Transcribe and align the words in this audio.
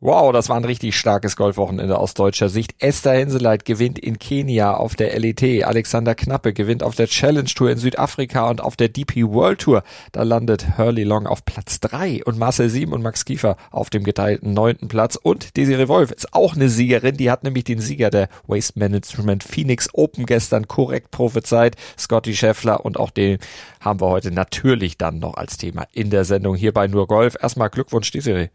Wow, 0.00 0.30
das 0.30 0.48
war 0.48 0.54
ein 0.54 0.64
richtig 0.64 0.96
starkes 0.96 1.34
Golfwochenende 1.34 1.98
aus 1.98 2.14
deutscher 2.14 2.48
Sicht. 2.48 2.76
Esther 2.78 3.14
Henseleit 3.14 3.64
gewinnt 3.64 3.98
in 3.98 4.20
Kenia 4.20 4.74
auf 4.74 4.94
der 4.94 5.18
LET. 5.18 5.64
Alexander 5.64 6.14
Knappe 6.14 6.52
gewinnt 6.52 6.84
auf 6.84 6.94
der 6.94 7.08
Challenge 7.08 7.48
Tour 7.48 7.72
in 7.72 7.78
Südafrika 7.78 8.48
und 8.48 8.60
auf 8.60 8.76
der 8.76 8.90
DP 8.90 9.24
World 9.24 9.60
Tour. 9.60 9.82
Da 10.12 10.22
landet 10.22 10.78
Hurley 10.78 11.02
Long 11.02 11.26
auf 11.26 11.44
Platz 11.44 11.80
drei 11.80 12.22
und 12.24 12.38
Marcel 12.38 12.70
Sieben 12.70 12.92
und 12.92 13.02
Max 13.02 13.24
Kiefer 13.24 13.56
auf 13.72 13.90
dem 13.90 14.04
geteilten 14.04 14.54
neunten 14.54 14.86
Platz. 14.86 15.16
Und 15.16 15.56
Desiree 15.56 15.88
Wolf 15.88 16.12
ist 16.12 16.32
auch 16.32 16.54
eine 16.54 16.68
Siegerin. 16.68 17.16
Die 17.16 17.32
hat 17.32 17.42
nämlich 17.42 17.64
den 17.64 17.80
Sieger 17.80 18.10
der 18.10 18.28
Waste 18.46 18.78
Management 18.78 19.42
Phoenix 19.42 19.88
Open 19.94 20.26
gestern 20.26 20.68
korrekt 20.68 21.10
prophezeit. 21.10 21.74
Scotty 21.98 22.36
Scheffler 22.36 22.84
und 22.84 23.00
auch 23.00 23.10
den 23.10 23.38
haben 23.80 24.00
wir 24.00 24.06
heute 24.06 24.30
natürlich 24.30 24.96
dann 24.96 25.18
noch 25.18 25.34
als 25.34 25.56
Thema 25.56 25.88
in 25.92 26.10
der 26.10 26.24
Sendung 26.24 26.54
hier 26.54 26.72
bei 26.72 26.86
Nur 26.86 27.08
Golf. 27.08 27.36
Erstmal 27.42 27.68
Glückwunsch, 27.68 28.12
Desiree. 28.12 28.50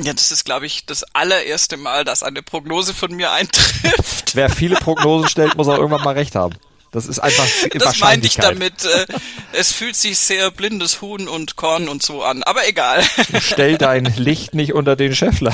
Ja, 0.00 0.12
das 0.12 0.30
ist, 0.30 0.44
glaube 0.44 0.66
ich, 0.66 0.86
das 0.86 1.02
allererste 1.14 1.76
Mal, 1.76 2.04
dass 2.04 2.22
eine 2.22 2.42
Prognose 2.42 2.94
von 2.94 3.12
mir 3.14 3.32
eintrifft. 3.32 4.34
Wer 4.34 4.48
viele 4.48 4.76
Prognosen 4.76 5.28
stellt, 5.28 5.56
muss 5.56 5.66
auch 5.68 5.76
irgendwann 5.76 6.04
mal 6.04 6.14
recht 6.14 6.36
haben. 6.36 6.54
Das 6.90 7.06
ist 7.06 7.18
einfach 7.18 7.46
Das 7.74 7.98
meinte 8.00 8.26
ich 8.26 8.36
damit. 8.36 8.84
Äh, 8.84 9.06
es 9.52 9.72
fühlt 9.72 9.96
sich 9.96 10.18
sehr 10.18 10.50
blindes 10.50 11.02
Huhn 11.02 11.28
und 11.28 11.56
Korn 11.56 11.88
und 11.88 12.02
so 12.02 12.22
an, 12.22 12.42
aber 12.42 12.66
egal. 12.66 13.02
Stell 13.40 13.76
dein 13.76 14.04
Licht 14.16 14.54
nicht 14.54 14.72
unter 14.72 14.96
den 14.96 15.14
Scheffler. 15.14 15.52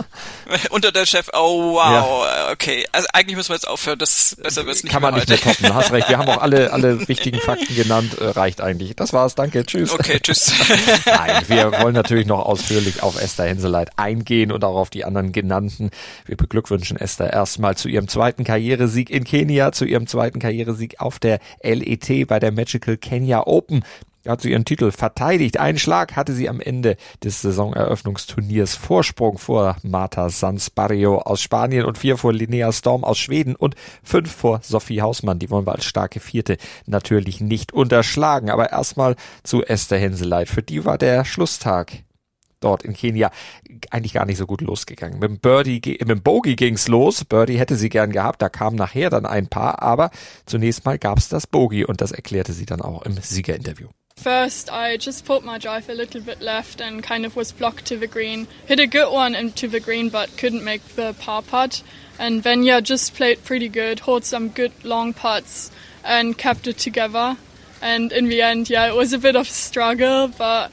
unter 0.70 0.92
der 0.92 1.06
Chef, 1.06 1.28
oh 1.34 1.74
wow, 1.74 2.24
ja. 2.24 2.50
okay. 2.50 2.86
Also 2.92 3.08
eigentlich 3.12 3.36
müssen 3.36 3.50
wir 3.50 3.56
jetzt 3.56 3.68
aufhören, 3.68 3.98
das 3.98 4.36
besser 4.42 4.66
wird's 4.66 4.82
nicht 4.82 4.92
Kann 4.92 5.02
man 5.02 5.14
nicht 5.14 5.28
mehr 5.28 5.40
toppen, 5.40 5.66
du 5.66 5.74
hast 5.74 5.92
recht. 5.92 6.08
Wir 6.08 6.18
haben 6.18 6.28
auch 6.28 6.40
alle, 6.40 6.72
alle 6.72 7.06
wichtigen 7.08 7.40
Fakten 7.40 7.74
genannt, 7.74 8.18
äh, 8.18 8.28
reicht 8.28 8.60
eigentlich. 8.60 8.96
Das 8.96 9.12
war's, 9.12 9.34
danke, 9.34 9.64
tschüss. 9.64 9.92
Okay, 9.92 10.20
tschüss. 10.20 10.52
Nein, 11.06 11.42
wir 11.48 11.72
wollen 11.80 11.94
natürlich 11.94 12.26
noch 12.26 12.40
ausführlich 12.40 13.02
auf 13.02 13.20
Esther 13.20 13.46
Henseleit 13.46 13.90
eingehen 13.96 14.52
und 14.52 14.64
auch 14.64 14.76
auf 14.76 14.90
die 14.90 15.04
anderen 15.04 15.32
genannten. 15.32 15.90
Wir 16.26 16.36
beglückwünschen 16.36 16.96
Esther 16.96 17.32
erstmal 17.32 17.76
zu 17.76 17.88
ihrem 17.88 18.08
zweiten 18.08 18.44
Karrieresieg 18.44 19.10
in 19.10 19.24
Kenia, 19.24 19.72
zu 19.72 19.84
ihrem 19.84 20.06
zweiten 20.06 20.38
Karrieresieg 20.62 21.00
auf 21.00 21.18
der 21.18 21.38
LET 21.62 22.26
bei 22.26 22.38
der 22.38 22.52
Magical 22.52 22.96
Kenya 22.96 23.46
Open 23.46 23.84
hat 24.26 24.40
sie 24.40 24.52
ihren 24.52 24.64
Titel 24.64 24.92
verteidigt. 24.92 25.58
Einen 25.58 25.78
Schlag 25.78 26.14
hatte 26.14 26.32
sie 26.32 26.48
am 26.48 26.60
Ende 26.60 26.96
des 27.24 27.42
Saisoneröffnungsturniers 27.42 28.76
Vorsprung 28.76 29.36
vor 29.36 29.76
Marta 29.82 30.28
Sansbarrio 30.28 31.18
aus 31.18 31.40
Spanien 31.40 31.84
und 31.84 31.98
vier 31.98 32.16
vor 32.16 32.32
Linnea 32.32 32.70
Storm 32.70 33.02
aus 33.02 33.18
Schweden 33.18 33.56
und 33.56 33.74
fünf 34.04 34.30
vor 34.30 34.60
Sophie 34.62 35.02
Hausmann. 35.02 35.40
Die 35.40 35.50
wollen 35.50 35.66
wir 35.66 35.72
als 35.72 35.86
starke 35.86 36.20
Vierte 36.20 36.56
natürlich 36.86 37.40
nicht 37.40 37.72
unterschlagen. 37.72 38.48
Aber 38.48 38.70
erstmal 38.70 39.16
zu 39.42 39.64
Esther 39.64 39.98
Henseleit. 39.98 40.48
Für 40.48 40.62
die 40.62 40.84
war 40.84 40.98
der 40.98 41.24
Schlusstag 41.24 42.04
dort 42.62 42.82
in 42.82 42.94
Kenia 42.94 43.30
eigentlich 43.90 44.14
gar 44.14 44.26
nicht 44.26 44.38
so 44.38 44.46
gut 44.46 44.60
losgegangen. 44.60 45.18
Mit 45.18 45.30
dem 45.30 45.38
Birdie, 45.38 45.80
mit 45.84 46.08
dem 46.08 46.22
Bogey 46.22 46.56
ging's 46.56 46.88
los. 46.88 47.24
Birdie 47.24 47.58
hätte 47.58 47.76
sie 47.76 47.88
gern 47.88 48.12
gehabt, 48.12 48.42
da 48.42 48.48
kamen 48.48 48.76
nachher 48.76 49.10
dann 49.10 49.26
ein 49.26 49.48
paar, 49.48 49.82
aber 49.82 50.10
zunächst 50.46 50.84
mal 50.84 50.98
gab's 50.98 51.28
das 51.28 51.46
Bogey 51.46 51.84
und 51.84 52.00
das 52.00 52.12
erklärte 52.12 52.52
sie 52.52 52.66
dann 52.66 52.80
auch 52.80 53.02
im 53.02 53.16
Siegerinterview. 53.20 53.88
First, 54.16 54.70
I 54.70 54.98
just 55.00 55.24
put 55.24 55.44
my 55.44 55.58
drive 55.58 55.88
a 55.88 55.94
little 55.94 56.20
bit 56.20 56.40
left 56.40 56.80
and 56.80 57.02
kind 57.02 57.26
of 57.26 57.34
was 57.34 57.50
blocked 57.50 57.86
to 57.86 57.96
the 57.96 58.06
green. 58.06 58.46
Hit 58.66 58.78
a 58.78 58.86
good 58.86 59.10
one 59.10 59.34
into 59.34 59.66
the 59.66 59.80
green, 59.80 60.10
but 60.10 60.36
couldn't 60.36 60.62
make 60.62 60.82
the 60.94 61.14
par 61.18 61.42
putt. 61.42 61.82
And 62.18 62.42
then, 62.42 62.62
yeah, 62.62 62.80
just 62.80 63.14
played 63.14 63.42
pretty 63.42 63.68
good, 63.68 64.00
hold 64.00 64.24
some 64.24 64.50
good 64.50 64.72
long 64.84 65.12
putts, 65.12 65.72
and 66.04 66.38
kept 66.38 66.68
it 66.68 66.78
together. 66.78 67.36
And 67.80 68.12
in 68.12 68.28
the 68.28 68.42
end, 68.42 68.70
yeah, 68.70 68.86
it 68.86 68.94
was 68.94 69.12
a 69.12 69.18
bit 69.18 69.34
of 69.34 69.48
a 69.48 69.50
struggle, 69.50 70.28
but 70.28 70.70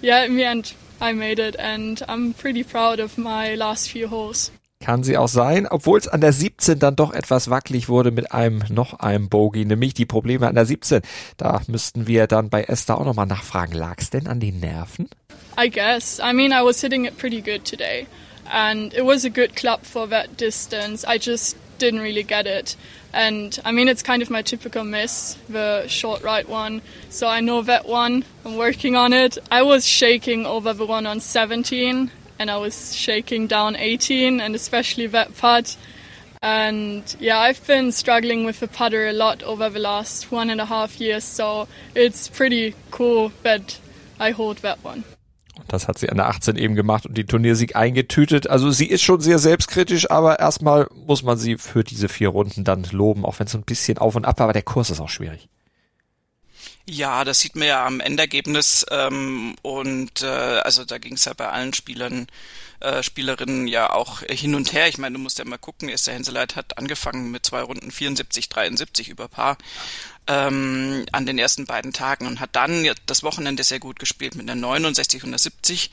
yeah, 0.00 0.24
in 0.24 0.36
the 0.36 0.44
end, 0.44 0.74
I 1.04 1.12
made 1.12 1.38
it, 1.38 1.58
and 1.58 2.02
I'm 2.08 2.32
pretty 2.32 2.64
proud 2.64 2.98
of 2.98 3.18
my 3.18 3.54
last 3.54 3.90
few 3.90 4.10
holes. 4.10 4.50
Kann 4.80 5.02
sie 5.02 5.18
auch 5.18 5.28
sein, 5.28 5.66
obwohl 5.66 5.98
es 5.98 6.08
an 6.08 6.22
der 6.22 6.32
17 6.32 6.78
dann 6.78 6.96
doch 6.96 7.12
etwas 7.12 7.50
wackelig 7.50 7.88
wurde 7.88 8.10
mit 8.10 8.32
einem 8.32 8.62
noch 8.70 9.00
einem 9.00 9.28
Bogey, 9.28 9.66
nämlich 9.66 9.92
die 9.92 10.06
Probleme 10.06 10.46
an 10.46 10.54
der 10.54 10.66
17. 10.66 11.02
Da 11.36 11.60
müssten 11.68 12.06
wir 12.06 12.26
dann 12.26 12.48
bei 12.48 12.64
Esther 12.64 12.98
auch 12.98 13.04
nochmal 13.04 13.26
nachfragen. 13.26 13.74
Lag 13.74 13.96
es 13.98 14.10
denn 14.10 14.26
an 14.26 14.40
den 14.40 14.60
Nerven? 14.60 15.08
I 15.58 15.70
guess. 15.70 16.20
I 16.20 16.32
mean, 16.32 16.52
I 16.52 16.64
was 16.64 16.80
hitting 16.80 17.04
it 17.04 17.18
pretty 17.18 17.40
good 17.40 17.64
today. 17.64 18.06
And 18.46 18.92
it 18.94 19.04
was 19.04 19.24
a 19.24 19.30
good 19.30 19.56
club 19.56 19.82
for 19.82 20.06
that 20.08 20.36
distance. 20.36 21.04
I 21.04 21.18
just 21.18 21.56
didn't 21.78 22.00
really 22.00 22.22
get 22.22 22.46
it. 22.46 22.76
And 23.12 23.58
I 23.64 23.72
mean, 23.72 23.88
it's 23.88 24.02
kind 24.02 24.22
of 24.22 24.30
my 24.30 24.42
typical 24.42 24.84
miss, 24.84 25.36
the 25.48 25.86
short 25.86 26.22
right 26.22 26.48
one. 26.48 26.82
So 27.10 27.28
I 27.28 27.40
know 27.40 27.62
that 27.62 27.86
one. 27.86 28.24
I'm 28.44 28.56
working 28.56 28.96
on 28.96 29.12
it. 29.12 29.38
I 29.50 29.62
was 29.62 29.86
shaking 29.86 30.46
over 30.46 30.72
the 30.72 30.86
one 30.86 31.06
on 31.06 31.20
17 31.20 32.10
and 32.38 32.50
I 32.50 32.56
was 32.56 32.94
shaking 32.94 33.46
down 33.46 33.76
18 33.76 34.40
and 34.40 34.54
especially 34.54 35.06
that 35.08 35.36
putt. 35.36 35.76
And 36.42 37.16
yeah, 37.18 37.38
I've 37.38 37.66
been 37.66 37.90
struggling 37.92 38.44
with 38.44 38.60
the 38.60 38.68
putter 38.68 39.06
a 39.06 39.12
lot 39.12 39.42
over 39.44 39.70
the 39.70 39.78
last 39.78 40.30
one 40.30 40.50
and 40.50 40.60
a 40.60 40.66
half 40.66 41.00
years, 41.00 41.24
so 41.24 41.68
it's 41.94 42.28
pretty 42.28 42.74
cool 42.90 43.32
that 43.44 43.78
I 44.20 44.32
hold 44.32 44.58
that 44.58 44.84
one. 44.84 45.04
Und 45.56 45.72
das 45.72 45.86
hat 45.86 45.98
sie 45.98 46.10
an 46.10 46.16
der 46.16 46.28
18 46.28 46.56
eben 46.56 46.74
gemacht 46.74 47.06
und 47.06 47.16
den 47.16 47.26
Turniersieg 47.26 47.76
eingetütet. 47.76 48.48
Also 48.48 48.70
sie 48.70 48.86
ist 48.86 49.02
schon 49.02 49.20
sehr 49.20 49.38
selbstkritisch, 49.38 50.10
aber 50.10 50.40
erstmal 50.40 50.88
muss 51.06 51.22
man 51.22 51.38
sie 51.38 51.58
für 51.58 51.84
diese 51.84 52.08
vier 52.08 52.28
Runden 52.28 52.64
dann 52.64 52.84
loben, 52.90 53.24
auch 53.24 53.38
wenn 53.38 53.46
es 53.46 53.54
ein 53.54 53.62
bisschen 53.62 53.98
auf 53.98 54.16
und 54.16 54.24
ab 54.24 54.38
war, 54.38 54.44
aber 54.44 54.52
der 54.52 54.62
Kurs 54.62 54.90
ist 54.90 55.00
auch 55.00 55.08
schwierig. 55.08 55.48
Ja, 56.86 57.24
das 57.24 57.40
sieht 57.40 57.56
man 57.56 57.68
ja 57.68 57.86
am 57.86 58.00
Endergebnis 58.00 58.84
ähm, 58.90 59.56
und 59.62 60.22
äh, 60.22 60.26
also 60.26 60.84
da 60.84 60.98
ging 60.98 61.14
es 61.14 61.24
ja 61.24 61.32
bei 61.32 61.48
allen 61.48 61.72
Spielern, 61.72 62.26
äh, 62.80 63.02
Spielerinnen 63.02 63.66
ja 63.66 63.90
auch 63.90 64.20
hin 64.22 64.54
und 64.54 64.72
her. 64.72 64.88
Ich 64.88 64.98
meine, 64.98 65.14
du 65.16 65.22
musst 65.22 65.38
ja 65.38 65.44
mal 65.44 65.58
gucken, 65.58 65.88
Esther 65.88 66.14
Henseleit 66.14 66.56
hat 66.56 66.78
angefangen 66.78 67.30
mit 67.30 67.46
zwei 67.46 67.62
Runden 67.62 67.90
74, 67.90 68.48
73 68.48 69.08
über 69.08 69.28
Paar 69.28 69.56
ähm, 70.26 71.04
an 71.12 71.26
den 71.26 71.38
ersten 71.38 71.66
beiden 71.66 71.92
Tagen 71.92 72.26
und 72.26 72.40
hat 72.40 72.50
dann 72.52 72.88
das 73.06 73.22
Wochenende 73.22 73.62
sehr 73.62 73.78
gut 73.78 73.98
gespielt 73.98 74.34
mit 74.34 74.48
einer 74.48 74.60
69 74.60 75.22
und 75.22 75.30
einer 75.30 75.38
70. 75.38 75.90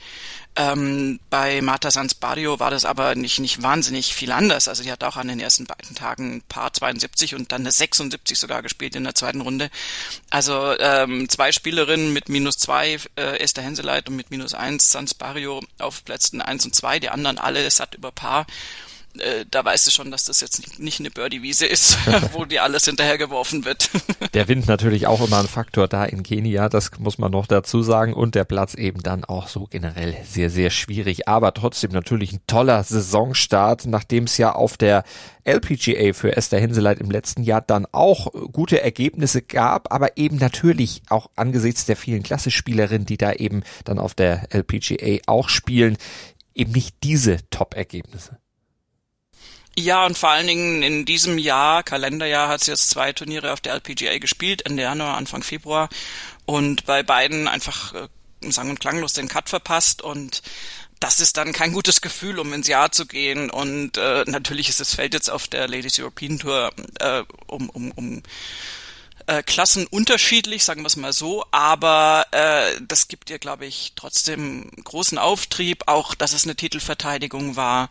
Ähm, 0.54 1.18
bei 1.30 1.62
Marta 1.62 1.90
Sanz 1.90 2.14
Barrio 2.14 2.58
war 2.60 2.70
das 2.70 2.84
aber 2.84 3.14
nicht, 3.14 3.38
nicht 3.40 3.62
wahnsinnig 3.62 4.14
viel 4.14 4.32
anders. 4.32 4.68
Also 4.68 4.82
die 4.82 4.92
hat 4.92 5.04
auch 5.04 5.16
an 5.16 5.28
den 5.28 5.40
ersten 5.40 5.66
beiden 5.66 5.94
Tagen 5.94 6.36
ein 6.36 6.42
paar 6.42 6.72
72 6.72 7.34
und 7.34 7.52
dann 7.52 7.62
eine 7.62 7.72
76 7.72 8.38
sogar 8.38 8.62
gespielt 8.62 8.94
in 8.94 9.04
der 9.04 9.14
zweiten 9.14 9.40
Runde. 9.40 9.70
Also 10.30 10.74
ähm, 10.78 11.28
zwei 11.28 11.52
Spielerinnen 11.52 12.12
mit 12.12 12.28
minus 12.28 12.58
zwei, 12.58 12.98
äh, 13.16 13.38
Esther 13.38 13.62
Henseleit 13.62 14.08
und 14.08 14.16
mit 14.16 14.30
minus 14.30 14.52
eins 14.54 14.90
Sanz 14.90 15.14
Barrio 15.14 15.62
auf 15.78 16.04
Plätzen 16.04 16.42
eins 16.42 16.64
und 16.64 16.74
zwei, 16.74 16.81
die 17.00 17.08
anderen 17.08 17.38
alle, 17.38 17.64
es 17.64 17.80
hat 17.80 17.94
über 17.94 18.12
Paar 18.12 18.46
äh, 19.18 19.44
da 19.50 19.64
weißt 19.64 19.86
du 19.86 19.90
schon, 19.90 20.10
dass 20.10 20.24
das 20.24 20.40
jetzt 20.40 20.80
nicht 20.80 21.00
eine 21.00 21.10
Birdie-Wiese 21.10 21.66
ist, 21.66 21.98
wo 22.32 22.44
dir 22.44 22.62
alles 22.62 22.84
hinterhergeworfen 22.86 23.64
wird. 23.64 23.90
der 24.34 24.48
Wind 24.48 24.66
natürlich 24.66 25.06
auch 25.06 25.24
immer 25.24 25.40
ein 25.40 25.48
Faktor 25.48 25.88
da 25.88 26.04
in 26.04 26.22
Kenia, 26.22 26.68
das 26.68 26.90
muss 26.98 27.18
man 27.18 27.32
noch 27.32 27.46
dazu 27.46 27.82
sagen. 27.82 28.14
Und 28.14 28.34
der 28.34 28.44
Platz 28.44 28.74
eben 28.74 29.02
dann 29.02 29.24
auch 29.24 29.48
so 29.48 29.66
generell 29.68 30.16
sehr, 30.24 30.50
sehr 30.50 30.70
schwierig. 30.70 31.28
Aber 31.28 31.52
trotzdem 31.52 31.92
natürlich 31.92 32.32
ein 32.32 32.40
toller 32.46 32.82
Saisonstart, 32.82 33.86
nachdem 33.86 34.24
es 34.24 34.38
ja 34.38 34.52
auf 34.54 34.76
der 34.76 35.04
LPGA 35.44 36.12
für 36.12 36.36
Esther 36.36 36.60
Hinseleit 36.60 37.00
im 37.00 37.10
letzten 37.10 37.42
Jahr 37.42 37.60
dann 37.60 37.86
auch 37.90 38.28
gute 38.52 38.80
Ergebnisse 38.80 39.42
gab, 39.42 39.92
aber 39.92 40.16
eben 40.16 40.36
natürlich 40.36 41.02
auch 41.08 41.30
angesichts 41.34 41.84
der 41.84 41.96
vielen 41.96 42.22
Klassespielerinnen, 42.22 43.06
die 43.06 43.16
da 43.16 43.32
eben 43.32 43.64
dann 43.84 43.98
auf 43.98 44.14
der 44.14 44.46
LPGA 44.54 45.18
auch 45.26 45.48
spielen, 45.48 45.96
eben 46.54 46.72
nicht 46.72 46.96
diese 47.02 47.38
Top-Ergebnisse. 47.50 48.38
Ja, 49.78 50.04
und 50.04 50.18
vor 50.18 50.28
allen 50.28 50.46
Dingen 50.46 50.82
in 50.82 51.06
diesem 51.06 51.38
Jahr, 51.38 51.82
Kalenderjahr, 51.82 52.48
hat 52.48 52.62
sie 52.62 52.72
jetzt 52.72 52.90
zwei 52.90 53.12
Turniere 53.12 53.52
auf 53.52 53.60
der 53.60 53.72
LPGA 53.72 54.18
gespielt, 54.18 54.66
Ende 54.66 54.82
Januar, 54.82 55.16
Anfang 55.16 55.42
Februar. 55.42 55.88
Und 56.44 56.84
bei 56.84 57.02
beiden 57.02 57.48
einfach 57.48 57.94
äh, 57.94 58.08
sang- 58.50 58.68
und 58.68 58.80
klanglos 58.80 59.14
den 59.14 59.28
Cut 59.28 59.48
verpasst 59.48 60.02
und 60.02 60.42
das 61.02 61.18
ist 61.18 61.36
dann 61.36 61.52
kein 61.52 61.72
gutes 61.72 62.00
Gefühl, 62.00 62.38
um 62.38 62.52
ins 62.52 62.68
Jahr 62.68 62.92
zu 62.92 63.06
gehen. 63.06 63.50
Und 63.50 63.96
äh, 63.96 64.24
natürlich 64.26 64.68
ist 64.68 64.78
das 64.78 64.94
Feld 64.94 65.14
jetzt 65.14 65.30
auf 65.30 65.48
der 65.48 65.66
Ladies 65.66 65.98
European 65.98 66.38
Tour 66.38 66.70
äh, 67.00 67.24
um, 67.48 67.68
um, 67.70 67.90
um 67.92 68.22
äh, 69.32 69.42
Klassen 69.42 69.86
unterschiedlich, 69.86 70.64
sagen 70.64 70.82
wir 70.82 70.88
es 70.88 70.96
mal 70.96 71.12
so, 71.12 71.44
aber 71.50 72.26
äh, 72.32 72.80
das 72.86 73.08
gibt 73.08 73.30
ihr, 73.30 73.38
glaube 73.38 73.66
ich, 73.66 73.92
trotzdem 73.96 74.70
großen 74.84 75.18
Auftrieb, 75.18 75.84
auch 75.86 76.14
dass 76.14 76.32
es 76.32 76.44
eine 76.44 76.54
Titelverteidigung 76.54 77.56
war 77.56 77.88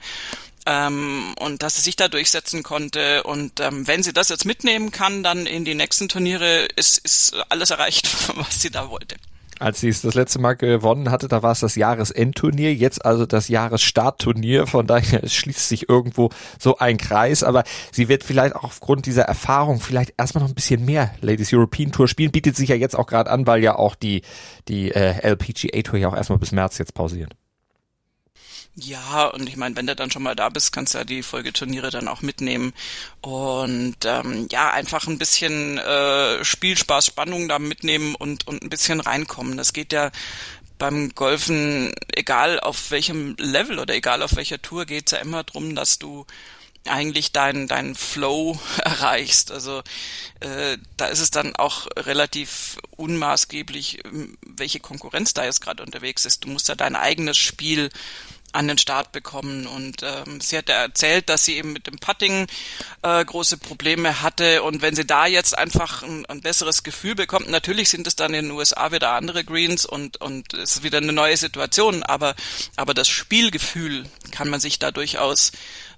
ähm, 0.65 1.33
und 1.39 1.63
dass 1.63 1.75
sie 1.77 1.81
sich 1.81 1.95
da 1.95 2.07
durchsetzen 2.07 2.63
konnte. 2.63 3.23
Und 3.23 3.59
ähm, 3.59 3.87
wenn 3.87 4.03
sie 4.03 4.13
das 4.13 4.29
jetzt 4.29 4.45
mitnehmen 4.45 4.91
kann, 4.91 5.23
dann 5.23 5.45
in 5.45 5.65
die 5.65 5.75
nächsten 5.75 6.09
Turniere 6.09 6.65
ist, 6.75 6.99
ist 6.99 7.35
alles 7.49 7.71
erreicht, 7.71 8.09
was 8.35 8.61
sie 8.61 8.69
da 8.69 8.89
wollte. 8.89 9.15
Als 9.61 9.79
sie 9.79 9.89
es 9.89 10.01
das 10.01 10.15
letzte 10.15 10.39
Mal 10.39 10.55
gewonnen 10.55 11.11
hatte, 11.11 11.27
da 11.27 11.43
war 11.43 11.51
es 11.51 11.59
das 11.59 11.75
Jahresendturnier, 11.75 12.73
jetzt 12.73 13.05
also 13.05 13.27
das 13.27 13.47
Jahresstartturnier. 13.47 14.65
Von 14.65 14.87
daher 14.87 15.27
schließt 15.27 15.69
sich 15.69 15.87
irgendwo 15.87 16.29
so 16.59 16.77
ein 16.79 16.97
Kreis. 16.97 17.43
Aber 17.43 17.63
sie 17.91 18.09
wird 18.09 18.23
vielleicht 18.23 18.55
auch 18.55 18.63
aufgrund 18.63 19.05
dieser 19.05 19.23
Erfahrung 19.23 19.79
vielleicht 19.79 20.13
erstmal 20.17 20.43
noch 20.43 20.49
ein 20.49 20.55
bisschen 20.55 20.83
mehr 20.83 21.11
Ladies 21.21 21.53
European 21.53 21.91
Tour 21.91 22.07
spielen. 22.07 22.31
Bietet 22.31 22.55
sich 22.55 22.69
ja 22.69 22.75
jetzt 22.75 22.97
auch 22.97 23.05
gerade 23.05 23.29
an, 23.29 23.45
weil 23.45 23.61
ja 23.61 23.75
auch 23.75 23.93
die, 23.93 24.23
die 24.67 24.91
äh, 24.91 25.21
LPGA 25.21 25.81
Tour 25.83 25.99
ja 25.99 26.07
auch 26.07 26.15
erstmal 26.15 26.39
bis 26.39 26.51
März 26.51 26.79
jetzt 26.79 26.95
pausiert. 26.95 27.35
Ja, 28.75 29.27
und 29.27 29.49
ich 29.49 29.57
meine, 29.57 29.75
wenn 29.75 29.85
du 29.85 29.95
dann 29.95 30.11
schon 30.11 30.23
mal 30.23 30.35
da 30.35 30.47
bist, 30.49 30.71
kannst 30.71 30.93
du 30.93 30.99
ja 30.99 31.03
die 31.03 31.23
Folgeturniere 31.23 31.89
dann 31.91 32.07
auch 32.07 32.21
mitnehmen. 32.21 32.73
Und 33.19 33.97
ähm, 34.05 34.47
ja, 34.49 34.71
einfach 34.71 35.07
ein 35.07 35.17
bisschen 35.17 35.77
äh, 35.77 36.43
Spielspaß, 36.43 37.05
Spannung 37.05 37.49
da 37.49 37.59
mitnehmen 37.59 38.15
und, 38.15 38.47
und 38.47 38.63
ein 38.63 38.69
bisschen 38.69 39.01
reinkommen. 39.01 39.57
Das 39.57 39.73
geht 39.73 39.91
ja 39.91 40.11
beim 40.77 41.13
Golfen, 41.13 41.93
egal 42.15 42.59
auf 42.59 42.91
welchem 42.91 43.35
Level 43.37 43.77
oder 43.77 43.93
egal 43.93 44.23
auf 44.23 44.35
welcher 44.35 44.61
Tour, 44.61 44.85
geht's 44.85 45.11
ja 45.11 45.19
immer 45.19 45.43
drum, 45.43 45.75
dass 45.75 45.99
du 45.99 46.25
eigentlich 46.87 47.31
deinen 47.31 47.67
deinen 47.67 47.93
Flow 47.93 48.59
erreichst. 48.77 49.51
Also 49.51 49.83
äh, 50.39 50.77
da 50.97 51.07
ist 51.07 51.19
es 51.19 51.29
dann 51.29 51.55
auch 51.55 51.87
relativ 51.97 52.77
unmaßgeblich, 52.95 54.01
welche 54.45 54.79
Konkurrenz 54.79 55.33
da 55.33 55.43
jetzt 55.45 55.61
gerade 55.61 55.83
unterwegs 55.83 56.25
ist. 56.25 56.45
Du 56.45 56.49
musst 56.49 56.69
ja 56.69 56.75
dein 56.75 56.95
eigenes 56.95 57.37
Spiel 57.37 57.89
an 58.53 58.67
den 58.67 58.77
Start 58.77 59.11
bekommen. 59.11 59.67
Und 59.67 60.03
ähm, 60.03 60.41
sie 60.41 60.57
hat 60.57 60.69
ja 60.69 60.75
erzählt, 60.75 61.29
dass 61.29 61.45
sie 61.45 61.57
eben 61.57 61.73
mit 61.73 61.87
dem 61.87 61.97
Putting 61.97 62.47
äh, 63.01 63.23
große 63.23 63.57
Probleme 63.57 64.21
hatte. 64.21 64.63
Und 64.63 64.81
wenn 64.81 64.95
sie 64.95 65.05
da 65.05 65.25
jetzt 65.25 65.57
einfach 65.57 66.03
ein, 66.03 66.25
ein 66.27 66.41
besseres 66.41 66.83
Gefühl 66.83 67.15
bekommt, 67.15 67.49
natürlich 67.49 67.89
sind 67.89 68.07
es 68.07 68.15
dann 68.15 68.33
in 68.33 68.45
den 68.45 68.51
USA 68.51 68.91
wieder 68.91 69.11
andere 69.11 69.43
Greens 69.43 69.85
und 69.85 70.17
und 70.17 70.53
es 70.53 70.77
ist 70.77 70.83
wieder 70.83 70.97
eine 70.97 71.13
neue 71.13 71.37
Situation. 71.37 72.03
Aber 72.03 72.35
aber 72.75 72.93
das 72.93 73.09
Spielgefühl 73.09 74.05
kann 74.31 74.49
man 74.49 74.59
sich 74.59 74.79
da 74.79 74.91
durchaus 74.91 75.51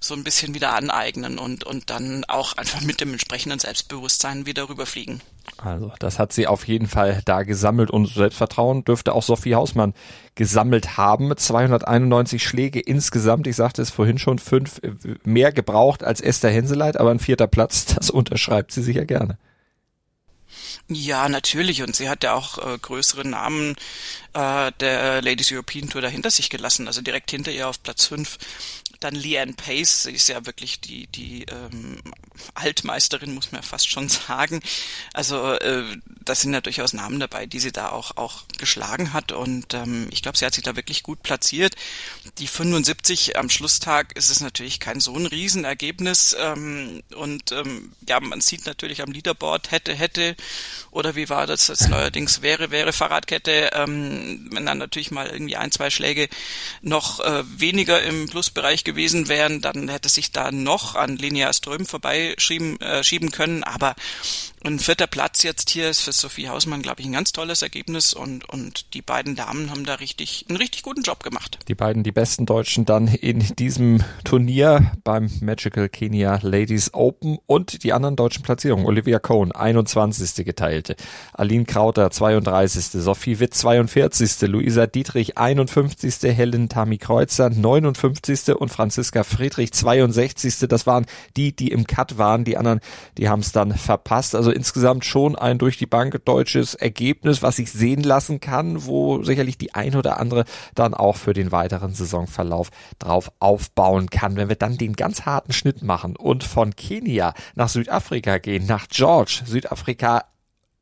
so 0.06 0.14
ein 0.14 0.24
bisschen 0.24 0.54
wieder 0.54 0.74
aneignen 0.74 1.38
und 1.38 1.64
und 1.64 1.90
dann 1.90 2.24
auch 2.24 2.56
einfach 2.56 2.80
mit 2.82 3.00
dem 3.00 3.12
entsprechenden 3.12 3.58
Selbstbewusstsein 3.58 4.46
wieder 4.46 4.68
rüberfliegen. 4.68 5.20
Also, 5.58 5.92
das 5.98 6.18
hat 6.18 6.32
sie 6.32 6.46
auf 6.46 6.66
jeden 6.66 6.86
Fall 6.86 7.22
da 7.24 7.42
gesammelt 7.42 7.90
und 7.90 8.06
Selbstvertrauen 8.06 8.84
dürfte 8.84 9.14
auch 9.14 9.22
Sophie 9.22 9.54
Hausmann 9.54 9.94
gesammelt 10.34 10.96
haben. 10.96 11.36
291 11.36 12.42
Schläge 12.42 12.80
insgesamt. 12.80 13.46
Ich 13.46 13.56
sagte 13.56 13.82
es 13.82 13.90
vorhin 13.90 14.18
schon, 14.18 14.38
fünf 14.38 14.80
mehr 15.24 15.52
gebraucht 15.52 16.02
als 16.02 16.20
Esther 16.20 16.50
Henseleit, 16.50 16.96
aber 16.96 17.10
ein 17.10 17.18
vierter 17.18 17.46
Platz, 17.46 17.84
das 17.86 18.10
unterschreibt 18.10 18.72
sie 18.72 18.82
sicher 18.82 19.04
gerne. 19.04 19.38
Ja, 20.88 21.28
natürlich. 21.28 21.82
Und 21.82 21.96
sie 21.96 22.08
hat 22.08 22.24
ja 22.24 22.34
auch 22.34 22.58
äh, 22.58 22.78
größere 22.78 23.26
Namen 23.26 23.74
äh, 24.34 24.70
der 24.80 25.22
Ladies 25.22 25.50
European 25.50 25.88
Tour 25.88 26.02
dahinter 26.02 26.30
sich 26.30 26.50
gelassen. 26.50 26.86
Also 26.86 27.00
direkt 27.00 27.30
hinter 27.30 27.52
ihr 27.52 27.68
auf 27.68 27.82
Platz 27.82 28.06
fünf 28.06 28.38
dann 29.00 29.14
Leanne 29.14 29.52
Pace, 29.54 30.04
sie 30.04 30.12
ist 30.12 30.28
ja 30.28 30.46
wirklich 30.46 30.80
die, 30.80 31.06
die 31.08 31.44
ähm, 31.44 32.00
Altmeisterin, 32.54 33.34
muss 33.34 33.52
man 33.52 33.62
fast 33.62 33.88
schon 33.88 34.08
sagen. 34.26 34.60
Also 35.12 35.52
äh, 35.52 35.84
das 36.24 36.40
sind 36.40 36.54
ja 36.54 36.60
durchaus 36.60 36.92
Namen 36.92 37.20
dabei, 37.20 37.46
die 37.46 37.60
sie 37.60 37.72
da 37.72 37.90
auch, 37.90 38.16
auch 38.16 38.44
geschlagen 38.58 39.12
hat. 39.12 39.32
Und 39.32 39.74
ähm, 39.74 40.08
ich 40.10 40.22
glaube, 40.22 40.38
sie 40.38 40.46
hat 40.46 40.54
sich 40.54 40.64
da 40.64 40.76
wirklich 40.76 41.02
gut 41.02 41.22
platziert. 41.22 41.74
Die 42.38 42.46
75 42.46 43.36
am 43.36 43.50
Schlusstag 43.50 44.16
ist 44.16 44.30
es 44.30 44.40
natürlich 44.40 44.80
kein 44.80 45.00
so 45.00 45.14
ein 45.14 45.26
Riesenergebnis. 45.26 46.34
Ähm, 46.38 47.02
und 47.14 47.52
ähm, 47.52 47.92
ja, 48.08 48.20
man 48.20 48.40
sieht 48.40 48.66
natürlich 48.66 49.02
am 49.02 49.12
Leaderboard 49.12 49.70
hätte, 49.70 49.94
hätte, 49.94 50.36
oder 50.90 51.14
wie 51.14 51.28
war 51.28 51.46
das 51.46 51.68
jetzt 51.68 51.88
neuerdings 51.88 52.42
wäre, 52.42 52.70
wäre 52.70 52.92
Fahrradkette, 52.92 53.70
ähm, 53.74 54.48
wenn 54.52 54.66
dann 54.66 54.78
natürlich 54.78 55.10
mal 55.10 55.28
irgendwie 55.28 55.56
ein, 55.56 55.70
zwei 55.70 55.90
Schläge 55.90 56.28
noch 56.80 57.20
äh, 57.20 57.42
weniger 57.58 58.02
im 58.02 58.28
Plusbereich 58.28 58.84
gewesen 58.84 58.93
gewesen 58.94 59.28
wären, 59.28 59.60
dann 59.60 59.88
hätte 59.88 60.08
sich 60.08 60.30
da 60.30 60.52
noch 60.52 60.94
an 60.94 61.16
Linia 61.16 61.52
Ström 61.52 61.84
vorbeischieben 61.84 62.80
äh, 62.80 63.02
schieben 63.02 63.30
können. 63.30 63.64
Aber 63.64 63.94
ein 64.66 64.78
vierter 64.78 65.06
Platz 65.06 65.42
jetzt 65.42 65.68
hier 65.68 65.90
ist 65.90 66.00
für 66.00 66.12
Sophie 66.12 66.48
Hausmann, 66.48 66.80
glaube 66.80 67.02
ich, 67.02 67.06
ein 67.06 67.12
ganz 67.12 67.32
tolles 67.32 67.60
Ergebnis 67.60 68.14
und, 68.14 68.48
und 68.48 68.94
die 68.94 69.02
beiden 69.02 69.36
Damen 69.36 69.70
haben 69.70 69.84
da 69.84 69.96
richtig, 69.96 70.46
einen 70.48 70.56
richtig 70.56 70.82
guten 70.82 71.02
Job 71.02 71.22
gemacht. 71.22 71.58
Die 71.68 71.74
beiden, 71.74 72.02
die 72.02 72.12
besten 72.12 72.46
Deutschen 72.46 72.86
dann 72.86 73.08
in 73.08 73.40
diesem 73.56 74.02
Turnier 74.24 74.92
beim 75.04 75.30
Magical 75.42 75.90
Kenya 75.90 76.38
Ladies 76.40 76.94
Open 76.94 77.36
und 77.44 77.84
die 77.84 77.92
anderen 77.92 78.16
deutschen 78.16 78.42
Platzierungen. 78.42 78.86
Olivia 78.86 79.18
Cohn, 79.18 79.52
21. 79.52 80.46
geteilte. 80.46 80.96
Aline 81.34 81.66
Krauter, 81.66 82.10
32. 82.10 83.02
Sophie 83.02 83.40
Witt, 83.40 83.52
42. 83.52 84.48
Luisa 84.48 84.86
Dietrich, 84.86 85.36
51. 85.36 86.22
Helen 86.22 86.70
Tami 86.70 86.96
Kreuzer, 86.96 87.50
59. 87.50 88.54
und 88.54 88.70
Franziska 88.74 89.22
Friedrich, 89.22 89.72
62. 89.72 90.68
Das 90.68 90.86
waren 90.86 91.06
die, 91.36 91.54
die 91.54 91.68
im 91.68 91.86
Cut 91.86 92.18
waren. 92.18 92.44
Die 92.44 92.56
anderen, 92.56 92.80
die 93.16 93.28
haben 93.28 93.40
es 93.40 93.52
dann 93.52 93.72
verpasst. 93.74 94.34
Also 94.34 94.50
insgesamt 94.50 95.04
schon 95.04 95.36
ein 95.36 95.58
durch 95.58 95.78
die 95.78 95.86
Bank 95.86 96.24
deutsches 96.24 96.74
Ergebnis, 96.74 97.42
was 97.42 97.56
sich 97.56 97.70
sehen 97.70 98.02
lassen 98.02 98.40
kann, 98.40 98.86
wo 98.86 99.22
sicherlich 99.22 99.58
die 99.58 99.74
ein 99.74 99.94
oder 99.94 100.18
andere 100.18 100.44
dann 100.74 100.92
auch 100.94 101.16
für 101.16 101.32
den 101.32 101.52
weiteren 101.52 101.94
Saisonverlauf 101.94 102.70
drauf 102.98 103.30
aufbauen 103.38 104.10
kann. 104.10 104.36
Wenn 104.36 104.48
wir 104.48 104.56
dann 104.56 104.76
den 104.76 104.94
ganz 104.94 105.22
harten 105.22 105.52
Schnitt 105.52 105.82
machen 105.82 106.16
und 106.16 106.42
von 106.42 106.74
Kenia 106.74 107.32
nach 107.54 107.68
Südafrika 107.68 108.38
gehen, 108.38 108.66
nach 108.66 108.88
George, 108.88 109.42
Südafrika 109.44 110.24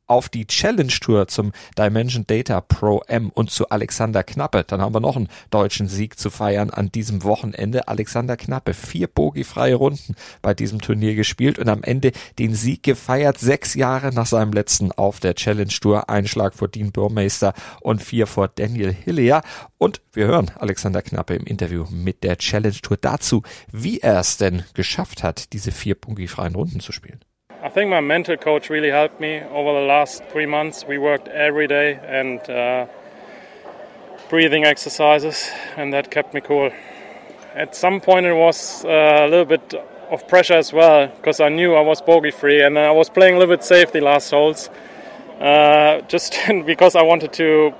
auf 0.07 0.29
die 0.29 0.45
Challenge 0.47 0.87
Tour 0.87 1.27
zum 1.27 1.51
Dimension 1.77 2.25
Data 2.27 2.61
Pro 2.61 3.01
M 3.07 3.29
und 3.29 3.51
zu 3.51 3.69
Alexander 3.69 4.23
Knappe. 4.23 4.63
Dann 4.65 4.81
haben 4.81 4.93
wir 4.93 4.99
noch 4.99 5.15
einen 5.15 5.29
deutschen 5.49 5.87
Sieg 5.87 6.19
zu 6.19 6.29
feiern 6.29 6.69
an 6.69 6.91
diesem 6.91 7.23
Wochenende. 7.23 7.87
Alexander 7.87 8.37
Knappe, 8.37 8.73
vier 8.73 9.07
bogiefreie 9.07 9.75
Runden 9.75 10.15
bei 10.41 10.53
diesem 10.53 10.81
Turnier 10.81 11.15
gespielt 11.15 11.59
und 11.59 11.69
am 11.69 11.83
Ende 11.83 12.11
den 12.39 12.53
Sieg 12.53 12.83
gefeiert. 12.83 13.39
Sechs 13.39 13.73
Jahre 13.73 14.13
nach 14.13 14.25
seinem 14.25 14.53
letzten 14.53 14.91
auf 14.91 15.19
der 15.19 15.35
Challenge 15.35 15.67
Tour. 15.67 16.09
Einschlag 16.09 16.53
vor 16.53 16.67
Dean 16.67 16.91
Burmeister 16.91 17.53
und 17.81 18.01
vier 18.01 18.27
vor 18.27 18.47
Daniel 18.47 18.91
Hillier. 18.91 19.41
Und 19.77 20.01
wir 20.11 20.27
hören 20.27 20.51
Alexander 20.55 21.01
Knappe 21.01 21.35
im 21.35 21.45
Interview 21.45 21.85
mit 21.89 22.23
der 22.23 22.37
Challenge 22.37 22.79
Tour 22.81 22.97
dazu, 22.97 23.43
wie 23.71 23.99
er 23.99 24.19
es 24.19 24.37
denn 24.37 24.63
geschafft 24.73 25.23
hat, 25.23 25.53
diese 25.53 25.71
vier 25.71 25.95
bogiefreien 25.95 26.55
Runden 26.55 26.79
zu 26.79 26.91
spielen. 26.91 27.19
I 27.63 27.69
think 27.69 27.89
my 27.89 28.01
mental 28.01 28.35
coach 28.35 28.69
really 28.69 28.89
helped 28.89 29.21
me 29.21 29.39
over 29.39 29.79
the 29.79 29.85
last 29.87 30.21
three 30.25 30.45
months. 30.45 30.83
We 30.85 30.97
worked 30.97 31.29
every 31.29 31.65
day 31.65 31.97
and 32.05 32.41
uh, 32.49 32.87
breathing 34.29 34.65
exercises, 34.65 35.49
and 35.77 35.93
that 35.93 36.11
kept 36.11 36.33
me 36.33 36.41
cool. 36.41 36.71
At 37.55 37.73
some 37.73 38.01
point, 38.01 38.25
it 38.25 38.33
was 38.33 38.83
uh, 38.83 38.89
a 38.89 39.27
little 39.29 39.45
bit 39.45 39.75
of 40.11 40.27
pressure 40.27 40.55
as 40.55 40.73
well 40.73 41.07
because 41.07 41.39
I 41.39 41.47
knew 41.47 41.73
I 41.73 41.79
was 41.79 42.01
bogey 42.01 42.31
free 42.31 42.61
and 42.61 42.77
I 42.77 42.91
was 42.91 43.09
playing 43.09 43.35
a 43.35 43.39
little 43.39 43.55
bit 43.55 43.63
safe 43.63 43.93
the 43.93 44.01
last 44.01 44.29
holes, 44.29 44.69
uh, 45.39 46.01
just 46.09 46.37
because 46.65 46.97
I 46.97 47.03
wanted 47.03 47.31
to 47.31 47.73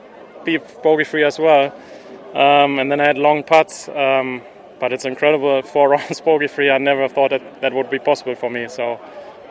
be 0.45 0.59
bogey 0.81 1.03
free 1.03 1.25
as 1.25 1.37
well. 1.37 1.75
Um, 2.33 2.79
and 2.79 2.89
then 2.89 3.01
I 3.01 3.07
had 3.07 3.17
long 3.17 3.43
putts. 3.43 3.89
Um, 3.89 4.43
but 4.79 4.91
it's 4.91 5.05
incredible 5.05 5.61
four 5.61 5.89
rounds 5.91 6.21
bogey 6.21 6.47
free. 6.47 6.69
I 6.69 6.77
never 6.77 7.07
thought 7.07 7.31
that 7.31 7.61
that 7.61 7.73
would 7.73 7.89
be 7.89 7.99
possible 7.99 8.35
for 8.35 8.49
me. 8.49 8.67
So 8.69 8.99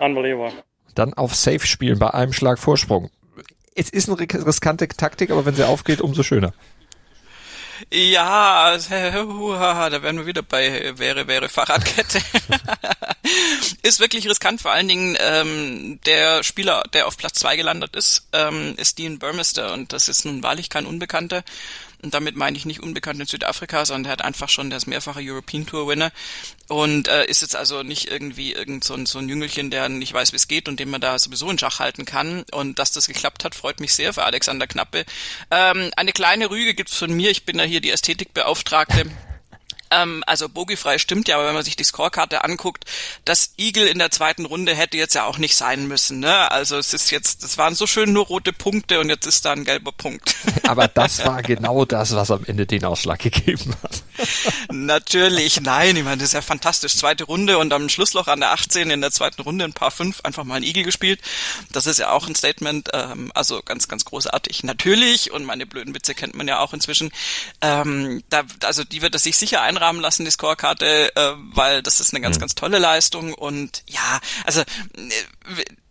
Unbelievable. 0.02 0.52
Dann 0.94 1.14
auf 1.14 1.34
Safe 1.34 1.64
spielen 1.64 1.98
bei 1.98 2.12
einem 2.12 2.32
Schlag 2.32 2.58
Vorsprung. 2.58 3.10
Es 3.74 3.88
ist 3.88 4.08
eine 4.08 4.18
riskante 4.18 4.88
Taktik, 4.88 5.30
aber 5.30 5.46
wenn 5.46 5.54
sie 5.54 5.66
aufgeht, 5.66 6.00
umso 6.00 6.22
schöner. 6.22 6.52
Ja, 7.90 8.76
da 8.78 10.02
wären 10.02 10.18
wir 10.18 10.26
wieder 10.26 10.42
bei 10.42 10.92
wäre 10.98 11.26
wäre 11.26 11.48
Fahrradkette. 11.48 12.20
ist 13.82 14.00
wirklich 14.00 14.28
riskant, 14.28 14.60
vor 14.60 14.72
allen 14.72 14.88
Dingen 14.88 15.16
ähm, 15.20 16.00
der 16.06 16.42
Spieler, 16.42 16.84
der 16.92 17.06
auf 17.06 17.16
Platz 17.16 17.38
zwei 17.38 17.56
gelandet 17.56 17.96
ist, 17.96 18.28
ähm, 18.32 18.74
ist 18.76 18.98
Dean 18.98 19.18
Burmester 19.18 19.72
und 19.72 19.92
das 19.92 20.08
ist 20.08 20.24
nun 20.24 20.42
wahrlich 20.42 20.68
kein 20.68 20.86
Unbekannter. 20.86 21.42
Und 22.02 22.14
damit 22.14 22.34
meine 22.34 22.56
ich 22.56 22.66
nicht 22.66 22.82
unbekannt 22.82 23.20
in 23.20 23.26
Südafrika, 23.26 23.86
sondern 23.86 24.06
er 24.06 24.12
hat 24.12 24.22
einfach 24.22 24.48
schon 24.48 24.70
das 24.70 24.88
mehrfache 24.88 25.20
European 25.22 25.66
Tour 25.66 25.86
Winner 25.86 26.10
und 26.66 27.06
äh, 27.06 27.26
ist 27.26 27.42
jetzt 27.42 27.54
also 27.54 27.84
nicht 27.84 28.10
irgendwie 28.10 28.52
irgend 28.52 28.82
so 28.82 28.94
ein, 28.94 29.06
so 29.06 29.20
ein 29.20 29.28
Jüngelchen, 29.28 29.70
der 29.70 29.88
nicht 29.88 30.12
weiß, 30.12 30.32
wie 30.32 30.36
es 30.36 30.48
geht 30.48 30.68
und 30.68 30.80
den 30.80 30.90
man 30.90 31.00
da 31.00 31.16
sowieso 31.16 31.48
in 31.48 31.58
Schach 31.58 31.78
halten 31.78 32.04
kann. 32.04 32.44
Und 32.50 32.80
dass 32.80 32.90
das 32.90 33.06
geklappt 33.06 33.44
hat, 33.44 33.54
freut 33.54 33.78
mich 33.78 33.94
sehr 33.94 34.12
für 34.12 34.24
Alexander 34.24 34.66
Knappe. 34.66 35.04
Ähm, 35.52 35.92
eine 35.96 36.12
kleine 36.12 36.50
Rüge 36.50 36.74
gibt's 36.74 36.96
von 36.96 37.12
mir. 37.12 37.30
Ich 37.30 37.44
bin 37.44 37.60
ja 37.60 37.64
hier 37.72 37.80
die 37.80 37.90
Ästhetikbeauftragte. 37.90 39.06
Ähm, 39.92 40.24
also 40.26 40.48
bogiefrei 40.48 40.98
stimmt 40.98 41.28
ja, 41.28 41.36
aber 41.36 41.46
wenn 41.46 41.54
man 41.54 41.64
sich 41.64 41.76
die 41.76 41.84
Scorekarte 41.84 42.44
anguckt, 42.44 42.84
das 43.24 43.52
Igel 43.58 43.86
in 43.86 43.98
der 43.98 44.10
zweiten 44.10 44.46
Runde 44.46 44.74
hätte 44.74 44.96
jetzt 44.96 45.14
ja 45.14 45.24
auch 45.24 45.38
nicht 45.38 45.54
sein 45.54 45.86
müssen. 45.86 46.20
Ne? 46.20 46.50
Also 46.50 46.78
es 46.78 46.94
ist 46.94 47.10
jetzt, 47.10 47.42
das 47.42 47.58
waren 47.58 47.74
so 47.74 47.86
schön 47.86 48.12
nur 48.12 48.26
rote 48.26 48.52
Punkte 48.52 49.00
und 49.00 49.08
jetzt 49.08 49.26
ist 49.26 49.44
da 49.44 49.52
ein 49.52 49.64
gelber 49.64 49.92
Punkt. 49.92 50.34
aber 50.66 50.88
das 50.88 51.24
war 51.24 51.42
genau 51.42 51.84
das, 51.84 52.14
was 52.14 52.30
am 52.30 52.44
Ende 52.46 52.66
den 52.66 52.84
Ausschlag 52.84 53.18
gegeben 53.18 53.74
hat. 53.82 54.02
Natürlich, 54.70 55.60
nein, 55.60 55.96
ich 55.96 56.04
meine, 56.04 56.18
das 56.18 56.28
ist 56.28 56.34
ja 56.34 56.42
fantastisch. 56.42 56.96
Zweite 56.96 57.24
Runde 57.24 57.58
und 57.58 57.72
am 57.72 57.88
Schlussloch 57.88 58.28
an 58.28 58.40
der 58.40 58.52
18 58.52 58.90
in 58.90 59.00
der 59.00 59.10
zweiten 59.10 59.42
Runde 59.42 59.64
ein 59.64 59.72
paar 59.72 59.90
fünf 59.90 60.20
einfach 60.22 60.44
mal 60.44 60.56
ein 60.56 60.62
Igel 60.62 60.84
gespielt. 60.84 61.20
Das 61.72 61.86
ist 61.86 61.98
ja 61.98 62.10
auch 62.10 62.26
ein 62.26 62.34
Statement, 62.34 62.90
ähm, 62.92 63.30
also 63.34 63.62
ganz, 63.62 63.88
ganz 63.88 64.04
großartig. 64.04 64.64
Natürlich, 64.64 65.32
und 65.32 65.44
meine 65.44 65.66
blöden 65.66 65.94
Witze 65.94 66.14
kennt 66.14 66.34
man 66.34 66.48
ja 66.48 66.60
auch 66.60 66.72
inzwischen, 66.72 67.10
ähm, 67.60 68.22
da, 68.30 68.42
also 68.64 68.84
die 68.84 69.02
wird 69.02 69.14
es 69.14 69.24
sich 69.24 69.36
sicher 69.36 69.62
einrahmen 69.82 70.00
lassen, 70.00 70.24
die 70.24 70.30
Scorekarte, 70.30 71.14
äh, 71.16 71.32
weil 71.52 71.82
das 71.82 72.00
ist 72.00 72.14
eine 72.14 72.20
ganz, 72.20 72.36
mhm. 72.36 72.40
ganz 72.40 72.54
tolle 72.54 72.78
Leistung 72.78 73.34
und 73.34 73.82
ja, 73.86 74.20
also 74.44 74.60
äh, 74.60 74.64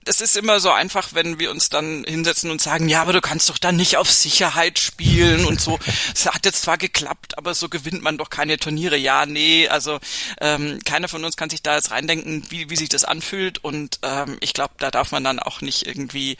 es 0.04 0.20
ist 0.20 0.36
immer 0.36 0.60
so 0.60 0.72
einfach, 0.72 1.14
wenn 1.14 1.38
wir 1.38 1.52
uns 1.52 1.70
dann 1.70 2.04
hinsetzen 2.08 2.50
und 2.50 2.60
sagen, 2.60 2.90
ja, 2.90 3.04
aber 3.04 3.14
du 3.14 3.22
kannst 3.22 3.50
doch 3.50 3.60
dann 3.60 3.76
nicht 3.76 3.98
auf 3.98 4.10
Sicherheit 4.10 4.80
spielen 4.80 5.46
und 5.46 5.62
so. 5.62 5.78
Es 6.16 6.26
hat 6.26 6.46
jetzt 6.46 6.64
zwar 6.64 6.80
geklappt, 6.80 7.38
aber 7.38 7.54
so 7.54 7.70
gewinnt 7.70 8.02
man 8.02 8.18
doch 8.18 8.32
keine 8.32 8.58
Turniere. 8.58 8.98
Ja, 8.98 9.28
nee, 9.28 9.68
also 9.68 10.00
ähm, 10.40 10.80
keiner 10.86 11.08
von 11.08 11.24
uns 11.24 11.38
kann 11.38 11.52
sich 11.52 11.62
da 11.62 11.76
jetzt 11.76 11.92
reindenken, 11.92 12.44
wie, 12.50 12.72
wie 12.72 12.76
sich 12.76 12.90
das 12.90 13.04
anfühlt 13.04 13.64
und 13.64 14.00
ähm, 14.02 14.38
ich 14.40 14.54
glaube, 14.54 14.74
da 14.80 14.90
darf 14.90 15.12
man 15.12 15.24
dann 15.24 15.40
auch 15.40 15.62
nicht 15.62 15.86
irgendwie 15.86 16.36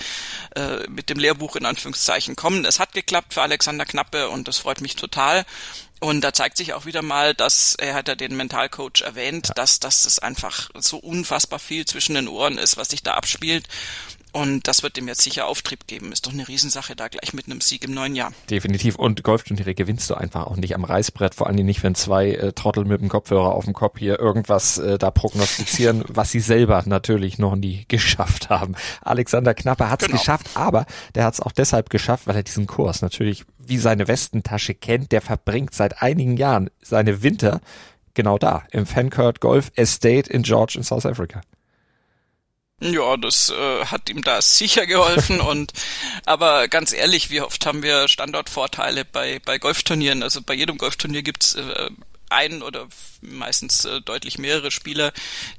äh, 0.56 0.88
mit 0.90 1.10
dem 1.10 1.20
Lehrbuch 1.20 1.56
in 1.56 1.66
Anführungszeichen 1.66 2.36
kommen. 2.36 2.66
Es 2.66 2.80
hat 2.80 2.94
geklappt 2.94 3.36
für 3.36 3.44
Alexander 3.44 3.86
Knappe 3.86 4.30
und 4.30 4.48
das 4.48 4.58
freut 4.58 4.82
mich 4.82 4.96
total. 4.96 5.46
Und 6.04 6.22
da 6.22 6.34
zeigt 6.34 6.58
sich 6.58 6.74
auch 6.74 6.86
wieder 6.88 7.04
mal, 7.04 7.36
dass 7.36 7.76
er 7.76 7.94
hat 7.94 8.08
ja 8.08 8.16
den 8.16 8.36
Mentalcoach 8.36 9.04
erwähnt, 9.04 9.50
ja. 9.50 9.54
dass, 9.54 9.80
dass 9.80 10.06
es 10.06 10.18
einfach 10.18 10.72
so 10.74 10.98
unfassbar 10.98 11.60
viel 11.60 11.86
zwischen 11.86 12.16
den 12.16 12.28
Ohren 12.28 12.58
ist, 12.58 12.76
was 12.76 12.90
sich 12.90 13.04
da 13.04 13.14
abspielt. 13.14 13.68
Und 14.32 14.68
das 14.68 14.84
wird 14.84 14.98
dem 14.98 15.08
jetzt 15.08 15.22
sicher 15.22 15.48
Auftrieb 15.48 15.88
geben. 15.88 16.12
Ist 16.12 16.26
doch 16.26 16.32
eine 16.32 16.48
Riesensache 16.48 16.96
da 16.96 17.08
gleich 17.10 17.34
mit 17.34 17.48
einem 17.48 17.62
Sieg 17.62 17.84
im 17.84 17.94
neuen 17.94 18.16
Jahr. 18.16 18.32
Definitiv. 18.50 18.96
Und 18.96 19.24
Golfturniere 19.24 19.76
gewinnst 19.76 20.10
du 20.10 20.16
einfach 20.16 20.48
auch 20.48 20.56
nicht 20.56 20.76
am 20.76 20.84
Reißbrett. 20.84 21.36
Vor 21.36 21.48
allem 21.48 21.66
nicht, 21.66 21.84
wenn 21.84 21.96
zwei 21.96 22.32
äh, 22.32 22.54
Trottel 22.54 22.86
mit 22.86 23.02
dem 23.02 23.10
Kopfhörer 23.10 23.54
auf 23.54 23.66
dem 23.66 23.74
Kopf 23.74 24.00
hier 24.00 24.20
irgendwas 24.20 24.78
äh, 24.78 24.98
da 24.98 25.12
prognostizieren, 25.12 26.04
was 26.08 26.32
sie 26.32 26.40
selber 26.40 26.84
natürlich 26.86 27.40
noch 27.40 27.56
nie 27.56 27.86
geschafft 27.88 28.50
haben. 28.50 28.76
Alexander 29.02 29.54
Knappe 29.54 29.90
hat 29.90 30.02
es 30.02 30.08
genau. 30.08 30.20
geschafft, 30.20 30.50
aber 30.54 30.86
der 31.16 31.26
hat 31.26 31.34
es 31.34 31.40
auch 31.42 31.52
deshalb 31.52 31.90
geschafft, 31.90 32.28
weil 32.28 32.36
er 32.36 32.44
diesen 32.44 32.68
Kurs 32.68 33.02
natürlich 33.02 33.44
wie 33.58 33.78
seine 33.78 34.08
Westentasche 34.08 34.74
kennt. 34.74 35.12
Der 35.12 35.22
verbringt 35.22 35.74
seit 35.74 36.02
einigen 36.02 36.38
Jahren 36.38 36.70
seine 36.82 37.22
Winter 37.22 37.62
genau 38.14 38.38
da, 38.38 38.64
im 38.72 38.86
Fankurt 38.86 39.40
Golf 39.40 39.72
Estate 39.76 40.32
in 40.32 40.44
George 40.44 40.74
in 40.78 40.84
South 40.84 41.06
Africa. 41.06 41.42
Ja, 42.82 43.16
das 43.16 43.52
äh, 43.52 43.86
hat 43.86 44.10
ihm 44.10 44.24
da 44.24 44.42
sicher 44.42 44.86
geholfen 44.88 45.40
und 45.42 45.72
aber 46.26 46.68
ganz 46.68 46.94
ehrlich, 46.94 47.30
wie 47.30 47.42
oft 47.42 47.66
haben 47.66 47.84
wir 47.84 48.08
Standortvorteile 48.08 49.06
bei 49.06 49.40
bei 49.46 49.60
Golfturnieren? 49.60 50.24
Also 50.24 50.42
bei 50.42 50.56
jedem 50.56 50.78
Golfturnier 50.78 51.22
gibt's 51.22 51.54
äh, 51.54 51.90
einen 52.32 52.64
oder 52.64 52.88
meistens 53.22 53.86
äh, 53.86 54.02
deutlich 54.02 54.40
mehrere 54.40 54.72
Spieler, 54.72 55.12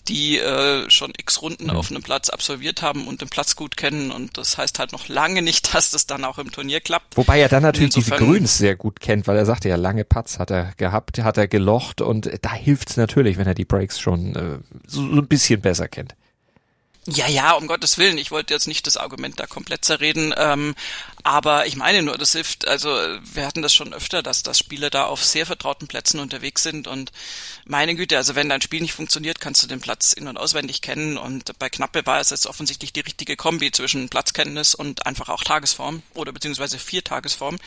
die 0.09 0.39
äh, 0.39 0.91
schon 0.91 1.13
x 1.17 1.43
Runden 1.43 1.65
mhm. 1.65 1.71
auf 1.71 1.91
einem 1.91 2.03
Platz 2.03 2.31
absolviert 2.31 2.83
haben 2.83 3.07
und 3.07 3.21
den 3.21 3.29
Platz 3.29 3.55
gut 3.55 3.77
kennen 3.77 4.11
und 4.11 4.37
das 4.39 4.59
heißt 4.59 4.79
halt 4.79 4.93
noch 4.93 5.09
lange 5.09 5.43
nicht, 5.43 5.75
dass 5.75 5.91
das 5.91 6.07
dann 6.07 6.25
auch 6.25 6.39
im 6.39 6.51
Turnier 6.51 6.81
klappt. 6.81 7.17
Wobei 7.17 7.41
er 7.41 7.49
dann 7.49 7.63
natürlich 7.63 7.95
Insofern, 7.95 8.19
diese 8.19 8.33
Grüns 8.33 8.59
sehr 8.59 8.75
gut 8.75 9.01
kennt, 9.01 9.27
weil 9.29 9.37
er 9.37 9.47
sagte 9.47 9.69
ja, 9.69 9.77
lange 9.77 10.05
Putts 10.05 10.39
hat 10.39 10.51
er 10.51 10.73
gehabt, 10.77 11.19
hat 11.19 11.37
er 11.37 11.47
gelocht 11.47 12.01
und 12.01 12.31
da 12.41 12.53
hilft's 12.53 12.97
natürlich, 12.97 13.37
wenn 13.37 13.47
er 13.47 13.55
die 13.55 13.65
Breaks 13.65 14.01
schon 14.01 14.35
äh, 14.35 14.59
so, 14.87 15.03
so 15.03 15.21
ein 15.21 15.29
bisschen 15.29 15.61
besser 15.61 15.87
kennt. 15.87 16.17
Ja, 17.07 17.27
ja, 17.27 17.55
um 17.55 17.67
Gottes 17.67 17.99
Willen. 17.99 18.17
Ich 18.17 18.31
wollte 18.31 18.55
jetzt 18.55 18.69
nicht 18.69 18.87
das 18.87 18.97
Argument 18.97 19.41
da 19.41 19.49
komplett 19.49 19.85
zerreden, 19.85 20.33
ähm, 20.37 20.77
aber 21.25 21.67
ich 21.67 21.75
meine 21.75 22.01
nur, 22.01 22.17
das 22.17 22.31
hilft. 22.31 22.69
Also 22.69 22.91
wir 22.91 23.45
hatten 23.45 23.61
das 23.61 23.75
schon 23.75 23.93
öfter, 23.93 24.23
dass 24.23 24.45
dass 24.45 24.59
Spieler 24.59 24.89
da 24.89 25.07
auf 25.07 25.25
sehr 25.25 25.45
vertrauten 25.45 25.89
Plätzen 25.89 26.21
unterwegs 26.21 26.63
sind 26.63 26.87
und 26.87 27.11
meine 27.65 27.97
Güte, 27.97 28.17
also 28.17 28.37
wenn 28.37 28.49
dein 28.49 28.61
Spiel 28.63 28.81
nicht 28.81 28.93
funktioniert, 28.95 29.41
kannst 29.41 29.65
du 29.65 29.67
den 29.67 29.81
Platz 29.81 30.13
in 30.13 30.29
und 30.29 30.37
auswendig 30.37 30.81
kennen 30.81 31.19
und 31.19 31.59
bei 31.59 31.69
Knappe 31.69 32.07
war 32.07 32.21
es 32.21 32.31
jetzt 32.31 32.47
offensichtlich 32.47 32.93
die 32.93 33.01
richtige 33.01 33.35
Kombi 33.35 33.73
zwischen 33.73 34.09
Platzkenntnis 34.09 34.77
und 34.77 35.05
einfach 35.05 35.29
auch 35.29 35.43
Tagesform 35.43 36.03
oder 36.15 36.31
beziehungsweise 36.31 36.79
vier 36.79 37.03
Tagesform. 37.03 37.59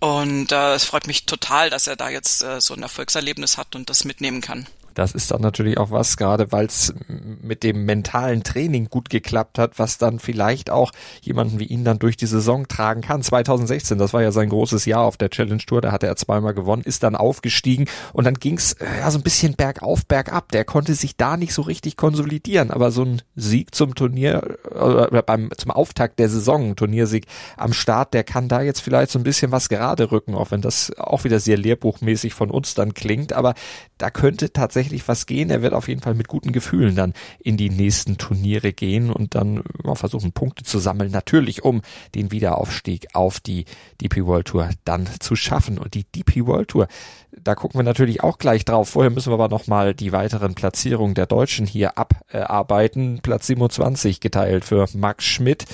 Und 0.00 0.50
äh, 0.50 0.74
es 0.74 0.84
freut 0.84 1.06
mich 1.06 1.24
total, 1.24 1.70
dass 1.70 1.86
er 1.86 1.94
da 1.94 2.08
jetzt 2.08 2.42
äh, 2.42 2.60
so 2.60 2.74
ein 2.74 2.82
Erfolgserlebnis 2.82 3.58
hat 3.58 3.76
und 3.76 3.88
das 3.90 4.04
mitnehmen 4.04 4.40
kann. 4.40 4.66
Das 4.96 5.12
ist 5.12 5.30
dann 5.30 5.42
natürlich 5.42 5.76
auch 5.76 5.90
was, 5.90 6.16
gerade 6.16 6.50
weil 6.52 6.66
es 6.66 6.94
mit 7.06 7.62
dem 7.62 7.84
mentalen 7.84 8.42
Training 8.42 8.86
gut 8.88 9.10
geklappt 9.10 9.58
hat, 9.58 9.78
was 9.78 9.98
dann 9.98 10.18
vielleicht 10.18 10.70
auch 10.70 10.90
jemanden 11.20 11.60
wie 11.60 11.66
ihn 11.66 11.84
dann 11.84 11.98
durch 11.98 12.16
die 12.16 12.24
Saison 12.24 12.66
tragen 12.66 13.02
kann. 13.02 13.22
2016, 13.22 13.98
das 13.98 14.14
war 14.14 14.22
ja 14.22 14.32
sein 14.32 14.48
großes 14.48 14.86
Jahr 14.86 15.02
auf 15.02 15.18
der 15.18 15.28
Challenge 15.28 15.58
Tour, 15.58 15.82
da 15.82 15.92
hatte 15.92 16.06
er 16.06 16.16
zweimal 16.16 16.54
gewonnen, 16.54 16.80
ist 16.82 17.02
dann 17.02 17.14
aufgestiegen 17.14 17.84
und 18.14 18.24
dann 18.24 18.36
ging's 18.36 18.72
äh, 18.72 18.86
ja 19.00 19.10
so 19.10 19.18
ein 19.18 19.22
bisschen 19.22 19.54
bergauf, 19.54 20.06
bergab. 20.06 20.50
Der 20.52 20.64
konnte 20.64 20.94
sich 20.94 21.14
da 21.14 21.36
nicht 21.36 21.52
so 21.52 21.60
richtig 21.60 21.98
konsolidieren, 21.98 22.70
aber 22.70 22.90
so 22.90 23.04
ein 23.04 23.20
Sieg 23.34 23.74
zum 23.74 23.94
Turnier 23.94 24.56
oder 24.70 25.20
beim 25.20 25.50
zum 25.58 25.72
Auftakt 25.72 26.18
der 26.18 26.30
Saison, 26.30 26.74
Turniersieg 26.74 27.26
am 27.58 27.74
Start, 27.74 28.14
der 28.14 28.24
kann 28.24 28.48
da 28.48 28.62
jetzt 28.62 28.80
vielleicht 28.80 29.10
so 29.10 29.18
ein 29.18 29.24
bisschen 29.24 29.52
was 29.52 29.68
gerade 29.68 30.10
rücken, 30.10 30.34
auch 30.34 30.52
wenn 30.52 30.62
das 30.62 30.90
auch 30.96 31.24
wieder 31.24 31.38
sehr 31.38 31.58
lehrbuchmäßig 31.58 32.32
von 32.32 32.50
uns 32.50 32.74
dann 32.74 32.94
klingt, 32.94 33.34
aber 33.34 33.52
da 33.98 34.10
könnte 34.10 34.54
tatsächlich 34.54 34.85
was 35.08 35.26
gehen. 35.26 35.50
Er 35.50 35.62
wird 35.62 35.74
auf 35.74 35.88
jeden 35.88 36.00
Fall 36.00 36.14
mit 36.14 36.28
guten 36.28 36.52
Gefühlen 36.52 36.96
dann 36.96 37.12
in 37.38 37.56
die 37.56 37.70
nächsten 37.70 38.18
Turniere 38.18 38.72
gehen 38.72 39.10
und 39.10 39.34
dann 39.34 39.62
versuchen, 39.94 40.32
Punkte 40.32 40.64
zu 40.64 40.78
sammeln. 40.78 41.10
Natürlich, 41.10 41.64
um 41.64 41.82
den 42.14 42.32
Wiederaufstieg 42.32 43.08
auf 43.14 43.40
die 43.40 43.64
DP 44.00 44.24
World 44.26 44.48
Tour 44.48 44.70
dann 44.84 45.06
zu 45.20 45.36
schaffen. 45.36 45.78
Und 45.78 45.94
die 45.94 46.04
DP 46.04 46.46
World 46.46 46.68
Tour, 46.68 46.88
da 47.32 47.54
gucken 47.54 47.78
wir 47.78 47.84
natürlich 47.84 48.22
auch 48.22 48.38
gleich 48.38 48.64
drauf. 48.64 48.88
Vorher 48.90 49.10
müssen 49.10 49.30
wir 49.30 49.34
aber 49.34 49.48
nochmal 49.48 49.94
die 49.94 50.12
weiteren 50.12 50.54
Platzierungen 50.54 51.14
der 51.14 51.26
Deutschen 51.26 51.66
hier 51.66 51.98
abarbeiten. 51.98 53.20
Platz 53.22 53.46
27 53.46 54.20
geteilt 54.20 54.64
für 54.64 54.86
Max 54.94 55.24
Schmidt. 55.24 55.64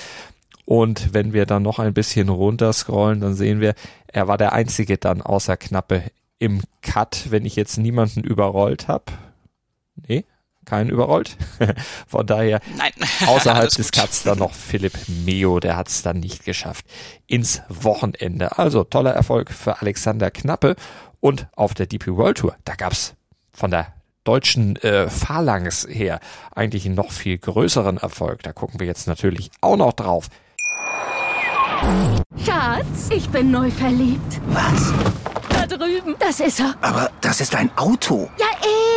Und 0.65 1.13
wenn 1.13 1.33
wir 1.33 1.45
dann 1.45 1.63
noch 1.63 1.79
ein 1.79 1.93
bisschen 1.93 2.29
runterscrollen, 2.29 3.19
dann 3.19 3.33
sehen 3.33 3.59
wir, 3.59 3.75
er 4.07 4.27
war 4.27 4.37
der 4.37 4.53
einzige 4.53 4.97
dann 4.97 5.21
außer 5.21 5.57
Knappe 5.57 6.03
im 6.43 6.59
Cut, 6.81 7.31
wenn 7.31 7.45
ich 7.45 7.55
jetzt 7.55 7.77
niemanden 7.77 8.21
überrollt 8.21 8.89
habe. 8.89 9.05
Nee, 9.95 10.25
keinen 10.65 10.89
überrollt. 10.89 11.37
Von 12.07 12.27
daher 12.27 12.59
Nein. 12.75 12.91
außerhalb 13.25 13.69
des 13.69 13.93
Cuts 13.93 14.23
dann 14.23 14.39
noch 14.39 14.53
Philipp 14.53 14.93
Meo, 15.07 15.61
der 15.61 15.77
hat 15.77 15.87
es 15.87 16.01
dann 16.01 16.19
nicht 16.19 16.43
geschafft 16.43 16.85
ins 17.27 17.61
Wochenende. 17.69 18.57
Also 18.57 18.83
toller 18.83 19.13
Erfolg 19.13 19.51
für 19.51 19.79
Alexander 19.79 20.31
Knappe 20.31 20.75
und 21.21 21.47
auf 21.55 21.73
der 21.73 21.85
DP 21.85 22.07
World 22.17 22.39
Tour, 22.39 22.57
da 22.65 22.75
gab's 22.75 23.15
von 23.53 23.71
der 23.71 23.93
deutschen 24.25 24.75
äh, 24.77 25.09
Phalanx 25.09 25.87
her 25.89 26.19
eigentlich 26.53 26.85
einen 26.85 26.95
noch 26.95 27.11
viel 27.11 27.37
größeren 27.37 27.99
Erfolg. 27.99 28.43
Da 28.43 28.51
gucken 28.51 28.81
wir 28.81 28.87
jetzt 28.87 29.07
natürlich 29.07 29.49
auch 29.61 29.77
noch 29.77 29.93
drauf. 29.93 30.27
Schatz, 32.45 33.09
ich 33.15 33.29
bin 33.29 33.49
neu 33.51 33.71
verliebt. 33.71 34.41
Was? 34.47 34.93
Da 35.69 35.77
drüben. 35.77 36.15
Das 36.19 36.41
ist 36.41 36.59
er. 36.59 36.75
Aber 36.81 37.09
das 37.21 37.39
ist 37.39 37.55
ein 37.55 37.71
Auto. 37.77 38.29
Ja, 38.37 38.47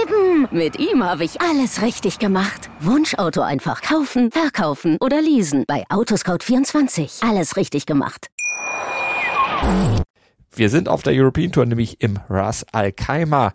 eben. 0.02 0.48
Mit 0.50 0.80
ihm 0.80 1.04
habe 1.04 1.22
ich 1.22 1.40
alles 1.40 1.80
richtig 1.80 2.18
gemacht. 2.18 2.70
Wunschauto 2.80 3.40
einfach 3.40 3.82
kaufen, 3.82 4.32
verkaufen 4.32 4.96
oder 5.00 5.22
leasen. 5.22 5.64
Bei 5.68 5.84
Autoscout24. 5.90 7.28
Alles 7.28 7.56
richtig 7.56 7.86
gemacht. 7.86 8.30
Wir 10.56 10.68
sind 10.68 10.88
auf 10.88 11.04
der 11.04 11.12
European 11.12 11.52
Tour, 11.52 11.66
nämlich 11.66 12.00
im 12.00 12.18
Ras 12.28 12.66
Al 12.72 12.90
Khaimah 12.90 13.52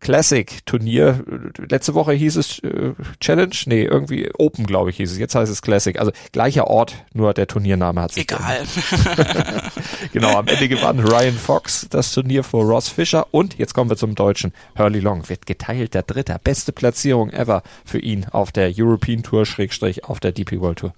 Classic 0.00 0.64
Turnier. 0.66 1.22
Letzte 1.58 1.94
Woche 1.94 2.12
hieß 2.12 2.36
es 2.36 2.58
äh, 2.60 2.94
Challenge, 3.20 3.54
nee, 3.66 3.84
irgendwie 3.84 4.30
Open, 4.38 4.66
glaube 4.66 4.90
ich, 4.90 4.96
hieß 4.96 5.12
es. 5.12 5.18
Jetzt 5.18 5.34
heißt 5.34 5.52
es 5.52 5.62
Classic. 5.62 5.98
Also 5.98 6.10
gleicher 6.32 6.66
Ort, 6.66 6.94
nur 7.12 7.34
der 7.34 7.46
Turniername 7.46 8.02
hat 8.02 8.12
sich 8.12 8.22
Egal. 8.24 8.62
genau, 10.12 10.38
am 10.38 10.46
Ende 10.48 10.68
gewann 10.68 11.00
Ryan 11.00 11.34
Fox 11.34 11.86
das 11.90 12.12
Turnier 12.12 12.42
vor 12.42 12.64
Ross 12.64 12.88
Fischer 12.88 13.26
und 13.30 13.58
jetzt 13.58 13.74
kommen 13.74 13.90
wir 13.90 13.96
zum 13.96 14.14
Deutschen. 14.14 14.52
Hurley 14.76 15.00
Long 15.00 15.28
wird 15.28 15.46
geteilt 15.46 15.94
der 15.94 16.02
Dritter. 16.02 16.38
Beste 16.38 16.72
Platzierung 16.72 17.30
ever 17.30 17.62
für 17.84 17.98
ihn 17.98 18.26
auf 18.30 18.52
der 18.52 18.72
European 18.76 19.22
Tour, 19.22 19.44
Schrägstrich 19.44 20.04
auf 20.04 20.18
der 20.18 20.32
DP 20.32 20.60
World 20.60 20.78
Tour. 20.78 20.94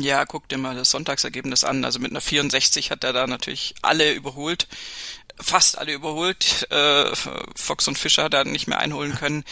Ja, 0.00 0.24
guck 0.24 0.48
dir 0.48 0.58
mal 0.58 0.74
das 0.74 0.90
Sonntagsergebnis 0.90 1.64
an. 1.64 1.84
Also 1.84 1.98
mit 1.98 2.12
einer 2.12 2.20
64 2.20 2.90
hat 2.90 3.04
er 3.04 3.12
da 3.12 3.26
natürlich 3.26 3.74
alle 3.82 4.12
überholt 4.12 4.68
fast 5.42 5.78
alle 5.78 5.92
überholt. 5.92 6.66
Äh, 6.70 7.14
Fox 7.56 7.88
und 7.88 7.98
Fischer 7.98 8.28
da 8.28 8.44
nicht 8.44 8.66
mehr 8.66 8.78
einholen 8.78 9.14
können. 9.14 9.44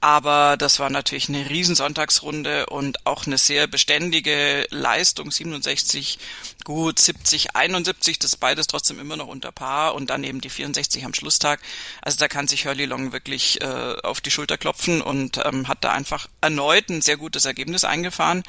Aber 0.00 0.56
das 0.56 0.80
war 0.80 0.90
natürlich 0.90 1.28
eine 1.28 1.48
riesen 1.48 1.76
Sonntagsrunde 1.76 2.66
und 2.66 3.06
auch 3.06 3.26
eine 3.26 3.38
sehr 3.38 3.66
beständige 3.66 4.66
Leistung. 4.70 5.30
67 5.30 6.18
Gut, 6.64 7.00
70, 7.00 7.56
71, 7.56 8.20
das 8.20 8.34
ist 8.34 8.36
beides 8.36 8.68
trotzdem 8.68 9.00
immer 9.00 9.16
noch 9.16 9.26
unter 9.26 9.50
Paar 9.50 9.94
und 9.94 10.10
dann 10.10 10.22
eben 10.22 10.40
die 10.40 10.50
64 10.50 11.04
am 11.04 11.14
Schlusstag. 11.14 11.60
Also 12.02 12.18
da 12.18 12.28
kann 12.28 12.46
sich 12.46 12.66
Hurley 12.66 12.84
Long 12.84 13.12
wirklich 13.12 13.60
äh, 13.60 13.96
auf 14.02 14.20
die 14.20 14.30
Schulter 14.30 14.58
klopfen 14.58 15.02
und 15.02 15.40
ähm, 15.44 15.66
hat 15.66 15.82
da 15.82 15.92
einfach 15.92 16.28
erneut 16.40 16.88
ein 16.88 17.02
sehr 17.02 17.16
gutes 17.16 17.46
Ergebnis 17.46 17.82
eingefahren. 17.82 18.44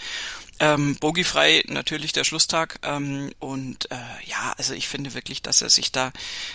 Ähm, 0.60 0.96
bogiefrei 0.98 1.64
natürlich 1.68 2.14
der 2.14 2.24
Schlusstag. 2.24 2.80
Ähm, 2.84 3.32
und 3.40 3.90
äh, 3.92 3.96
ja, 4.26 4.54
also 4.58 4.74
ich 4.74 4.88
finde 4.88 5.14
wirklich, 5.14 5.42
dass 5.42 5.62
er 5.62 5.70
sich 5.70 5.92
da 5.92 6.12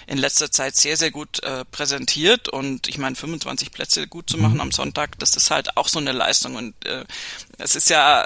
in 0.07 0.19
letzter 0.19 0.51
Zeit 0.51 0.77
sehr, 0.77 0.97
sehr 0.97 1.11
gut 1.11 1.43
äh, 1.43 1.65
präsentiert. 1.65 2.49
Und 2.49 2.89
ich 2.89 2.99
meine, 2.99 3.17
25 3.17 3.73
Plätze 3.73 4.07
gut 4.07 4.31
zu 4.31 4.39
machen 4.39 4.55
mhm. 4.55 4.61
am 4.61 4.73
Sonntag, 4.73 5.19
das 5.19 5.37
ist 5.37 5.51
halt 5.51 5.77
auch 5.77 5.89
so 5.89 5.99
eine 5.99 6.13
Leistung. 6.13 6.57
Und 6.57 6.87
äh, 6.87 7.05
es 7.59 7.75
ist 7.75 7.91
ja, 7.91 8.25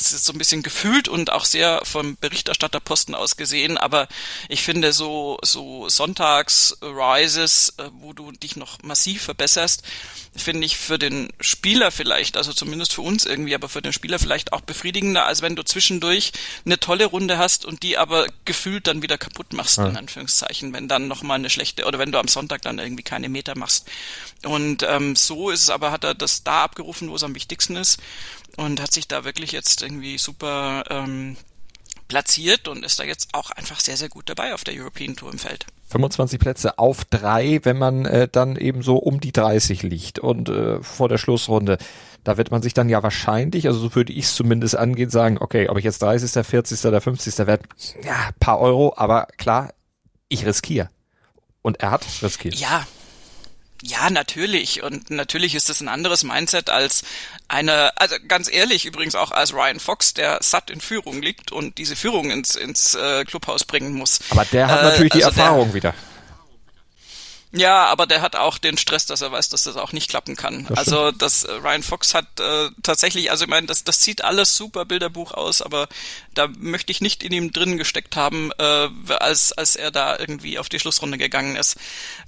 das 0.00 0.12
ist 0.12 0.24
so 0.24 0.32
ein 0.32 0.38
bisschen 0.38 0.62
gefühlt 0.62 1.08
und 1.08 1.30
auch 1.30 1.44
sehr 1.44 1.82
vom 1.84 2.16
Berichterstatterposten 2.16 3.14
aus 3.14 3.36
gesehen, 3.36 3.76
aber 3.76 4.08
ich 4.48 4.62
finde 4.62 4.92
so, 4.92 5.38
so 5.42 5.88
Sonntags-Rises, 5.88 7.74
äh, 7.76 7.90
wo 8.00 8.12
du 8.12 8.32
dich 8.32 8.56
noch 8.56 8.82
massiv 8.82 9.22
verbesserst, 9.22 9.82
finde 10.34 10.64
ich 10.64 10.78
für 10.78 10.98
den 10.98 11.30
Spieler 11.40 11.90
vielleicht, 11.90 12.36
also 12.36 12.52
zumindest 12.52 12.94
für 12.94 13.02
uns 13.02 13.26
irgendwie, 13.26 13.54
aber 13.54 13.68
für 13.68 13.82
den 13.82 13.92
Spieler 13.92 14.18
vielleicht 14.18 14.52
auch 14.52 14.62
befriedigender, 14.62 15.26
als 15.26 15.42
wenn 15.42 15.56
du 15.56 15.64
zwischendurch 15.64 16.32
eine 16.64 16.80
tolle 16.80 17.04
Runde 17.04 17.36
hast 17.36 17.64
und 17.64 17.82
die 17.82 17.98
aber 17.98 18.26
gefühlt 18.44 18.86
dann 18.86 19.02
wieder 19.02 19.18
kaputt 19.18 19.52
machst, 19.52 19.78
ja. 19.78 19.86
in 19.86 19.96
Anführungszeichen, 19.96 20.72
wenn 20.72 20.88
dann 20.88 21.08
nochmal 21.08 21.38
eine 21.38 21.50
schlechte, 21.50 21.84
oder 21.84 21.98
wenn 21.98 22.12
du 22.12 22.18
am 22.18 22.28
Sonntag 22.28 22.62
dann 22.62 22.78
irgendwie 22.78 23.02
keine 23.02 23.28
Meter 23.28 23.56
machst. 23.56 23.86
Und 24.44 24.82
ähm, 24.82 25.16
so 25.16 25.50
ist 25.50 25.62
es 25.62 25.70
aber, 25.70 25.90
hat 25.90 26.04
er 26.04 26.14
das 26.14 26.42
da 26.42 26.64
abgerufen, 26.64 27.10
wo 27.10 27.16
es 27.16 27.22
am 27.22 27.34
wichtigsten 27.34 27.76
ist 27.76 27.98
und 28.60 28.80
hat 28.80 28.92
sich 28.92 29.08
da 29.08 29.24
wirklich 29.24 29.52
jetzt 29.52 29.82
irgendwie 29.82 30.18
super 30.18 30.84
ähm, 30.90 31.36
platziert 32.08 32.68
und 32.68 32.84
ist 32.84 33.00
da 33.00 33.04
jetzt 33.04 33.30
auch 33.32 33.50
einfach 33.50 33.80
sehr, 33.80 33.96
sehr 33.96 34.10
gut 34.10 34.28
dabei 34.28 34.52
auf 34.52 34.64
der 34.64 34.74
European 34.74 35.16
Tour 35.16 35.32
im 35.32 35.38
Feld. 35.38 35.64
25 35.88 36.38
Plätze 36.38 36.78
auf 36.78 37.04
drei, 37.06 37.60
wenn 37.62 37.78
man 37.78 38.04
äh, 38.04 38.28
dann 38.30 38.56
eben 38.56 38.82
so 38.82 38.96
um 38.96 39.18
die 39.18 39.32
30 39.32 39.82
liegt 39.82 40.18
und 40.18 40.50
äh, 40.50 40.82
vor 40.82 41.08
der 41.08 41.16
Schlussrunde. 41.16 41.78
Da 42.22 42.36
wird 42.36 42.50
man 42.50 42.60
sich 42.60 42.74
dann 42.74 42.90
ja 42.90 43.02
wahrscheinlich, 43.02 43.66
also 43.66 43.80
so 43.80 43.94
würde 43.94 44.12
ich 44.12 44.26
es 44.26 44.34
zumindest 44.34 44.76
angehen, 44.76 45.08
sagen, 45.08 45.38
okay, 45.40 45.68
ob 45.70 45.78
ich 45.78 45.84
jetzt 45.84 46.02
30., 46.02 46.46
40. 46.46 46.84
oder 46.84 47.00
50. 47.00 47.38
werde, 47.46 47.64
ja, 48.04 48.28
paar 48.40 48.60
Euro, 48.60 48.92
aber 48.94 49.26
klar, 49.38 49.72
ich 50.28 50.44
riskiere. 50.44 50.90
Und 51.62 51.80
er 51.80 51.92
hat 51.92 52.04
riskiert. 52.22 52.56
Ja, 52.56 52.86
ja, 53.82 54.10
natürlich. 54.10 54.82
Und 54.82 55.10
natürlich 55.10 55.54
ist 55.54 55.68
das 55.68 55.80
ein 55.80 55.88
anderes 55.88 56.22
Mindset 56.24 56.70
als 56.70 57.02
eine, 57.48 57.96
also 57.96 58.16
ganz 58.28 58.50
ehrlich 58.50 58.84
übrigens 58.86 59.14
auch 59.14 59.30
als 59.30 59.54
Ryan 59.54 59.80
Fox, 59.80 60.14
der 60.14 60.38
satt 60.42 60.70
in 60.70 60.80
Führung 60.80 61.22
liegt 61.22 61.50
und 61.50 61.78
diese 61.78 61.96
Führung 61.96 62.30
ins, 62.30 62.54
ins 62.54 62.94
äh, 62.94 63.24
Clubhaus 63.24 63.64
bringen 63.64 63.94
muss. 63.94 64.20
Aber 64.30 64.44
der 64.44 64.68
hat 64.68 64.80
äh, 64.80 64.84
natürlich 64.84 65.12
die 65.12 65.24
also 65.24 65.40
Erfahrung 65.40 65.68
der, 65.68 65.74
wieder. 65.74 65.94
Ja, 67.52 67.86
aber 67.86 68.06
der 68.06 68.22
hat 68.22 68.36
auch 68.36 68.58
den 68.58 68.78
Stress, 68.78 69.06
dass 69.06 69.22
er 69.22 69.32
weiß, 69.32 69.48
dass 69.48 69.64
das 69.64 69.76
auch 69.76 69.92
nicht 69.92 70.08
klappen 70.08 70.36
kann. 70.36 70.66
Das 70.68 70.78
also 70.78 71.10
das 71.10 71.42
äh, 71.42 71.52
Ryan 71.52 71.82
Fox 71.82 72.14
hat 72.14 72.38
äh, 72.38 72.68
tatsächlich, 72.84 73.32
also 73.32 73.44
ich 73.44 73.50
meine, 73.50 73.66
das, 73.66 73.82
das 73.82 74.04
sieht 74.04 74.22
alles 74.22 74.56
super 74.56 74.84
Bilderbuch 74.84 75.32
aus, 75.32 75.60
aber 75.60 75.88
da 76.32 76.46
möchte 76.58 76.92
ich 76.92 77.00
nicht 77.00 77.24
in 77.24 77.32
ihm 77.32 77.50
drin 77.52 77.76
gesteckt 77.76 78.14
haben, 78.14 78.52
äh, 78.58 78.88
als 79.18 79.50
als 79.50 79.74
er 79.74 79.90
da 79.90 80.16
irgendwie 80.16 80.60
auf 80.60 80.68
die 80.68 80.78
Schlussrunde 80.78 81.18
gegangen 81.18 81.56
ist, 81.56 81.76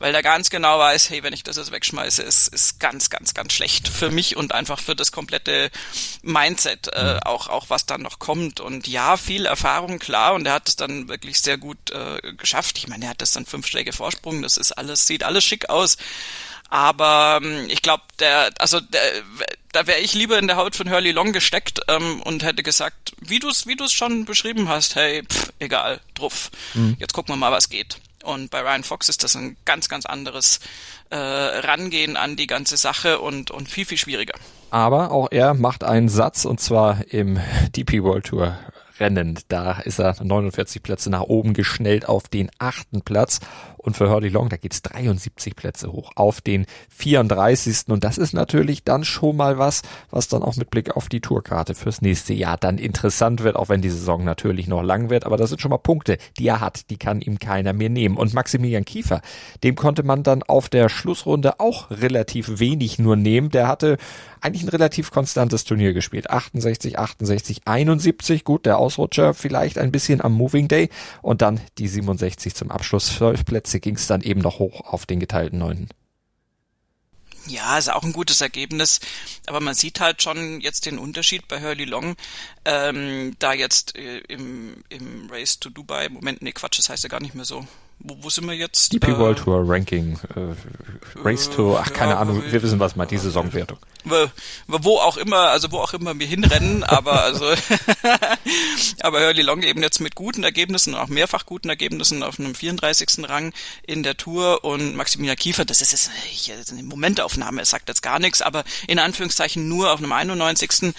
weil 0.00 0.12
er 0.12 0.24
ganz 0.24 0.50
genau 0.50 0.80
weiß, 0.80 1.10
hey, 1.10 1.22
wenn 1.22 1.32
ich 1.32 1.44
das 1.44 1.56
jetzt 1.56 1.70
wegschmeiße, 1.70 2.22
ist 2.22 2.48
ist 2.48 2.80
ganz 2.80 3.08
ganz 3.08 3.32
ganz 3.32 3.52
schlecht 3.52 3.86
für 3.86 4.10
mich 4.10 4.36
und 4.36 4.52
einfach 4.52 4.80
für 4.80 4.96
das 4.96 5.12
komplette 5.12 5.70
Mindset, 6.22 6.88
äh, 6.94 7.14
mhm. 7.14 7.20
auch 7.20 7.46
auch 7.46 7.70
was 7.70 7.86
dann 7.86 8.02
noch 8.02 8.18
kommt 8.18 8.58
und 8.58 8.88
ja, 8.88 9.16
viel 9.16 9.46
Erfahrung 9.46 10.00
klar 10.00 10.34
und 10.34 10.46
er 10.46 10.54
hat 10.54 10.68
es 10.68 10.74
dann 10.74 11.08
wirklich 11.08 11.40
sehr 11.40 11.58
gut 11.58 11.92
äh, 11.92 12.32
geschafft. 12.36 12.76
Ich 12.78 12.88
meine, 12.88 13.04
er 13.04 13.10
hat 13.10 13.22
das 13.22 13.30
dann 13.30 13.46
fünf 13.46 13.68
Schläge 13.68 13.92
Vorsprung, 13.92 14.42
das 14.42 14.56
ist 14.56 14.72
alles 14.72 15.11
sieht 15.12 15.24
alles 15.24 15.44
schick 15.44 15.68
aus. 15.68 15.98
Aber 16.70 17.38
ähm, 17.42 17.66
ich 17.68 17.82
glaube, 17.82 18.02
der, 18.18 18.48
also 18.58 18.80
der, 18.80 19.00
da 19.72 19.86
wäre 19.86 20.00
ich 20.00 20.14
lieber 20.14 20.38
in 20.38 20.46
der 20.46 20.56
Haut 20.56 20.74
von 20.74 20.90
Hurley 20.90 21.10
Long 21.10 21.32
gesteckt 21.32 21.80
ähm, 21.88 22.22
und 22.22 22.42
hätte 22.42 22.62
gesagt, 22.62 23.12
wie 23.20 23.38
du 23.38 23.50
es 23.50 23.66
wie 23.66 23.76
du's 23.76 23.92
schon 23.92 24.24
beschrieben 24.24 24.70
hast, 24.70 24.96
hey, 24.96 25.22
pff, 25.22 25.52
egal, 25.58 26.00
druff. 26.14 26.50
Mhm. 26.72 26.96
Jetzt 26.98 27.12
gucken 27.12 27.34
wir 27.34 27.36
mal, 27.36 27.52
was 27.52 27.68
geht. 27.68 27.98
Und 28.24 28.50
bei 28.50 28.60
Ryan 28.60 28.84
Fox 28.84 29.10
ist 29.10 29.22
das 29.22 29.36
ein 29.36 29.56
ganz, 29.66 29.90
ganz 29.90 30.06
anderes 30.06 30.60
äh, 31.10 31.16
Rangehen 31.16 32.16
an 32.16 32.36
die 32.36 32.46
ganze 32.46 32.78
Sache 32.78 33.18
und, 33.18 33.50
und 33.50 33.68
viel, 33.68 33.84
viel 33.84 33.98
schwieriger. 33.98 34.38
Aber 34.70 35.10
auch 35.10 35.28
er 35.30 35.52
macht 35.52 35.84
einen 35.84 36.08
Satz 36.08 36.46
und 36.46 36.58
zwar 36.58 37.04
im 37.08 37.38
DP 37.76 38.02
World 38.02 38.26
Tour 38.26 38.56
Rennen. 38.98 39.38
Da 39.48 39.80
ist 39.80 39.98
er 39.98 40.14
49 40.22 40.82
Plätze 40.82 41.10
nach 41.10 41.22
oben 41.22 41.54
geschnellt 41.54 42.08
auf 42.08 42.28
den 42.28 42.50
achten 42.58 43.02
Platz. 43.02 43.40
Und 43.82 43.96
für 43.96 44.08
Hurley 44.08 44.28
Long, 44.28 44.48
da 44.48 44.56
geht's 44.56 44.82
73 44.82 45.56
Plätze 45.56 45.92
hoch 45.92 46.12
auf 46.14 46.40
den 46.40 46.66
34. 46.90 47.88
Und 47.88 48.04
das 48.04 48.16
ist 48.16 48.32
natürlich 48.32 48.84
dann 48.84 49.04
schon 49.04 49.36
mal 49.36 49.58
was, 49.58 49.82
was 50.10 50.28
dann 50.28 50.42
auch 50.42 50.56
mit 50.56 50.70
Blick 50.70 50.96
auf 50.96 51.08
die 51.08 51.20
Tourkarte 51.20 51.74
fürs 51.74 52.00
nächste 52.00 52.32
Jahr 52.32 52.56
dann 52.56 52.78
interessant 52.78 53.42
wird, 53.42 53.56
auch 53.56 53.68
wenn 53.68 53.82
die 53.82 53.90
Saison 53.90 54.24
natürlich 54.24 54.68
noch 54.68 54.82
lang 54.82 55.10
wird. 55.10 55.26
Aber 55.26 55.36
das 55.36 55.50
sind 55.50 55.60
schon 55.60 55.70
mal 55.70 55.78
Punkte, 55.78 56.18
die 56.38 56.46
er 56.46 56.60
hat. 56.60 56.90
Die 56.90 56.96
kann 56.96 57.20
ihm 57.20 57.38
keiner 57.38 57.72
mehr 57.72 57.90
nehmen. 57.90 58.16
Und 58.16 58.34
Maximilian 58.34 58.84
Kiefer, 58.84 59.20
dem 59.62 59.74
konnte 59.74 60.02
man 60.02 60.22
dann 60.22 60.42
auf 60.42 60.68
der 60.68 60.88
Schlussrunde 60.88 61.60
auch 61.60 61.90
relativ 61.90 62.60
wenig 62.60 62.98
nur 62.98 63.16
nehmen. 63.16 63.50
Der 63.50 63.68
hatte 63.68 63.98
eigentlich 64.40 64.64
ein 64.64 64.68
relativ 64.68 65.10
konstantes 65.10 65.64
Turnier 65.64 65.92
gespielt. 65.92 66.30
68, 66.30 66.98
68, 66.98 67.62
71. 67.64 68.44
Gut, 68.44 68.66
der 68.66 68.78
Ausrutscher 68.78 69.34
vielleicht 69.34 69.78
ein 69.78 69.92
bisschen 69.92 70.20
am 70.20 70.32
Moving 70.32 70.68
Day 70.68 70.88
und 71.22 71.42
dann 71.42 71.60
die 71.78 71.88
67 71.88 72.54
zum 72.54 72.70
Abschluss. 72.70 73.06
Zwölf 73.06 73.44
Plätze 73.44 73.71
ging 73.80 73.96
es 73.96 74.06
dann 74.06 74.22
eben 74.22 74.40
noch 74.40 74.58
hoch 74.58 74.80
auf 74.80 75.06
den 75.06 75.20
geteilten 75.20 75.58
Neunten. 75.58 75.88
Ja, 77.46 77.76
ist 77.76 77.92
auch 77.92 78.04
ein 78.04 78.12
gutes 78.12 78.40
Ergebnis, 78.40 79.00
aber 79.46 79.60
man 79.60 79.74
sieht 79.74 79.98
halt 79.98 80.22
schon 80.22 80.60
jetzt 80.60 80.86
den 80.86 80.98
Unterschied 80.98 81.48
bei 81.48 81.60
Hurley 81.60 81.84
Long, 81.84 82.14
ähm, 82.64 83.34
da 83.40 83.52
jetzt 83.52 83.96
äh, 83.96 84.18
im, 84.28 84.84
im 84.90 85.28
Race 85.28 85.58
to 85.58 85.68
Dubai, 85.68 86.08
Moment, 86.08 86.40
nee, 86.42 86.52
Quatsch, 86.52 86.78
das 86.78 86.88
heißt 86.88 87.02
ja 87.02 87.08
gar 87.08 87.20
nicht 87.20 87.34
mehr 87.34 87.44
so 87.44 87.66
wo, 88.04 88.16
wo 88.20 88.30
sind 88.30 88.46
wir 88.46 88.54
jetzt? 88.54 88.92
DP 88.92 89.08
äh, 89.08 89.18
World 89.18 89.38
Tour 89.38 89.62
Ranking, 89.66 90.18
äh, 90.34 91.20
Race 91.24 91.48
Tour, 91.48 91.80
ach 91.80 91.92
keine 91.92 92.12
ja, 92.12 92.18
Ahnung, 92.18 92.42
wir 92.46 92.62
wissen 92.62 92.80
was 92.80 92.96
mal, 92.96 93.06
die 93.06 93.18
Saisonwertung. 93.18 93.78
Wo 94.04 94.98
auch 94.98 95.16
immer, 95.16 95.50
also 95.50 95.70
wo 95.70 95.78
auch 95.78 95.94
immer 95.94 96.18
wir 96.18 96.26
hinrennen, 96.26 96.82
aber 96.84 97.22
also 97.22 97.44
aber 99.00 99.20
Hurley 99.20 99.42
Long 99.42 99.62
eben 99.62 99.82
jetzt 99.82 100.00
mit 100.00 100.14
guten 100.14 100.42
Ergebnissen, 100.42 100.94
auch 100.94 101.08
mehrfach 101.08 101.46
guten 101.46 101.68
Ergebnissen 101.68 102.22
auf 102.22 102.40
einem 102.40 102.54
34. 102.54 103.28
Rang 103.28 103.52
in 103.86 104.02
der 104.02 104.16
Tour 104.16 104.64
und 104.64 104.96
Maximilian 104.96 105.36
Kiefer, 105.36 105.64
das 105.64 105.80
ist 105.80 106.10
jetzt 106.46 106.72
eine 106.72 106.82
Momentaufnahme, 106.82 107.60
er 107.60 107.66
sagt 107.66 107.88
jetzt 107.88 108.02
gar 108.02 108.18
nichts, 108.18 108.42
aber 108.42 108.64
in 108.88 108.98
Anführungszeichen 108.98 109.68
nur 109.68 109.92
auf 109.92 109.98
einem 109.98 110.12
91. 110.12 110.92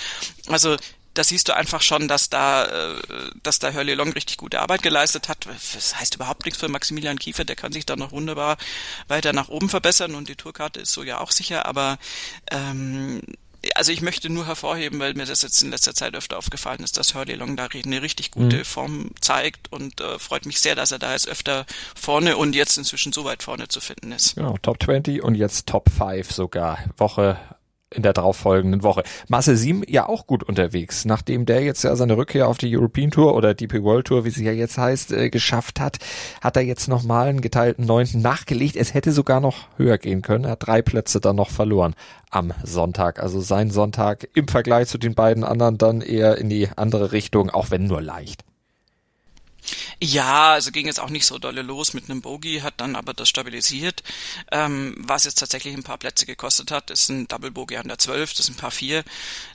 Also 0.48 0.78
da 1.14 1.24
siehst 1.24 1.48
du 1.48 1.56
einfach 1.56 1.82
schon, 1.82 2.08
dass 2.08 2.30
da, 2.30 2.66
äh, 2.66 3.02
dass 3.42 3.60
da 3.60 3.74
Hurley 3.74 3.94
Long 3.94 4.14
richtig 4.14 4.38
gute 4.38 4.60
Arbeit 4.60 4.84
geleistet 4.84 5.30
hat. 5.30 5.48
Das 5.74 6.00
heißt 6.00 6.16
überhaupt 6.16 6.46
nichts 6.46 6.60
für 6.60 6.70
Maximilian 6.70 7.20
Kiefer, 7.20 7.46
der 7.46 7.56
kann 7.56 7.72
sich 7.72 7.86
da 7.86 7.96
noch 7.96 8.12
wunderbar 8.12 8.58
weiter 9.08 9.34
nach 9.34 9.50
oben 9.50 9.70
verbessern 9.70 10.16
und 10.16 10.30
die 10.30 10.36
Tourkarte 10.36 10.80
ist 10.80 10.94
so 10.94 11.04
ja 11.04 11.20
auch 11.20 11.32
sicher, 11.32 11.66
aber 11.66 11.98
ähm, 12.52 13.22
also 13.76 13.92
ich 13.92 14.02
möchte 14.02 14.30
nur 14.30 14.46
hervorheben, 14.46 15.00
weil 15.00 15.14
mir 15.14 15.26
das 15.26 15.42
jetzt 15.42 15.62
in 15.62 15.72
letzter 15.72 15.94
Zeit 15.94 16.16
öfter 16.16 16.38
aufgefallen 16.38 16.84
ist, 16.84 16.98
dass 16.98 17.16
Hurley 17.16 17.36
Long 17.36 17.56
da 17.56 17.68
eine 17.68 18.02
richtig 18.02 18.32
gute 18.32 18.58
mhm. 18.58 18.66
Form 18.66 19.12
zeigt 19.22 19.72
und 19.72 20.02
äh, 20.02 20.20
freut 20.20 20.46
mich 20.46 20.60
sehr, 20.60 20.76
dass 20.76 20.92
er 20.92 21.00
da 21.00 21.14
jetzt 21.14 21.30
öfter 21.30 21.66
vorne 21.96 22.38
und 22.38 22.56
jetzt 22.56 22.78
inzwischen 22.78 23.14
so 23.14 23.24
weit 23.24 23.44
vorne 23.44 23.68
zu 23.68 23.80
finden 23.80 24.12
ist. 24.12 24.36
Genau, 24.36 24.58
Top 24.62 24.84
20 24.84 25.24
und 25.24 25.36
jetzt 25.36 25.68
Top 25.68 25.90
5 25.90 26.32
sogar. 26.32 26.80
Woche 26.98 27.40
in 27.94 28.04
der 28.04 28.14
darauffolgenden 28.14 28.84
Woche. 28.84 29.04
Marcel 29.28 29.56
Siem 29.56 29.84
ja 29.88 30.08
auch 30.08 30.28
gut 30.28 30.44
unterwegs, 30.44 31.06
nachdem 31.06 31.46
der 31.46 31.64
jetzt 31.64 31.84
ja 31.84 31.96
seine 31.96 32.18
Rückkehr 32.18 32.48
auf 32.48 32.58
die 32.58 32.76
European 32.76 33.12
Tour 33.12 33.36
oder 33.36 33.54
DP 33.54 33.84
World 33.84 34.08
Tour, 34.08 34.26
wie 34.26 34.30
sie 34.30 34.44
ja 34.44 34.52
jetzt 34.52 34.78
heißt, 34.78 35.12
äh, 35.12 35.30
geschafft 35.30 35.80
hat, 35.80 36.00
hat 36.42 36.58
er 36.58 36.64
jetzt 36.64 36.88
nochmal 36.88 37.28
einen 37.28 37.42
geteilten 37.42 37.86
Neunten 37.86 38.22
nachgelegt. 38.22 38.76
Es 38.76 38.94
hätte 38.94 39.12
sogar 39.12 39.40
noch 39.40 39.68
höher 39.78 39.98
gehen 39.98 40.22
können. 40.22 40.46
Er 40.46 40.52
hat 40.52 40.68
drei 40.68 40.82
Plätze 40.82 41.20
dann 41.20 41.36
noch 41.36 41.50
verloren 41.50 41.96
am 42.30 42.54
Sonntag. 42.64 43.22
Also 43.22 43.42
sein 43.42 43.70
Sonntag 43.70 44.28
im 44.34 44.48
Vergleich 44.48 44.88
zu 44.88 44.98
den 44.98 45.16
beiden 45.16 45.44
anderen 45.44 45.78
dann 45.78 46.02
eher 46.02 46.38
in 46.38 46.50
die 46.50 46.68
andere 46.76 47.12
Richtung, 47.12 47.50
auch 47.50 47.72
wenn 47.72 47.86
nur 47.86 48.02
leicht. 48.02 48.44
Ja, 50.02 50.54
also 50.54 50.72
ging 50.72 50.88
es 50.88 51.00
auch 51.00 51.10
nicht 51.10 51.26
so 51.26 51.40
dolle 51.40 51.62
los 51.62 51.94
mit 51.94 52.10
einem 52.10 52.22
Bogey, 52.22 52.60
hat 52.60 52.76
dann 52.78 52.96
aber 52.96 53.14
das 53.14 53.30
stabilisiert. 53.30 54.04
Ähm, 54.52 54.96
was 54.98 55.24
jetzt 55.24 55.40
tatsächlich 55.40 55.74
ein 55.74 55.84
paar 55.84 55.98
Plätze 55.98 56.26
gekostet 56.26 56.72
hat, 56.72 56.90
ist 56.90 57.10
ein 57.10 57.28
Double 57.28 57.52
Bogey 57.52 57.78
an 57.78 57.88
der 57.88 57.98
12, 57.98 58.34
das 58.34 58.50
ist 58.50 58.50
ein 58.50 58.58
paar 58.58 58.72
4. 58.72 59.04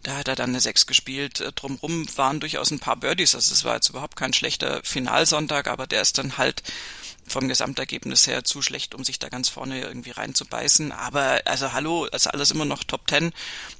Da 0.02 0.16
hat 0.16 0.28
er 0.28 0.36
dann 0.36 0.50
eine 0.50 0.60
6 0.60 0.86
gespielt. 0.86 1.40
Äh, 1.40 1.52
drumrum 1.52 2.06
waren 2.16 2.40
durchaus 2.40 2.70
ein 2.70 2.80
paar 2.80 2.96
Birdies, 2.96 3.34
also 3.34 3.52
es 3.52 3.64
war 3.64 3.74
jetzt 3.74 3.90
überhaupt 3.90 4.16
kein 4.16 4.32
schlechter 4.32 4.80
Finalsonntag, 4.84 5.68
aber 5.68 5.86
der 5.86 6.02
ist 6.02 6.18
dann 6.18 6.38
halt 6.38 6.62
vom 7.28 7.48
Gesamtergebnis 7.48 8.26
her 8.26 8.44
zu 8.44 8.62
schlecht, 8.62 8.94
um 8.94 9.04
sich 9.04 9.18
da 9.18 9.28
ganz 9.28 9.48
vorne 9.48 9.80
irgendwie 9.80 10.10
reinzubeißen. 10.10 10.92
Aber 10.92 11.40
also 11.44 11.72
hallo, 11.72 12.06
also 12.12 12.30
alles 12.30 12.50
immer 12.50 12.64
noch 12.64 12.84
Top 12.84 13.08
10 13.08 13.32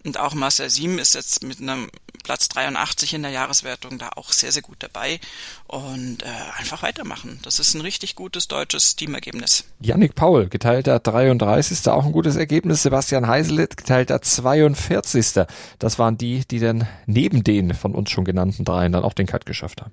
und 0.05 0.19
auch 0.19 0.35
Marcel 0.35 0.71
Siem 0.71 0.99
ist 0.99 1.15
jetzt 1.15 1.43
mit 1.43 1.61
einem 1.61 1.91
Platz 2.25 2.49
83 2.49 3.15
in 3.15 3.23
der 3.23 3.31
Jahreswertung 3.31 3.99
da 3.99 4.11
auch 4.17 4.33
sehr, 4.33 4.53
sehr 4.53 4.63
gut 4.63 4.77
dabei 4.81 5.19
und 5.67 6.23
äh, 6.23 6.27
einfach 6.59 6.83
weitermachen. 6.83 7.39
Das 7.43 7.59
ist 7.59 7.75
ein 7.75 7.81
richtig 7.81 8.17
gutes 8.17 8.49
deutsches 8.49 8.97
Teamergebnis. 8.97 9.65
Yannick 9.81 10.15
Paul, 10.15 10.49
geteilter 10.49 10.99
33. 10.99 11.89
auch 11.89 12.05
ein 12.05 12.13
gutes 12.13 12.37
Ergebnis. 12.37 12.83
Sebastian 12.83 13.27
Heiselit, 13.27 13.77
geteilter 13.77 14.21
42. 14.21 15.47
Das 15.79 15.99
waren 15.99 16.19
die, 16.19 16.47
die 16.47 16.59
dann 16.59 16.87
neben 17.07 17.45
den 17.45 17.75
von 17.75 17.95
uns 17.95 18.11
schon 18.11 18.25
genannten 18.25 18.65
dreien 18.65 18.93
dann 18.93 19.05
auch 19.05 19.15
den 19.15 19.27
Cut 19.27 19.47
geschafft 19.47 19.81
haben. 19.81 19.93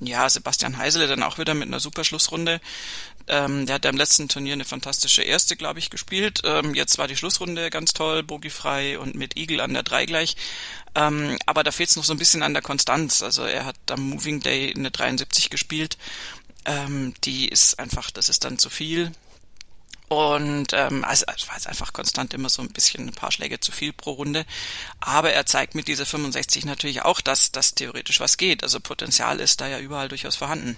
Ja, 0.00 0.28
Sebastian 0.28 0.78
Heisele 0.78 1.08
dann 1.08 1.24
auch 1.24 1.38
wieder 1.38 1.54
mit 1.54 1.66
einer 1.66 1.80
super 1.80 2.04
Schlussrunde. 2.04 2.60
Ähm, 3.26 3.66
der 3.66 3.74
hat 3.74 3.84
ja 3.84 3.90
im 3.90 3.96
letzten 3.96 4.28
Turnier 4.28 4.52
eine 4.52 4.64
fantastische 4.64 5.22
erste, 5.22 5.56
glaube 5.56 5.80
ich, 5.80 5.90
gespielt. 5.90 6.42
Ähm, 6.44 6.74
jetzt 6.74 6.98
war 6.98 7.08
die 7.08 7.16
Schlussrunde 7.16 7.68
ganz 7.70 7.92
toll, 7.94 8.22
bogiefrei 8.22 8.98
und 8.98 9.16
mit 9.16 9.36
Eagle 9.36 9.60
an 9.60 9.74
der 9.74 9.82
3 9.82 10.06
gleich. 10.06 10.36
Ähm, 10.94 11.36
aber 11.46 11.64
da 11.64 11.72
fehlt 11.72 11.90
es 11.90 11.96
noch 11.96 12.04
so 12.04 12.14
ein 12.14 12.18
bisschen 12.18 12.42
an 12.42 12.52
der 12.52 12.62
Konstanz. 12.62 13.22
Also 13.22 13.42
er 13.42 13.64
hat 13.64 13.76
am 13.90 14.08
Moving 14.08 14.40
Day 14.40 14.72
eine 14.74 14.90
73 14.90 15.50
gespielt. 15.50 15.98
Ähm, 16.64 17.14
die 17.24 17.48
ist 17.48 17.78
einfach, 17.78 18.10
das 18.10 18.28
ist 18.28 18.44
dann 18.44 18.58
zu 18.58 18.70
viel. 18.70 19.12
Und 20.08 20.72
ähm, 20.72 21.04
also 21.04 21.26
es 21.36 21.48
war 21.48 21.54
jetzt 21.54 21.66
einfach 21.66 21.92
konstant 21.92 22.32
immer 22.32 22.48
so 22.48 22.62
ein 22.62 22.70
bisschen 22.70 23.08
ein 23.08 23.14
paar 23.14 23.30
Schläge 23.30 23.60
zu 23.60 23.72
viel 23.72 23.92
pro 23.92 24.12
Runde. 24.12 24.44
Aber 25.00 25.32
er 25.32 25.46
zeigt 25.46 25.74
mit 25.74 25.86
dieser 25.86 26.06
65 26.06 26.64
natürlich 26.64 27.02
auch, 27.02 27.20
dass 27.20 27.52
das 27.52 27.74
theoretisch 27.74 28.20
was 28.20 28.38
geht. 28.38 28.62
Also 28.62 28.80
Potenzial 28.80 29.38
ist 29.40 29.60
da 29.60 29.68
ja 29.68 29.78
überall 29.78 30.08
durchaus 30.08 30.36
vorhanden. 30.36 30.76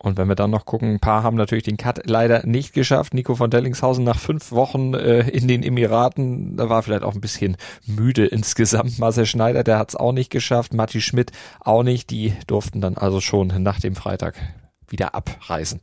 Und 0.00 0.16
wenn 0.16 0.28
wir 0.28 0.36
dann 0.36 0.52
noch 0.52 0.64
gucken, 0.64 0.94
ein 0.94 1.00
paar 1.00 1.24
haben 1.24 1.36
natürlich 1.36 1.64
den 1.64 1.76
Cut 1.76 2.08
leider 2.08 2.46
nicht 2.46 2.72
geschafft. 2.72 3.14
Nico 3.14 3.34
von 3.34 3.50
Dellingshausen 3.50 4.04
nach 4.04 4.18
fünf 4.18 4.52
Wochen 4.52 4.94
äh, 4.94 5.28
in 5.28 5.48
den 5.48 5.64
Emiraten, 5.64 6.56
da 6.56 6.68
war 6.68 6.84
vielleicht 6.84 7.02
auch 7.02 7.14
ein 7.14 7.20
bisschen 7.20 7.56
müde 7.84 8.24
insgesamt. 8.26 8.98
Marcel 9.00 9.26
Schneider, 9.26 9.64
der 9.64 9.78
hat 9.78 9.90
es 9.90 9.96
auch 9.96 10.12
nicht 10.12 10.30
geschafft. 10.30 10.72
Matti 10.72 11.00
Schmidt 11.00 11.32
auch 11.58 11.82
nicht. 11.82 12.10
Die 12.10 12.32
durften 12.46 12.80
dann 12.80 12.96
also 12.96 13.20
schon 13.20 13.48
nach 13.62 13.80
dem 13.80 13.96
Freitag 13.96 14.36
wieder 14.86 15.16
abreisen. 15.16 15.80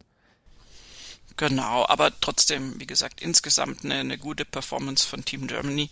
Genau, 1.37 1.85
aber 1.87 2.11
trotzdem, 2.21 2.79
wie 2.79 2.87
gesagt, 2.87 3.21
insgesamt 3.21 3.83
eine, 3.83 3.95
eine 3.95 4.17
gute 4.17 4.45
Performance 4.45 5.05
von 5.05 5.25
Team 5.25 5.47
Germany. 5.47 5.89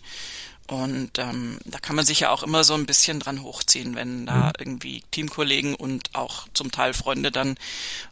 Und 0.66 1.18
ähm, 1.18 1.58
da 1.66 1.78
kann 1.78 1.94
man 1.94 2.06
sich 2.06 2.20
ja 2.20 2.30
auch 2.30 2.42
immer 2.42 2.64
so 2.64 2.72
ein 2.72 2.86
bisschen 2.86 3.20
dran 3.20 3.42
hochziehen, 3.42 3.94
wenn 3.94 4.24
da 4.24 4.46
mhm. 4.46 4.52
irgendwie 4.58 5.02
Teamkollegen 5.10 5.74
und 5.74 6.14
auch 6.14 6.48
zum 6.54 6.70
Teil 6.70 6.94
Freunde 6.94 7.30
dann 7.30 7.56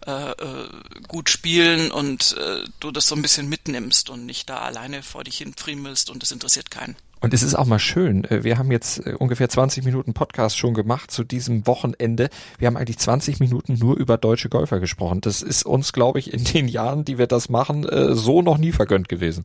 äh, 0.06 0.32
äh, 0.32 0.68
gut 1.08 1.30
spielen 1.30 1.90
und 1.90 2.36
äh, 2.36 2.64
du 2.78 2.90
das 2.90 3.06
so 3.06 3.14
ein 3.14 3.22
bisschen 3.22 3.48
mitnimmst 3.48 4.10
und 4.10 4.26
nicht 4.26 4.50
da 4.50 4.58
alleine 4.58 5.02
vor 5.02 5.24
dich 5.24 5.38
hin 5.38 5.54
friemelst 5.56 6.10
und 6.10 6.22
das 6.22 6.30
interessiert 6.30 6.70
keinen. 6.70 6.96
Und 7.22 7.32
es 7.32 7.44
ist 7.44 7.54
auch 7.54 7.66
mal 7.66 7.78
schön. 7.78 8.24
Äh, 8.24 8.42
wir 8.42 8.58
haben 8.58 8.72
jetzt 8.72 9.06
äh, 9.06 9.14
ungefähr 9.16 9.48
20 9.48 9.84
Minuten 9.84 10.12
Podcast 10.12 10.58
schon 10.58 10.74
gemacht 10.74 11.12
zu 11.12 11.22
diesem 11.22 11.66
Wochenende. 11.68 12.28
Wir 12.58 12.66
haben 12.66 12.76
eigentlich 12.76 12.98
20 12.98 13.38
Minuten 13.38 13.78
nur 13.78 13.96
über 13.96 14.18
deutsche 14.18 14.48
Golfer 14.48 14.80
gesprochen. 14.80 15.20
Das 15.20 15.40
ist 15.40 15.64
uns, 15.64 15.92
glaube 15.92 16.18
ich, 16.18 16.32
in 16.32 16.42
den 16.42 16.66
Jahren, 16.66 17.04
die 17.04 17.18
wir 17.18 17.28
das 17.28 17.48
machen, 17.48 17.88
äh, 17.88 18.14
so 18.14 18.42
noch 18.42 18.58
nie 18.58 18.72
vergönnt 18.72 19.08
gewesen. 19.08 19.44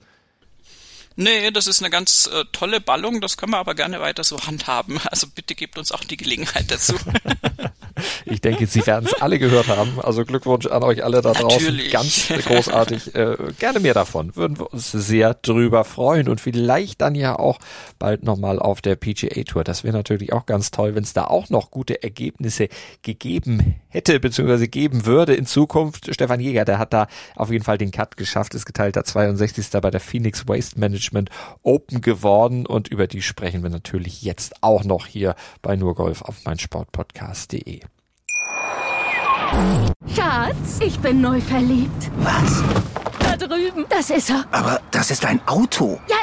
Nee, 1.16 1.52
das 1.52 1.68
ist 1.68 1.82
eine 1.82 1.92
ganz 1.92 2.30
äh, 2.34 2.46
tolle 2.52 2.82
Ballung, 2.82 3.22
das 3.22 3.38
können 3.38 3.52
wir 3.52 3.58
aber 3.58 3.76
gerne 3.76 4.00
weiter 4.00 4.24
so 4.24 4.40
handhaben. 4.42 5.00
Also 5.06 5.28
bitte 5.34 5.56
gebt 5.56 5.78
uns 5.78 5.92
auch 5.92 6.04
die 6.04 6.18
Gelegenheit 6.18 6.70
dazu. 6.70 6.94
ich 8.26 8.42
denke, 8.42 8.68
Sie 8.68 8.86
werden 8.86 9.06
es 9.06 9.22
alle 9.22 9.40
gehört 9.40 9.68
haben. 9.68 10.00
Also 10.02 10.26
Glückwunsch 10.26 10.66
an 10.68 10.84
euch 10.84 11.04
alle 11.04 11.22
da 11.22 11.34
draußen. 11.34 11.64
Natürlich. 11.64 11.92
Ganz 11.92 12.28
großartig. 12.46 13.16
Äh, 13.16 13.38
gerne 13.60 13.80
mehr 13.80 13.94
davon. 13.94 14.36
Würden 14.36 14.60
wir 14.60 14.72
uns 14.74 14.92
sehr 14.92 15.34
drüber 15.34 15.84
freuen 15.84 16.30
und 16.30 16.42
vielleicht 16.42 17.02
dann 17.02 17.16
ja 17.16 17.38
auch 17.38 17.60
bald 18.00 18.24
nochmal 18.24 18.60
auf 18.60 18.82
der 18.82 18.96
PGA 18.96 19.44
Tour. 19.44 19.64
Das 19.64 19.84
wäre 19.84 19.96
natürlich 19.96 20.34
auch 20.34 20.46
ganz 20.46 20.72
toll, 20.72 20.96
wenn 20.96 21.04
es 21.04 21.14
da 21.14 21.26
auch 21.26 21.50
noch 21.50 21.72
gute 21.72 22.04
Ergebnisse 22.04 22.70
gegeben 23.02 23.76
hätte, 23.88 24.20
beziehungsweise 24.20 24.68
geben 24.68 25.06
würde 25.06 25.34
in 25.36 25.46
Zukunft. 25.46 26.14
Stefan 26.14 26.40
Jäger, 26.40 26.66
der 26.66 26.80
hat 26.80 26.94
da 26.94 27.08
auf 27.36 27.52
jeden 27.52 27.64
Fall 27.64 27.78
den 27.78 27.92
Cut 27.92 28.18
geschafft, 28.18 28.54
ist 28.54 28.66
geteilter 28.66 29.04
62. 29.04 29.70
bei 29.82 29.92
der 29.92 30.00
Phoenix 30.00 30.48
Waste 30.48 30.80
Management 30.80 31.30
Open 31.64 32.02
geworden 32.02 32.66
und 32.66 32.88
über 32.90 33.08
die 33.08 33.22
sprechen 33.22 33.64
wir 33.64 33.70
natürlich 33.70 34.22
jetzt 34.22 34.62
auch 34.62 34.84
noch 34.84 35.08
hier 35.08 35.36
bei 35.62 35.76
Nurgolf 35.76 36.22
auf 36.22 36.44
meinsportpodcast.de. 36.46 37.82
Schatz, 40.14 40.80
ich 40.80 41.00
bin 41.00 41.22
neu 41.22 41.40
verliebt. 41.42 42.12
Was? 42.18 42.64
Da 43.20 43.38
drüben. 43.38 43.86
Das 43.90 44.10
ist 44.10 44.30
er. 44.30 44.46
Aber 44.52 44.82
das 44.92 45.12
ist 45.12 45.26
ein 45.26 45.40
Auto. 45.48 46.00
Ja, 46.08 46.18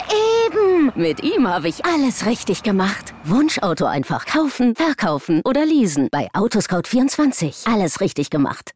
eben. 0.47 0.93
Mit 0.95 1.23
ihm 1.23 1.47
habe 1.49 1.69
ich 1.69 1.85
alles 1.85 2.27
richtig 2.27 2.63
gemacht. 2.63 3.15
Wunschauto 3.25 3.87
einfach 3.87 4.27
kaufen, 4.27 4.75
verkaufen 4.75 5.43
oder 5.45 5.65
leasen. 5.65 6.09
Bei 6.11 6.29
Autoscout24. 6.33 7.73
Alles 7.73 8.01
richtig 8.01 8.31
gemacht. 8.31 8.73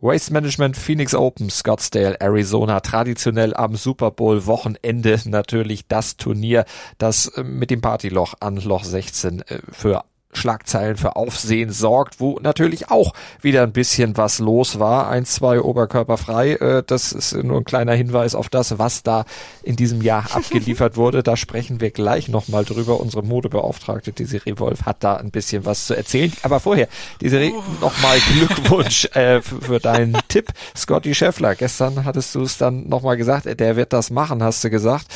Waste 0.00 0.32
Management 0.32 0.76
Phoenix 0.76 1.14
Open 1.14 1.48
Scottsdale, 1.48 2.20
Arizona, 2.20 2.80
traditionell 2.80 3.54
am 3.54 3.76
Super 3.76 4.10
Bowl 4.10 4.46
Wochenende 4.46 5.20
natürlich 5.26 5.86
das 5.86 6.16
Turnier, 6.16 6.64
das 6.98 7.28
äh, 7.28 7.44
mit 7.44 7.70
dem 7.70 7.80
Partyloch 7.80 8.34
an 8.40 8.56
Loch 8.56 8.82
16 8.82 9.42
äh, 9.42 9.60
für 9.70 10.04
Schlagzeilen 10.32 10.96
für 10.96 11.16
Aufsehen 11.16 11.70
sorgt, 11.70 12.20
wo 12.20 12.38
natürlich 12.40 12.90
auch 12.90 13.12
wieder 13.40 13.62
ein 13.62 13.72
bisschen 13.72 14.16
was 14.16 14.38
los 14.38 14.78
war. 14.78 15.08
Eins, 15.08 15.34
zwei 15.34 15.60
Oberkörper 15.60 16.16
frei. 16.16 16.52
Äh, 16.52 16.82
das 16.86 17.12
ist 17.12 17.34
nur 17.34 17.58
ein 17.58 17.64
kleiner 17.64 17.92
Hinweis 17.92 18.34
auf 18.34 18.48
das, 18.48 18.78
was 18.78 19.02
da 19.02 19.24
in 19.62 19.76
diesem 19.76 20.00
Jahr 20.00 20.26
abgeliefert 20.34 20.96
wurde. 20.96 21.22
Da 21.22 21.36
sprechen 21.36 21.80
wir 21.80 21.90
gleich 21.90 22.28
nochmal 22.28 22.64
drüber. 22.64 22.98
Unsere 23.00 23.22
Modebeauftragte 23.22 24.12
Desiree 24.12 24.58
Wolf 24.58 24.82
hat 24.86 25.04
da 25.04 25.16
ein 25.16 25.30
bisschen 25.30 25.64
was 25.66 25.86
zu 25.86 25.94
erzählen. 25.94 26.32
Aber 26.42 26.60
vorher, 26.60 26.88
Desiree, 27.20 27.52
oh. 27.54 27.62
nochmal 27.80 28.18
Glückwunsch 28.32 29.04
äh, 29.14 29.42
für, 29.42 29.60
für 29.60 29.80
deinen 29.80 30.16
Tipp. 30.28 30.48
Scotty 30.76 31.14
Scheffler, 31.14 31.54
gestern 31.54 32.04
hattest 32.04 32.34
du 32.34 32.42
es 32.42 32.56
dann 32.56 32.88
nochmal 32.88 33.16
gesagt, 33.16 33.46
der 33.60 33.76
wird 33.76 33.92
das 33.92 34.10
machen, 34.10 34.42
hast 34.42 34.64
du 34.64 34.70
gesagt 34.70 35.06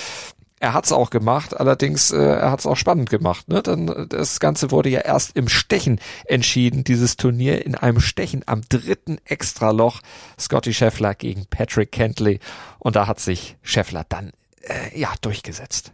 er 0.59 0.73
hat's 0.73 0.93
auch 0.93 1.11
gemacht, 1.11 1.59
allerdings 1.59 2.11
äh, 2.11 2.17
er 2.17 2.51
hat's 2.51 2.67
auch 2.67 2.77
spannend 2.77 3.11
gemacht. 3.11 3.49
Ne? 3.49 3.63
Dann 3.63 4.09
das 4.09 4.41
Ganze 4.41 4.71
wurde 4.71 4.89
ja 4.89 5.01
erst 5.01 5.37
im 5.37 5.49
Stechen 5.49 6.01
entschieden, 6.25 6.83
dieses 6.83 7.17
Turnier 7.17 7.65
in 7.67 7.75
einem 7.75 8.01
Stechen 8.01 8.43
am 8.47 8.63
dritten 8.69 9.19
Extraloch. 9.25 10.01
Scotty 10.39 10.73
Scheffler 10.73 11.15
gegen 11.15 11.47
Patrick 11.47 11.93
Kentley 11.93 12.41
und 12.79 12.97
da 12.97 13.07
hat 13.07 13.21
sich 13.21 13.57
Scheffler 13.63 14.05
dann 14.09 14.33
äh, 14.63 14.99
ja 14.99 15.13
durchgesetzt. 15.21 15.93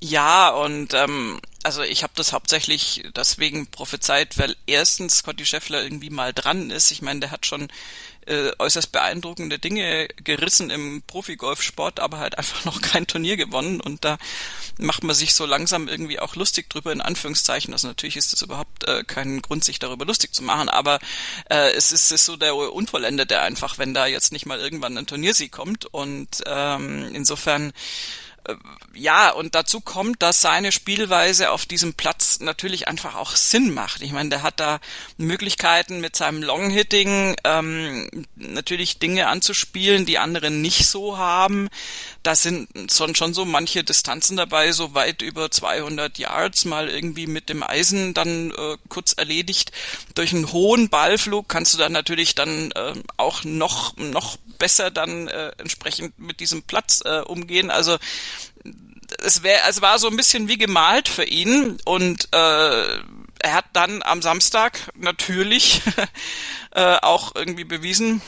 Ja, 0.00 0.50
und 0.50 0.92
ähm, 0.92 1.38
also 1.64 1.82
ich 1.82 2.02
habe 2.02 2.12
das 2.14 2.32
hauptsächlich 2.32 3.04
deswegen 3.16 3.66
prophezeit, 3.66 4.38
weil 4.38 4.54
erstens 4.66 5.16
Scotty 5.16 5.46
Scheffler 5.46 5.82
irgendwie 5.82 6.10
mal 6.10 6.34
dran 6.34 6.70
ist. 6.70 6.90
Ich 6.90 7.00
meine, 7.00 7.20
der 7.20 7.30
hat 7.30 7.46
schon 7.46 7.68
äh, 8.26 8.50
äußerst 8.58 8.92
beeindruckende 8.92 9.58
Dinge 9.58 10.08
gerissen 10.22 10.68
im 10.70 11.02
Profi-Golfsport, 11.06 12.00
aber 12.00 12.18
halt 12.18 12.36
einfach 12.38 12.64
noch 12.66 12.80
kein 12.82 13.06
Turnier 13.06 13.36
gewonnen 13.36 13.80
und 13.80 14.04
da 14.04 14.18
macht 14.78 15.04
man 15.04 15.16
sich 15.16 15.34
so 15.34 15.46
langsam 15.46 15.88
irgendwie 15.88 16.20
auch 16.20 16.36
lustig 16.36 16.68
drüber, 16.68 16.92
in 16.92 17.00
Anführungszeichen. 17.00 17.72
Also 17.72 17.88
natürlich 17.88 18.16
ist 18.16 18.32
das 18.34 18.42
überhaupt 18.42 18.84
äh, 18.84 19.02
kein 19.04 19.40
Grund, 19.40 19.64
sich 19.64 19.78
darüber 19.78 20.04
lustig 20.04 20.34
zu 20.34 20.42
machen, 20.42 20.68
aber 20.68 20.98
äh, 21.48 21.72
es 21.72 21.92
ist, 21.92 22.12
ist 22.12 22.26
so 22.26 22.36
der 22.36 22.54
Unvollendete 22.54 23.40
einfach, 23.40 23.78
wenn 23.78 23.94
da 23.94 24.06
jetzt 24.06 24.32
nicht 24.32 24.44
mal 24.44 24.60
irgendwann 24.60 24.98
ein 24.98 25.06
Turniersieg 25.06 25.50
kommt 25.50 25.86
und 25.86 26.42
ähm, 26.46 27.10
insofern 27.14 27.72
ja, 28.94 29.30
und 29.30 29.54
dazu 29.54 29.80
kommt, 29.80 30.22
dass 30.22 30.40
seine 30.40 30.70
Spielweise 30.70 31.50
auf 31.50 31.66
diesem 31.66 31.94
Platz 31.94 32.40
natürlich 32.40 32.86
einfach 32.86 33.16
auch 33.16 33.34
Sinn 33.34 33.72
macht. 33.72 34.02
Ich 34.02 34.12
meine, 34.12 34.28
der 34.28 34.42
hat 34.42 34.60
da 34.60 34.80
Möglichkeiten 35.16 36.00
mit 36.00 36.14
seinem 36.14 36.42
Long-Hitting 36.42 37.36
ähm, 37.44 38.08
natürlich 38.36 38.98
Dinge 38.98 39.28
anzuspielen, 39.28 40.06
die 40.06 40.18
andere 40.18 40.50
nicht 40.50 40.86
so 40.86 41.18
haben. 41.18 41.68
Da 42.22 42.36
sind 42.36 42.68
schon, 42.92 43.14
schon 43.14 43.34
so 43.34 43.44
manche 43.44 43.82
Distanzen 43.82 44.36
dabei, 44.36 44.72
so 44.72 44.94
weit 44.94 45.22
über 45.22 45.50
200 45.50 46.18
Yards 46.18 46.64
mal 46.64 46.88
irgendwie 46.88 47.26
mit 47.26 47.48
dem 47.48 47.62
Eisen 47.62 48.14
dann 48.14 48.50
äh, 48.50 48.76
kurz 48.88 49.14
erledigt. 49.14 49.72
Durch 50.14 50.32
einen 50.32 50.52
hohen 50.52 50.88
Ballflug 50.88 51.48
kannst 51.48 51.74
du 51.74 51.78
dann 51.78 51.92
natürlich 51.92 52.34
dann 52.34 52.70
äh, 52.72 52.94
auch 53.16 53.42
noch, 53.44 53.96
noch 53.96 54.38
besser 54.58 54.90
dann 54.90 55.28
äh, 55.28 55.52
entsprechend 55.58 56.18
mit 56.18 56.40
diesem 56.40 56.62
Platz 56.62 57.02
äh, 57.04 57.20
umgehen. 57.20 57.70
Also 57.70 57.98
es 59.22 59.42
wäre, 59.42 59.60
es 59.68 59.82
war 59.82 59.98
so 59.98 60.08
ein 60.08 60.16
bisschen 60.16 60.48
wie 60.48 60.58
gemalt 60.58 61.08
für 61.08 61.24
ihn 61.24 61.78
und 61.84 62.28
äh, 62.32 62.98
er 63.44 63.52
hat 63.52 63.66
dann 63.74 64.02
am 64.02 64.22
Samstag 64.22 64.90
natürlich 64.94 65.82
äh, 66.70 66.96
auch 67.02 67.34
irgendwie 67.34 67.64
bewiesen, 67.64 68.22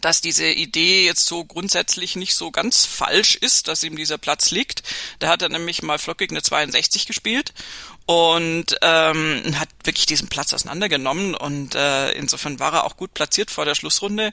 dass 0.00 0.20
diese 0.20 0.46
Idee 0.46 1.04
jetzt 1.04 1.26
so 1.26 1.44
grundsätzlich 1.44 2.16
nicht 2.16 2.34
so 2.34 2.50
ganz 2.50 2.84
falsch 2.84 3.36
ist, 3.36 3.68
dass 3.68 3.82
ihm 3.82 3.96
dieser 3.96 4.18
Platz 4.18 4.50
liegt. 4.50 4.82
Da 5.18 5.28
hat 5.28 5.42
er 5.42 5.48
nämlich 5.48 5.82
mal 5.82 5.98
flockig 5.98 6.30
eine 6.30 6.42
62 6.42 7.06
gespielt 7.06 7.52
und 8.06 8.76
ähm, 8.82 9.58
hat 9.58 9.68
wirklich 9.84 10.06
diesen 10.06 10.28
Platz 10.28 10.52
auseinandergenommen 10.52 11.34
und 11.34 11.74
äh, 11.74 12.12
insofern 12.12 12.58
war 12.58 12.72
er 12.74 12.84
auch 12.84 12.96
gut 12.96 13.14
platziert 13.14 13.50
vor 13.50 13.64
der 13.64 13.74
Schlussrunde. 13.74 14.32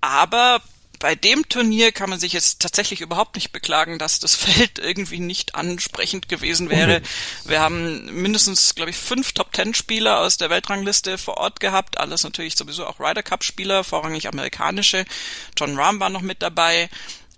Aber 0.00 0.62
bei 1.00 1.14
dem 1.14 1.48
Turnier 1.48 1.92
kann 1.92 2.10
man 2.10 2.20
sich 2.20 2.34
jetzt 2.34 2.60
tatsächlich 2.60 3.00
überhaupt 3.00 3.34
nicht 3.34 3.52
beklagen, 3.52 3.98
dass 3.98 4.20
das 4.20 4.34
Feld 4.36 4.78
irgendwie 4.78 5.18
nicht 5.18 5.54
ansprechend 5.54 6.28
gewesen 6.28 6.70
wäre. 6.70 7.00
Wir 7.44 7.60
haben 7.60 8.04
mindestens, 8.22 8.74
glaube 8.74 8.90
ich, 8.90 8.96
fünf 8.96 9.32
Top-Ten-Spieler 9.32 10.20
aus 10.20 10.36
der 10.36 10.50
Weltrangliste 10.50 11.18
vor 11.18 11.38
Ort 11.38 11.58
gehabt. 11.58 11.98
Alles 11.98 12.22
natürlich 12.22 12.54
sowieso 12.54 12.86
auch 12.86 13.00
Ryder 13.00 13.22
Cup-Spieler, 13.22 13.82
vorrangig 13.82 14.28
amerikanische. 14.28 15.06
John 15.58 15.76
Rahm 15.76 15.98
war 16.00 16.10
noch 16.10 16.20
mit 16.20 16.42
dabei. 16.42 16.90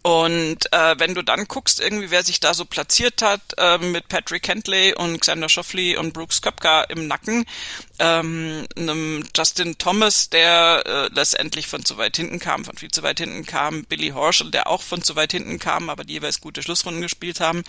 Und 0.02 0.72
äh, 0.72 0.96
wenn 0.98 1.14
du 1.14 1.22
dann 1.22 1.46
guckst, 1.46 1.80
irgendwie 1.80 2.10
wer 2.10 2.24
sich 2.24 2.40
da 2.40 2.54
so 2.54 2.64
platziert 2.64 3.22
hat, 3.22 3.40
äh, 3.56 3.78
mit 3.78 4.08
Patrick 4.08 4.42
Kentley 4.42 4.94
und 4.94 5.20
Xander 5.20 5.48
Schauffele 5.48 5.98
und 6.00 6.12
Brooks 6.12 6.42
Köpka 6.42 6.82
im 6.82 7.06
Nacken, 7.06 7.44
ähm, 8.02 8.66
einem 8.76 9.24
Justin 9.36 9.78
Thomas, 9.78 10.28
der 10.28 10.82
äh, 10.84 11.14
letztendlich 11.14 11.68
von 11.68 11.84
zu 11.84 11.98
weit 11.98 12.16
hinten 12.16 12.40
kam, 12.40 12.64
von 12.64 12.76
viel 12.76 12.90
zu 12.90 13.04
weit 13.04 13.20
hinten 13.20 13.46
kam, 13.46 13.84
Billy 13.84 14.08
Horschel, 14.08 14.50
der 14.50 14.66
auch 14.66 14.82
von 14.82 15.02
zu 15.02 15.14
weit 15.14 15.30
hinten 15.30 15.60
kam, 15.60 15.88
aber 15.88 16.02
die 16.02 16.14
jeweils 16.14 16.40
gute 16.40 16.64
Schlussrunden 16.64 17.00
gespielt 17.00 17.38
haben. 17.38 17.62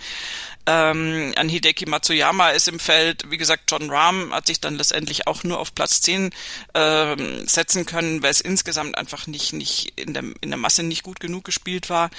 Ähm, 0.66 1.32
an 1.36 1.48
Hideki 1.48 1.86
Matsuyama 1.86 2.50
ist 2.50 2.66
im 2.66 2.80
Feld, 2.80 3.30
wie 3.30 3.36
gesagt, 3.36 3.70
John 3.70 3.88
Rahm 3.88 4.34
hat 4.34 4.48
sich 4.48 4.60
dann 4.60 4.74
letztendlich 4.74 5.28
auch 5.28 5.44
nur 5.44 5.60
auf 5.60 5.72
Platz 5.72 6.00
10 6.00 6.30
ähm, 6.74 7.46
setzen 7.46 7.86
können, 7.86 8.24
weil 8.24 8.32
es 8.32 8.40
insgesamt 8.40 8.98
einfach 8.98 9.28
nicht, 9.28 9.52
nicht 9.52 9.92
in 9.94 10.14
der, 10.14 10.24
in 10.40 10.50
der 10.50 10.58
Masse 10.58 10.82
nicht 10.82 11.04
gut 11.04 11.20
genug 11.20 11.44
gespielt 11.44 11.90
war. 11.90 12.10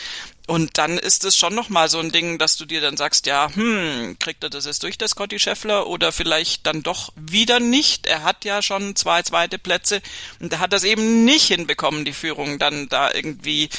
Und 0.48 0.78
dann 0.78 1.00
ist 1.00 1.24
es 1.24 1.36
schon 1.36 1.56
nochmal 1.56 1.90
so 1.90 2.00
ein 2.00 2.12
Ding, 2.12 2.38
dass 2.38 2.56
du 2.56 2.66
dir 2.66 2.80
dann 2.80 2.98
sagst, 2.98 3.26
ja, 3.26 3.50
hm, 3.54 4.18
kriegt 4.20 4.44
er 4.44 4.52
das 4.52 4.66
jetzt 4.66 4.84
durch, 4.84 4.98
der 4.98 5.08
Scotty 5.08 5.40
Scheffler, 5.40 5.88
oder 5.88 6.12
vielleicht 6.12 6.68
dann 6.68 6.84
doch 6.84 7.12
wieder 7.16 7.60
nicht. 7.60 8.06
Er 8.06 8.24
hat 8.24 8.46
ja 8.46 8.62
schon 8.62 8.96
zwei 8.96 9.24
zweite 9.24 9.58
Plätze 9.58 10.02
und 10.40 10.54
er 10.54 10.60
hat 10.60 10.72
das 10.72 10.84
eben 10.84 11.26
nicht 11.26 11.48
hinbekommen, 11.48 12.06
die 12.06 12.14
Führung 12.14 12.60
dann 12.60 12.88
da 12.90 13.12
irgendwie 13.12 13.70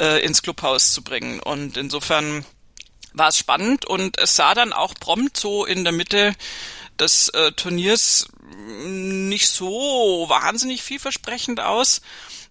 äh, 0.00 0.20
ins 0.24 0.42
Clubhaus 0.42 0.92
zu 0.92 1.02
bringen. 1.02 1.38
Und 1.38 1.76
insofern 1.76 2.44
war 3.12 3.28
es 3.28 3.38
spannend 3.38 3.84
und 3.84 4.18
es 4.18 4.34
sah 4.34 4.54
dann 4.54 4.72
auch 4.72 4.94
prompt 4.94 5.36
so 5.36 5.64
in 5.64 5.84
der 5.84 5.92
Mitte 5.92 6.34
des 6.98 7.28
äh, 7.30 7.52
Turniers 7.52 8.28
nicht 8.84 9.48
so 9.48 10.26
wahnsinnig 10.28 10.82
vielversprechend 10.82 11.60
aus 11.60 12.00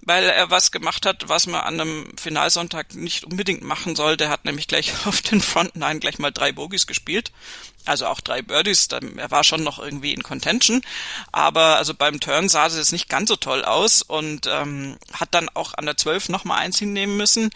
weil 0.06 0.24
er 0.24 0.52
was 0.52 0.72
gemacht 0.72 1.06
hat, 1.06 1.28
was 1.28 1.48
man 1.48 1.62
an 1.62 1.82
einem 1.82 2.18
Finalsonntag 2.18 2.94
nicht 2.94 3.26
unbedingt 3.26 3.64
machen 3.64 3.96
soll. 3.96 4.18
Der 4.18 4.30
hat 4.30 4.46
nämlich 4.46 4.68
gleich 4.68 4.94
auf 5.06 5.22
den 5.22 5.42
Front 5.42 5.76
Nine 5.76 6.00
gleich 6.00 6.20
mal 6.20 6.32
drei 6.32 6.52
Bogies 6.52 6.88
gespielt. 6.88 7.32
Also 7.86 8.08
auch 8.08 8.22
drei 8.22 8.42
Birdies, 8.42 8.88
er 8.88 9.32
war 9.32 9.44
schon 9.44 9.64
noch 9.64 9.80
irgendwie 9.80 10.14
in 10.14 10.24
Contention, 10.24 10.82
aber 11.32 11.78
also 11.78 11.94
beim 11.94 12.20
Turn 12.20 12.50
sah 12.50 12.68
es 12.68 12.76
jetzt 12.76 12.92
nicht 12.92 13.10
ganz 13.10 13.30
so 13.30 13.36
toll 13.36 13.64
aus 13.64 14.02
und 14.02 14.48
ähm, 14.48 14.98
hat 15.14 15.30
dann 15.32 15.50
auch 15.54 15.74
an 15.76 15.86
der 15.86 15.98
12 15.98 16.30
nochmal 16.30 16.60
eins 16.60 16.80
hinnehmen 16.80 17.18
müssen 17.18 17.52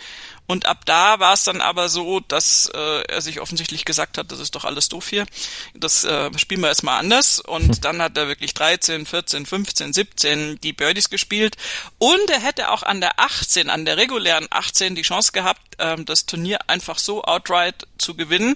und 0.50 0.66
ab 0.66 0.84
da 0.86 1.20
war 1.20 1.34
es 1.34 1.44
dann 1.44 1.62
aber 1.62 1.90
so, 1.90 2.22
dass 2.22 2.72
äh, 2.74 3.02
er 3.04 3.22
sich 3.22 3.40
offensichtlich 3.40 3.86
gesagt 3.86 4.18
hat, 4.18 4.32
das 4.32 4.40
ist 4.40 4.56
doch 4.56 4.66
alles 4.66 4.90
doof 4.90 5.08
hier. 5.08 5.28
Das 5.76 6.06
äh, 6.06 6.36
spielen 6.40 6.62
wir 6.62 6.70
jetzt 6.70 6.82
mal 6.82 6.98
anders. 6.98 7.40
Und 7.40 7.86
dann 7.86 8.02
hat 8.02 8.18
er 8.18 8.28
wirklich 8.28 8.56
13, 8.56 9.06
14, 9.06 9.46
15, 9.46 9.94
17 9.94 10.60
die 10.62 10.74
Birdies 10.74 11.12
gespielt. 11.12 11.56
Und 12.00 12.32
er 12.32 12.40
hätte 12.40 12.72
auch 12.72 12.82
an 12.82 13.00
der 13.00 13.20
18, 13.20 13.70
an 13.70 13.86
der 13.86 13.98
regulären 13.98 14.48
18 14.50 14.96
die 14.96 15.04
Chance 15.04 15.34
gehabt, 15.34 15.62
ähm, 15.78 16.06
das 16.06 16.26
Turnier 16.26 16.58
einfach 16.66 16.98
so 16.98 17.24
outright 17.26 17.86
zu 18.00 18.16
gewinnen. 18.16 18.56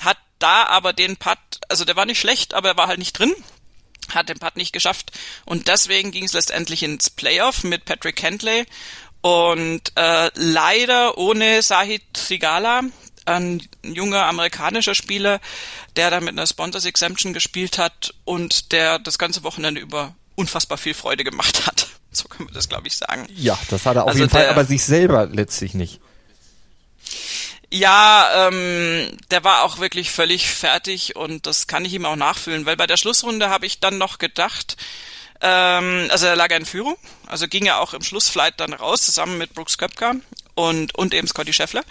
Hat 0.00 0.18
da 0.40 0.66
aber 0.66 0.92
den 0.92 1.16
Putt, 1.16 1.38
also 1.68 1.84
der 1.84 1.96
war 1.96 2.06
nicht 2.06 2.20
schlecht, 2.20 2.54
aber 2.54 2.70
er 2.70 2.76
war 2.76 2.88
halt 2.88 2.98
nicht 2.98 3.18
drin 3.18 3.34
hat 4.14 4.28
den 4.28 4.40
Putt 4.40 4.56
nicht 4.56 4.72
geschafft 4.72 5.12
und 5.44 5.68
deswegen 5.68 6.10
ging 6.10 6.24
es 6.24 6.32
letztendlich 6.32 6.82
ins 6.82 7.10
Playoff 7.10 7.62
mit 7.62 7.84
Patrick 7.84 8.16
Kentley 8.16 8.66
und 9.20 9.92
äh, 9.96 10.30
leider 10.34 11.18
ohne 11.18 11.62
Sahid 11.62 12.02
Sigala, 12.16 12.82
ein 13.26 13.62
junger 13.82 14.24
amerikanischer 14.24 14.94
Spieler, 14.94 15.40
der 15.96 16.10
da 16.10 16.20
mit 16.20 16.30
einer 16.30 16.46
Sponsors 16.46 16.84
Exemption 16.84 17.32
gespielt 17.32 17.78
hat 17.78 18.14
und 18.24 18.72
der 18.72 18.98
das 18.98 19.18
ganze 19.18 19.42
Wochenende 19.42 19.80
über 19.80 20.14
unfassbar 20.36 20.78
viel 20.78 20.94
Freude 20.94 21.24
gemacht 21.24 21.66
hat. 21.66 21.86
So 22.12 22.26
kann 22.26 22.46
man 22.46 22.54
das, 22.54 22.68
glaube 22.68 22.88
ich, 22.88 22.96
sagen. 22.96 23.28
Ja, 23.36 23.56
das 23.68 23.86
hat 23.86 23.94
er 23.94 24.02
auf 24.02 24.08
also 24.08 24.18
jeden 24.18 24.32
der, 24.32 24.40
Fall, 24.40 24.50
aber 24.50 24.64
sich 24.64 24.82
selber 24.82 25.26
letztlich 25.26 25.74
nicht. 25.74 26.00
Ja, 27.72 28.48
ähm, 28.48 29.16
der 29.30 29.44
war 29.44 29.62
auch 29.62 29.78
wirklich 29.78 30.10
völlig 30.10 30.50
fertig 30.50 31.14
und 31.14 31.46
das 31.46 31.68
kann 31.68 31.84
ich 31.84 31.92
ihm 31.94 32.04
auch 32.04 32.16
nachfühlen, 32.16 32.66
weil 32.66 32.76
bei 32.76 32.88
der 32.88 32.96
Schlussrunde 32.96 33.48
habe 33.48 33.64
ich 33.64 33.78
dann 33.78 33.96
noch 33.96 34.18
gedacht, 34.18 34.76
ähm, 35.40 36.08
also 36.10 36.26
er 36.26 36.34
lag 36.34 36.50
in 36.50 36.66
Führung, 36.66 36.96
also 37.26 37.46
ging 37.46 37.66
er 37.66 37.78
auch 37.80 37.94
im 37.94 38.02
Schlussflight 38.02 38.58
dann 38.58 38.72
raus, 38.72 39.02
zusammen 39.02 39.38
mit 39.38 39.54
Brooks 39.54 39.78
Köpka 39.78 40.16
und, 40.54 40.96
und 40.96 41.14
eben 41.14 41.28
Scotty 41.28 41.52
Scheffler. 41.52 41.84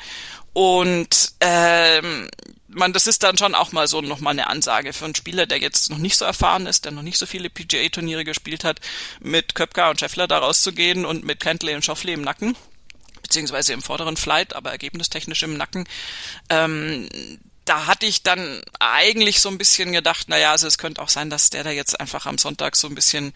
Und 0.52 1.32
ähm, 1.39 2.30
man, 2.68 2.92
das 2.92 3.08
ist 3.08 3.24
dann 3.24 3.38
schon 3.38 3.56
auch 3.56 3.72
mal 3.72 3.88
so 3.88 4.02
nochmal 4.02 4.34
eine 4.34 4.48
Ansage 4.48 4.92
für 4.92 5.06
einen 5.06 5.15
Spieler, 5.15 5.46
der 5.46 5.60
jetzt 5.60 5.89
noch 5.89 5.98
nicht 5.98 6.18
so 6.18 6.26
erfahren 6.26 6.65
ist, 6.68 6.84
der 6.84 6.92
noch 6.92 7.04
nicht 7.04 7.18
so 7.18 7.26
viele 7.26 7.50
PGA-Turniere 7.50 8.26
gespielt 8.26 8.65
hat, 8.65 8.82
mit 9.22 9.56
Köpka 9.56 9.89
und 9.89 10.00
Scheffler 10.02 10.28
da 10.28 10.39
rauszugehen 10.39 11.06
und 11.06 11.24
mit 11.24 11.39
Kentley 11.39 11.76
und 11.76 11.86
Schoffley 11.86 12.13
im 12.13 12.22
Nacken 12.22 12.58
beziehungsweise 13.30 13.74
im 13.74 13.84
vorderen 13.84 14.18
Flight, 14.18 14.56
aber 14.56 14.72
ergebnistechnisch 14.72 15.44
im 15.44 15.56
Nacken. 15.56 15.88
Ähm, 16.50 17.08
da 17.70 17.86
hatte 17.86 18.08
ich 18.08 18.24
dann 18.24 18.63
eigentlich 18.80 19.39
so 19.42 19.50
ein 19.50 19.60
bisschen 19.60 19.92
gedacht, 19.92 20.28
naja, 20.28 20.50
also 20.50 20.65
es 20.65 20.80
könnte 20.80 21.04
auch 21.04 21.10
sein, 21.10 21.30
dass 21.30 21.52
der 21.52 21.63
da 21.63 21.70
jetzt 21.70 22.00
einfach 22.00 22.26
am 22.26 22.39
Sonntag 22.39 22.76
so 22.76 22.88
ein 22.88 22.96
bisschen 22.96 23.32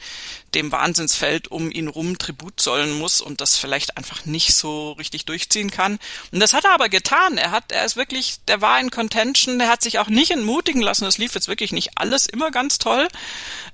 dem 0.56 0.72
Wahnsinnsfeld 0.72 1.50
um 1.50 1.70
ihn 1.70 1.88
rum 1.88 2.18
Tribut 2.18 2.60
zollen 2.60 2.98
muss 2.98 3.22
und 3.22 3.42
das 3.42 3.58
vielleicht 3.58 3.96
einfach 3.96 4.26
nicht 4.26 4.56
so 4.56 4.94
richtig 4.94 5.26
durchziehen 5.26 5.70
kann. 5.70 6.00
Und 6.32 6.40
das 6.40 6.56
hat 6.56 6.66
er 6.66 6.74
aber 6.74 6.90
getan. 6.90 7.38
Er 7.38 7.52
hat, 7.52 7.72
er 7.72 7.86
ist 7.86 7.96
wirklich, 7.96 8.38
der 8.48 8.60
war 8.60 8.80
in 8.80 8.90
Contention, 8.90 9.60
der 9.60 9.70
hat 9.70 9.84
sich 9.84 10.00
auch 10.00 10.08
nicht 10.08 10.32
entmutigen 10.32 10.82
lassen. 10.82 11.06
Es 11.06 11.20
lief 11.20 11.36
jetzt 11.36 11.48
wirklich 11.48 11.72
nicht 11.72 11.92
alles 12.00 12.26
immer 12.26 12.50
ganz 12.50 12.80
toll 12.80 13.08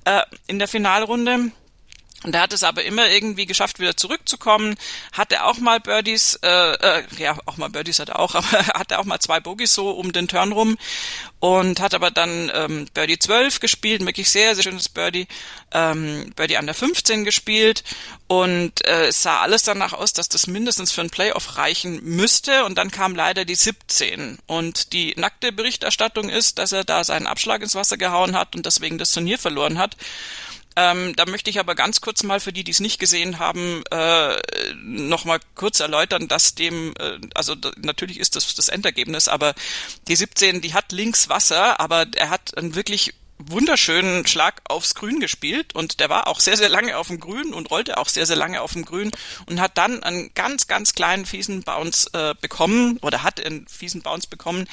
äh, 0.03 0.23
in 0.47 0.59
der 0.59 0.67
Finalrunde. 0.67 1.53
Und 2.23 2.35
er 2.35 2.41
hat 2.41 2.51
es 2.51 2.63
aber 2.63 2.83
immer 2.83 3.09
irgendwie 3.09 3.45
geschafft, 3.45 3.79
wieder 3.79 3.95
zurückzukommen. 3.95 4.75
Hat 5.13 5.31
er 5.31 5.45
auch 5.45 5.57
mal 5.57 5.79
Birdies, 5.79 6.37
äh, 6.43 6.73
äh, 6.73 7.03
ja, 7.17 7.37
auch 7.45 7.55
mal 7.55 7.69
Birdies 7.69 7.99
hat 7.99 8.09
er 8.09 8.19
auch, 8.19 8.35
aber 8.35 8.47
hat 8.49 8.91
er 8.91 8.99
auch 8.99 9.05
mal 9.05 9.19
zwei 9.19 9.39
Bogies 9.39 9.73
so 9.73 9.91
um 9.91 10.11
den 10.11 10.27
Turn 10.27 10.51
rum 10.51 10.77
und 11.39 11.79
hat 11.79 11.93
aber 11.93 12.11
dann 12.11 12.51
ähm, 12.53 12.87
Birdie 12.93 13.19
12 13.19 13.61
gespielt, 13.61 14.05
wirklich 14.05 14.29
sehr, 14.29 14.53
sehr 14.53 14.63
schönes 14.63 14.89
Birdie, 14.89 15.27
ähm, 15.71 16.33
Birdie 16.35 16.57
an 16.57 16.65
der 16.65 16.75
15 16.75 17.23
gespielt 17.23 17.85
und 18.27 18.85
äh, 18.85 19.07
es 19.07 19.23
sah 19.23 19.39
alles 19.39 19.63
danach 19.63 19.93
aus, 19.93 20.11
dass 20.11 20.27
das 20.27 20.47
mindestens 20.47 20.91
für 20.91 21.01
ein 21.01 21.09
Playoff 21.09 21.55
reichen 21.55 22.03
müsste 22.03 22.65
und 22.65 22.77
dann 22.77 22.91
kam 22.91 23.15
leider 23.15 23.45
die 23.45 23.55
17 23.55 24.39
und 24.45 24.91
die 24.91 25.13
nackte 25.15 25.53
Berichterstattung 25.53 26.27
ist, 26.27 26.59
dass 26.59 26.73
er 26.73 26.83
da 26.83 27.05
seinen 27.05 27.27
Abschlag 27.27 27.61
ins 27.61 27.75
Wasser 27.75 27.95
gehauen 27.95 28.35
hat 28.35 28.57
und 28.57 28.65
deswegen 28.65 28.97
das 28.97 29.13
Turnier 29.13 29.39
verloren 29.39 29.77
hat. 29.77 29.95
Ähm, 30.79 31.13
da 31.17 31.25
möchte 31.25 31.49
ich 31.49 31.59
aber 31.59 31.75
ganz 31.75 31.99
kurz 31.99 32.23
mal 32.23 32.39
für 32.39 32.53
die, 32.53 32.63
die 32.63 32.71
es 32.71 32.79
nicht 32.79 32.99
gesehen 32.99 33.37
haben, 33.37 33.83
äh, 33.91 34.37
noch 34.75 35.25
mal 35.25 35.39
kurz 35.53 35.81
erläutern, 35.81 36.29
dass 36.29 36.55
dem, 36.55 36.93
äh, 36.97 37.19
also 37.35 37.53
natürlich 37.81 38.17
ist 38.17 38.37
das 38.37 38.55
das 38.55 38.69
Endergebnis, 38.69 39.27
aber 39.27 39.55
die 40.07 40.15
17, 40.15 40.61
die 40.61 40.73
hat 40.73 40.93
links 40.93 41.27
Wasser, 41.27 41.81
aber 41.81 42.05
er 42.15 42.29
hat 42.29 42.57
einen 42.57 42.75
wirklich 42.75 43.13
wunderschönen 43.39 44.27
Schlag 44.27 44.61
aufs 44.69 44.95
Grün 44.95 45.19
gespielt 45.19 45.73
und 45.73 45.99
der 45.99 46.09
war 46.09 46.27
auch 46.27 46.39
sehr, 46.39 46.57
sehr 46.57 46.69
lange 46.69 46.97
auf 46.97 47.07
dem 47.07 47.19
Grün 47.19 47.53
und 47.53 47.71
rollte 47.71 47.97
auch 47.97 48.09
sehr, 48.09 48.25
sehr 48.25 48.35
lange 48.35 48.61
auf 48.61 48.73
dem 48.73 48.85
Grün 48.85 49.11
und 49.47 49.61
hat 49.61 49.77
dann 49.77 50.03
einen 50.03 50.31
ganz, 50.33 50.67
ganz 50.67 50.93
kleinen 50.93 51.25
fiesen 51.25 51.63
Bounce 51.63 52.09
äh, 52.13 52.35
bekommen 52.39 52.99
oder 53.01 53.23
hat 53.23 53.43
einen 53.43 53.67
fiesen 53.67 54.01
Bounce 54.01 54.27
bekommen, 54.27 54.67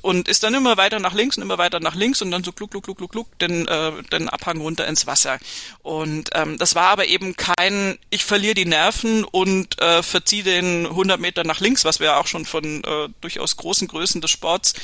und 0.00 0.28
ist 0.28 0.42
dann 0.42 0.54
immer 0.54 0.76
weiter 0.76 0.98
nach 0.98 1.14
links 1.14 1.36
und 1.36 1.42
immer 1.42 1.58
weiter 1.58 1.80
nach 1.80 1.94
links 1.94 2.22
und 2.22 2.30
dann 2.30 2.44
so 2.44 2.52
gluck, 2.52 2.70
gluck, 2.70 2.84
gluck, 2.84 2.98
gluck, 2.98 3.12
gluck 3.12 3.38
den, 3.38 3.66
äh, 3.68 3.92
den 4.12 4.28
Abhang 4.28 4.60
runter 4.60 4.86
ins 4.86 5.06
Wasser. 5.06 5.38
Und 5.82 6.30
ähm, 6.34 6.58
das 6.58 6.74
war 6.74 6.88
aber 6.88 7.06
eben 7.06 7.36
kein, 7.36 7.98
ich 8.10 8.24
verliere 8.24 8.54
die 8.54 8.64
Nerven 8.66 9.24
und 9.24 9.80
äh, 9.80 10.02
verziehe 10.02 10.42
den 10.42 10.86
100 10.86 11.20
Meter 11.20 11.44
nach 11.44 11.60
links, 11.60 11.84
was 11.84 12.00
wir 12.00 12.16
auch 12.16 12.26
schon 12.26 12.44
von 12.44 12.82
äh, 12.84 13.08
durchaus 13.20 13.56
großen 13.56 13.88
Größen 13.88 14.20
des 14.20 14.30
Sports 14.30 14.74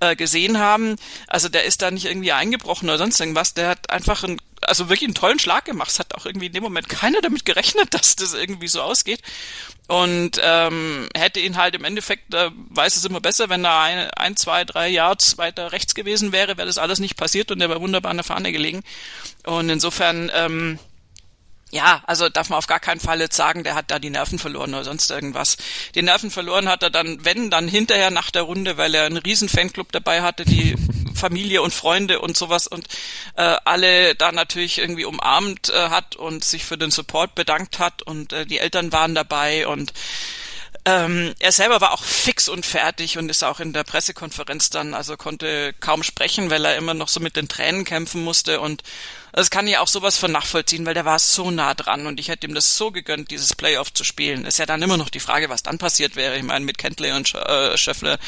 äh, 0.00 0.16
gesehen 0.16 0.58
haben. 0.58 0.96
Also 1.26 1.48
der 1.48 1.64
ist 1.64 1.82
da 1.82 1.90
nicht 1.90 2.06
irgendwie 2.06 2.32
eingebrochen 2.32 2.88
oder 2.88 2.98
sonst 2.98 3.20
irgendwas. 3.20 3.54
Der 3.54 3.68
hat 3.68 3.90
einfach 3.90 4.24
ein 4.24 4.38
also 4.62 4.88
wirklich 4.88 5.08
einen 5.08 5.14
tollen 5.14 5.38
Schlag 5.38 5.64
gemacht. 5.64 5.90
Es 5.90 5.98
hat 5.98 6.14
auch 6.14 6.26
irgendwie 6.26 6.46
in 6.46 6.52
dem 6.52 6.62
Moment 6.62 6.88
keiner 6.88 7.20
damit 7.20 7.44
gerechnet, 7.44 7.88
dass 7.94 8.16
das 8.16 8.34
irgendwie 8.34 8.68
so 8.68 8.82
ausgeht. 8.82 9.20
Und 9.88 10.40
ähm, 10.42 11.08
hätte 11.16 11.40
ihn 11.40 11.56
halt 11.56 11.74
im 11.74 11.84
Endeffekt, 11.84 12.32
äh, 12.34 12.50
weiß 12.54 12.96
es 12.96 13.04
immer 13.04 13.20
besser, 13.20 13.48
wenn 13.48 13.64
er 13.64 13.80
ein, 13.80 14.10
ein, 14.10 14.36
zwei, 14.36 14.64
drei 14.64 14.88
Yards 14.88 15.36
weiter 15.36 15.72
rechts 15.72 15.94
gewesen 15.94 16.30
wäre, 16.30 16.56
wäre 16.56 16.66
das 16.66 16.78
alles 16.78 17.00
nicht 17.00 17.16
passiert 17.16 17.50
und 17.50 17.60
er 17.60 17.68
wäre 17.68 17.80
wunderbar 17.80 18.10
an 18.10 18.18
der 18.18 18.24
Fahne 18.24 18.52
gelegen. 18.52 18.82
Und 19.44 19.68
insofern 19.68 20.30
ähm, 20.32 20.78
ja, 21.70 22.02
also 22.06 22.28
darf 22.28 22.48
man 22.48 22.58
auf 22.58 22.66
gar 22.66 22.80
keinen 22.80 23.00
Fall 23.00 23.20
jetzt 23.20 23.36
sagen, 23.36 23.62
der 23.62 23.74
hat 23.74 23.90
da 23.90 23.98
die 23.98 24.10
Nerven 24.10 24.38
verloren 24.38 24.74
oder 24.74 24.84
sonst 24.84 25.10
irgendwas. 25.10 25.56
Die 25.94 26.02
Nerven 26.02 26.30
verloren 26.30 26.68
hat 26.68 26.82
er 26.82 26.90
dann, 26.90 27.24
wenn, 27.24 27.50
dann 27.50 27.68
hinterher 27.68 28.10
nach 28.10 28.30
der 28.30 28.42
Runde, 28.42 28.76
weil 28.76 28.94
er 28.94 29.04
einen 29.04 29.18
riesen 29.18 29.48
Fanclub 29.48 29.92
dabei 29.92 30.22
hatte, 30.22 30.44
die 30.44 30.74
Familie 31.14 31.62
und 31.62 31.72
Freunde 31.72 32.20
und 32.20 32.36
sowas 32.36 32.66
und 32.66 32.88
äh, 33.36 33.56
alle 33.64 34.14
da 34.16 34.32
natürlich 34.32 34.78
irgendwie 34.78 35.04
umarmt 35.04 35.68
äh, 35.68 35.90
hat 35.90 36.16
und 36.16 36.44
sich 36.44 36.64
für 36.64 36.78
den 36.78 36.90
Support 36.90 37.34
bedankt 37.34 37.78
hat 37.78 38.02
und 38.02 38.32
äh, 38.32 38.46
die 38.46 38.58
Eltern 38.58 38.90
waren 38.92 39.14
dabei 39.14 39.68
und 39.68 39.92
ähm, 40.86 41.34
er 41.38 41.52
selber 41.52 41.80
war 41.80 41.92
auch 41.92 42.02
fix 42.02 42.48
und 42.48 42.64
fertig 42.64 43.18
und 43.18 43.28
ist 43.28 43.44
auch 43.44 43.60
in 43.60 43.72
der 43.72 43.84
Pressekonferenz 43.84 44.70
dann, 44.70 44.94
also 44.94 45.16
konnte 45.16 45.74
kaum 45.78 46.02
sprechen, 46.02 46.50
weil 46.50 46.64
er 46.64 46.76
immer 46.76 46.94
noch 46.94 47.08
so 47.08 47.20
mit 47.20 47.36
den 47.36 47.48
Tränen 47.48 47.84
kämpfen 47.84 48.24
musste 48.24 48.60
und 48.60 48.82
das 49.32 49.50
kann 49.50 49.66
ich 49.66 49.78
auch 49.78 49.88
sowas 49.88 50.16
von 50.16 50.32
nachvollziehen, 50.32 50.86
weil 50.86 50.94
der 50.94 51.04
war 51.04 51.18
so 51.18 51.50
nah 51.50 51.74
dran 51.74 52.06
und 52.06 52.20
ich 52.20 52.28
hätte 52.28 52.46
ihm 52.46 52.54
das 52.54 52.76
so 52.76 52.90
gegönnt, 52.90 53.30
dieses 53.30 53.54
Playoff 53.54 53.92
zu 53.92 54.04
spielen. 54.04 54.44
Ist 54.44 54.58
ja 54.58 54.66
dann 54.66 54.82
immer 54.82 54.96
noch 54.96 55.08
die 55.08 55.20
Frage, 55.20 55.48
was 55.48 55.62
dann 55.62 55.78
passiert 55.78 56.16
wäre. 56.16 56.36
Ich 56.36 56.42
meine, 56.42 56.64
mit 56.64 56.78
Kentley 56.78 57.12
und 57.12 57.34
äh, 57.34 57.76
Schöffler 57.76 58.18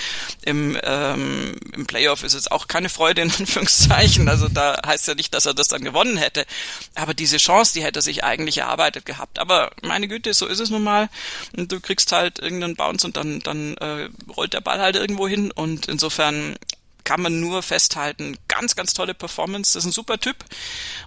im, 0.43 0.79
ähm, 0.83 1.57
im 1.73 1.87
Playoff 1.87 2.23
ist 2.23 2.35
es 2.35 2.51
auch 2.51 2.69
keine 2.69 2.89
Freude, 2.89 3.23
in 3.23 3.31
Anführungszeichen. 3.39 4.29
Also 4.29 4.49
da 4.49 4.81
heißt 4.87 5.09
ja 5.09 5.15
nicht, 5.15 5.35
dass 5.35 5.47
er 5.47 5.55
das 5.55 5.69
dann 5.69 5.83
gewonnen 5.83 6.17
hätte. 6.17 6.47
Aber 6.95 7.15
diese 7.15 7.39
Chance, 7.39 7.73
die 7.75 7.83
hätte 7.83 8.01
er 8.01 8.03
sich 8.03 8.25
eigentlich 8.25 8.59
erarbeitet 8.59 9.05
gehabt. 9.05 9.39
Aber 9.39 9.71
meine 9.83 10.09
Güte, 10.09 10.35
so 10.35 10.47
ist 10.47 10.61
es 10.61 10.71
nun 10.71 10.83
mal. 10.83 11.09
Und 11.57 11.73
du 11.73 11.81
kriegst 11.81 12.13
halt 12.13 12.39
irgendeinen 12.39 12.77
Bounce 12.77 13.07
und 13.07 13.17
dann, 13.17 13.41
dann 13.41 13.77
äh, 13.79 14.09
rollt 14.37 14.55
der 14.55 14.61
Ball 14.61 14.81
halt 14.81 14.97
irgendwo 14.97 15.27
hin. 15.27 15.51
Und 15.51 15.89
insofern 15.89 16.57
kann 17.05 17.23
man 17.23 17.41
nur 17.41 17.63
festhalten. 17.63 18.37
Ganz, 18.49 18.77
ganz 18.77 18.95
tolle 18.95 19.15
Performance. 19.15 19.75
Das 19.75 19.85
ist 19.85 19.91
ein 19.91 19.93
super 19.93 20.19
Typ. 20.19 20.37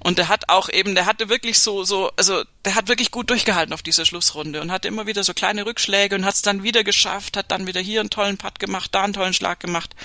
Und 0.04 0.18
der 0.18 0.28
hat 0.28 0.50
auch 0.50 0.70
eben, 0.70 0.96
der 0.96 1.06
hatte 1.06 1.30
wirklich 1.30 1.60
so, 1.60 1.84
so, 1.84 2.12
also 2.18 2.44
der 2.64 2.76
hat 2.76 2.88
wirklich 2.88 3.12
gut 3.12 3.30
durchgehalten 3.30 3.74
auf 3.74 3.84
dieser 3.84 4.06
Schlussrunde 4.06 4.62
und 4.62 4.72
hatte 4.72 4.88
immer 4.88 5.08
wieder 5.08 5.24
so 5.24 5.34
kleine 5.34 5.66
Rückschläge 5.66 6.16
und 6.16 6.26
hat 6.26 6.36
es 6.36 6.42
dann 6.42 6.64
wieder 6.64 6.84
geschafft, 6.84 7.38
hat 7.38 7.52
dann 7.52 7.68
wieder 7.68 7.82
hier 7.82 8.00
einen 8.00 8.10
tollen 8.10 8.38
Putt 8.38 8.60
gemacht, 8.60 8.90
da 8.94 9.04
einen 9.04 9.14
tollen 9.14 9.34
Schlag 9.34 9.60
gemacht. 9.60 9.96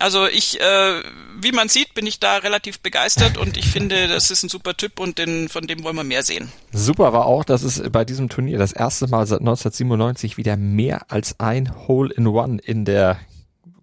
Also 0.00 0.26
ich, 0.26 0.58
äh, 0.58 1.02
wie 1.40 1.52
man 1.52 1.68
sieht, 1.68 1.92
bin 1.92 2.06
ich 2.06 2.18
da 2.18 2.38
relativ 2.38 2.80
begeistert 2.80 3.36
und 3.36 3.58
ich 3.58 3.66
finde, 3.66 4.08
das 4.08 4.30
ist 4.30 4.42
ein 4.42 4.48
super 4.48 4.74
Typ 4.74 4.98
und 4.98 5.18
den, 5.18 5.50
von 5.50 5.66
dem 5.66 5.84
wollen 5.84 5.96
wir 5.96 6.04
mehr 6.04 6.22
sehen. 6.22 6.50
Super 6.72 7.12
war 7.12 7.26
auch, 7.26 7.44
dass 7.44 7.62
es 7.62 7.82
bei 7.90 8.06
diesem 8.06 8.30
Turnier 8.30 8.58
das 8.58 8.72
erste 8.72 9.08
Mal 9.08 9.26
seit 9.26 9.40
1997 9.40 10.38
wieder 10.38 10.56
mehr 10.56 11.02
als 11.10 11.38
ein 11.38 11.86
Hole 11.86 12.14
in 12.14 12.26
One 12.26 12.60
in 12.64 12.86
der 12.86 13.20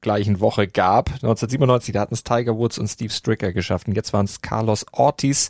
gleichen 0.01 0.39
Woche 0.39 0.67
gab. 0.67 1.09
1997, 1.09 1.93
da 1.93 2.01
hatten 2.01 2.13
es 2.13 2.23
Tiger 2.23 2.57
Woods 2.57 2.77
und 2.77 2.87
Steve 2.87 3.11
Stricker 3.11 3.53
geschafft. 3.53 3.87
Und 3.87 3.95
jetzt 3.95 4.13
waren 4.13 4.25
es 4.25 4.41
Carlos 4.41 4.85
Ortiz 4.91 5.49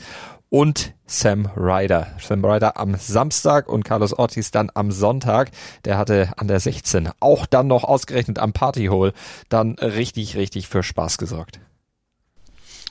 und 0.49 0.93
Sam 1.05 1.49
Ryder. 1.55 2.07
Sam 2.19 2.43
Ryder 2.43 2.77
am 2.77 2.95
Samstag 2.95 3.67
und 3.67 3.83
Carlos 3.83 4.13
Ortiz 4.13 4.51
dann 4.51 4.71
am 4.73 4.91
Sonntag. 4.91 5.51
Der 5.86 5.97
hatte 5.97 6.31
an 6.38 6.47
der 6.47 6.60
16 6.60 7.10
auch 7.19 7.45
dann 7.45 7.67
noch 7.67 7.83
ausgerechnet 7.83 8.39
am 8.39 8.53
Partyhole 8.53 9.13
dann 9.49 9.75
richtig, 9.75 10.36
richtig 10.38 10.67
für 10.67 10.83
Spaß 10.83 11.17
gesorgt. 11.17 11.60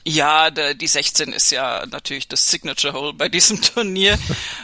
Ja, 0.09 0.51
der, 0.51 0.73
die 0.73 0.87
16 0.87 1.33
ist 1.33 1.51
ja 1.51 1.85
natürlich 1.85 2.29
das 2.29 2.49
Signature 2.49 2.93
Hole 2.93 3.11
bei 3.11 3.27
diesem 3.27 3.61
Turnier. 3.61 4.17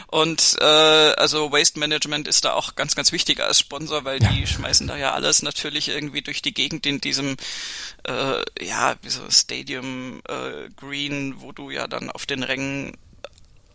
Und 0.06 0.56
äh, 0.58 0.64
also 0.64 1.52
Waste 1.52 1.78
Management 1.78 2.26
ist 2.28 2.46
da 2.46 2.54
auch 2.54 2.76
ganz, 2.76 2.94
ganz 2.94 3.12
wichtig 3.12 3.40
als 3.40 3.58
Sponsor, 3.58 4.06
weil 4.06 4.20
die 4.20 4.46
schmeißen 4.46 4.86
da 4.86 4.96
ja 4.96 5.12
alles 5.12 5.42
natürlich 5.42 5.88
irgendwie 5.90 6.22
durch 6.22 6.40
die 6.40 6.54
Gegend 6.54 6.86
in 6.86 6.98
diesem 7.02 7.36
äh, 8.04 8.42
ja 8.64 8.96
wie 9.02 9.10
so 9.10 9.20
Stadium 9.30 10.22
äh, 10.26 10.70
Green, 10.76 11.34
wo 11.42 11.52
du 11.52 11.68
ja 11.68 11.88
dann 11.88 12.10
auf 12.10 12.24
den 12.24 12.42
Rängen 12.42 12.96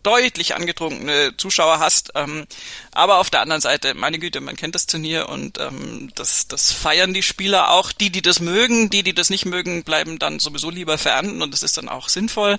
deutlich 0.02 0.54
angetrunkene 0.54 1.36
Zuschauer 1.36 1.78
hast. 1.78 2.12
Ähm, 2.14 2.46
aber 2.92 3.18
auf 3.18 3.30
der 3.30 3.40
anderen 3.40 3.60
Seite, 3.60 3.94
meine 3.94 4.18
Güte, 4.18 4.40
man 4.40 4.56
kennt 4.56 4.74
das 4.74 4.86
Turnier 4.86 5.28
und 5.28 5.58
ähm, 5.58 6.10
das, 6.14 6.48
das 6.48 6.72
feiern 6.72 7.14
die 7.14 7.22
Spieler 7.22 7.70
auch. 7.70 7.92
Die, 7.92 8.10
die 8.10 8.22
das 8.22 8.40
mögen, 8.40 8.90
die, 8.90 9.02
die 9.02 9.14
das 9.14 9.30
nicht 9.30 9.46
mögen, 9.46 9.84
bleiben 9.84 10.18
dann 10.18 10.38
sowieso 10.38 10.70
lieber 10.70 10.98
fern 10.98 11.42
und 11.42 11.52
das 11.52 11.62
ist 11.62 11.76
dann 11.76 11.88
auch 11.88 12.08
sinnvoll. 12.08 12.56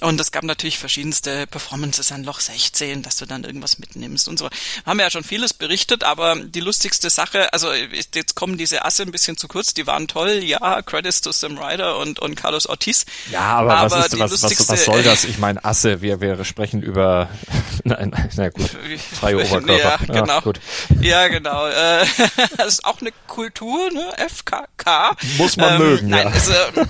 Und 0.00 0.20
es 0.20 0.32
gab 0.32 0.44
natürlich 0.44 0.78
verschiedenste 0.78 1.46
Performances 1.46 2.12
an 2.12 2.24
Loch 2.24 2.40
16, 2.40 3.02
dass 3.02 3.16
du 3.16 3.26
dann 3.26 3.44
irgendwas 3.44 3.78
mitnimmst 3.78 4.28
und 4.28 4.38
so. 4.38 4.48
Haben 4.84 4.98
wir 4.98 5.04
ja 5.04 5.10
schon 5.10 5.24
vieles 5.24 5.54
berichtet, 5.54 6.04
aber 6.04 6.36
die 6.36 6.60
lustigste 6.60 7.10
Sache, 7.10 7.52
also 7.52 7.72
jetzt 7.72 8.34
kommen 8.34 8.58
diese 8.58 8.84
Asse 8.84 9.02
ein 9.02 9.12
bisschen 9.12 9.36
zu 9.36 9.48
kurz, 9.48 9.74
die 9.74 9.86
waren 9.86 10.08
toll, 10.08 10.42
ja, 10.44 10.82
Credits 10.82 11.20
to 11.20 11.32
Sam 11.32 11.58
Ryder 11.58 11.98
und, 11.98 12.18
und 12.20 12.34
Carlos 12.34 12.66
Ortiz. 12.66 13.06
Ja, 13.30 13.40
aber, 13.40 13.76
aber 13.76 13.90
was, 13.90 14.06
ist, 14.06 14.18
was, 14.18 14.42
was, 14.42 14.68
was 14.68 14.84
soll 14.84 15.02
das? 15.02 15.24
Ich 15.24 15.38
meine, 15.38 15.64
Asse, 15.64 16.02
wir, 16.02 16.20
wir 16.20 16.44
sprechen 16.44 16.73
über, 16.82 17.28
nein, 17.84 18.12
na 18.36 18.48
gut, 18.48 18.70
freie 19.12 19.38
Oberkörper. 19.38 19.74
Ja, 19.74 19.96
genau. 20.20 20.26
Ja, 20.26 20.40
gut. 20.40 20.60
Ja, 21.00 21.28
genau. 21.28 21.66
Äh, 21.66 22.06
das 22.56 22.66
ist 22.66 22.84
auch 22.84 23.00
eine 23.00 23.12
Kultur, 23.26 23.90
ne? 23.92 24.12
FKK. 24.28 25.16
Muss 25.38 25.56
man 25.56 25.74
ähm, 25.74 25.78
mögen, 25.78 26.08
nein, 26.08 26.28
ja. 26.28 26.34
Es, 26.34 26.48
äh, 26.48 26.86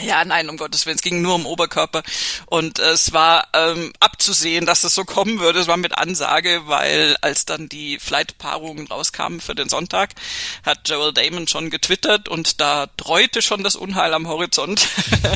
ja, 0.00 0.24
nein, 0.24 0.48
um 0.48 0.56
Gottes 0.56 0.86
Willen, 0.86 0.96
es 0.96 1.02
ging 1.02 1.20
nur 1.20 1.34
um 1.34 1.44
Oberkörper. 1.44 2.02
Und 2.46 2.78
es 2.78 3.12
war 3.12 3.48
ähm, 3.52 3.92
abzusehen, 4.00 4.64
dass 4.64 4.84
es 4.84 4.94
so 4.94 5.04
kommen 5.04 5.38
würde. 5.38 5.60
Es 5.60 5.66
war 5.66 5.76
mit 5.76 5.98
Ansage, 5.98 6.62
weil 6.64 7.16
als 7.20 7.44
dann 7.44 7.68
die 7.68 7.98
Flight-Paarungen 7.98 8.86
rauskamen 8.86 9.40
für 9.40 9.54
den 9.54 9.68
Sonntag, 9.68 10.10
hat 10.64 10.88
Joel 10.88 11.12
Damon 11.12 11.46
schon 11.46 11.68
getwittert 11.68 12.28
und 12.28 12.60
da 12.60 12.86
dreute 12.96 13.42
schon 13.42 13.62
das 13.62 13.76
Unheil 13.76 14.14
am 14.14 14.28
Horizont, 14.28 14.88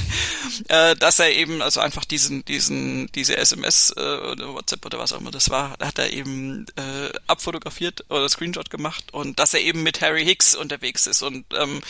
äh, 0.69 0.97
dass 0.97 1.19
er 1.19 1.33
eben, 1.33 1.61
also 1.61 1.81
einfach 1.81 2.07
diesen, 2.07 2.45
diesen, 2.47 3.13
diese 3.13 3.37
SMS 3.37 3.76
äh, 3.97 4.01
oder 4.01 4.55
WhatsApp 4.55 4.85
oder 4.85 4.99
was 4.99 5.13
auch 5.13 5.21
immer 5.21 5.31
das 5.31 5.51
war, 5.51 5.77
hat 5.81 5.99
er 5.99 6.13
eben 6.13 6.67
äh, 6.77 7.11
abfotografiert 7.27 8.05
oder 8.09 8.29
Screenshot 8.29 8.71
gemacht 8.71 9.13
und 9.13 9.39
dass 9.39 9.55
er 9.55 9.61
eben 9.61 9.83
mit 9.83 10.01
Harry 10.01 10.25
Hicks 10.25 10.55
unterwegs 10.55 11.07
ist. 11.07 11.23
Und 11.23 11.45
ähm, 11.59 11.81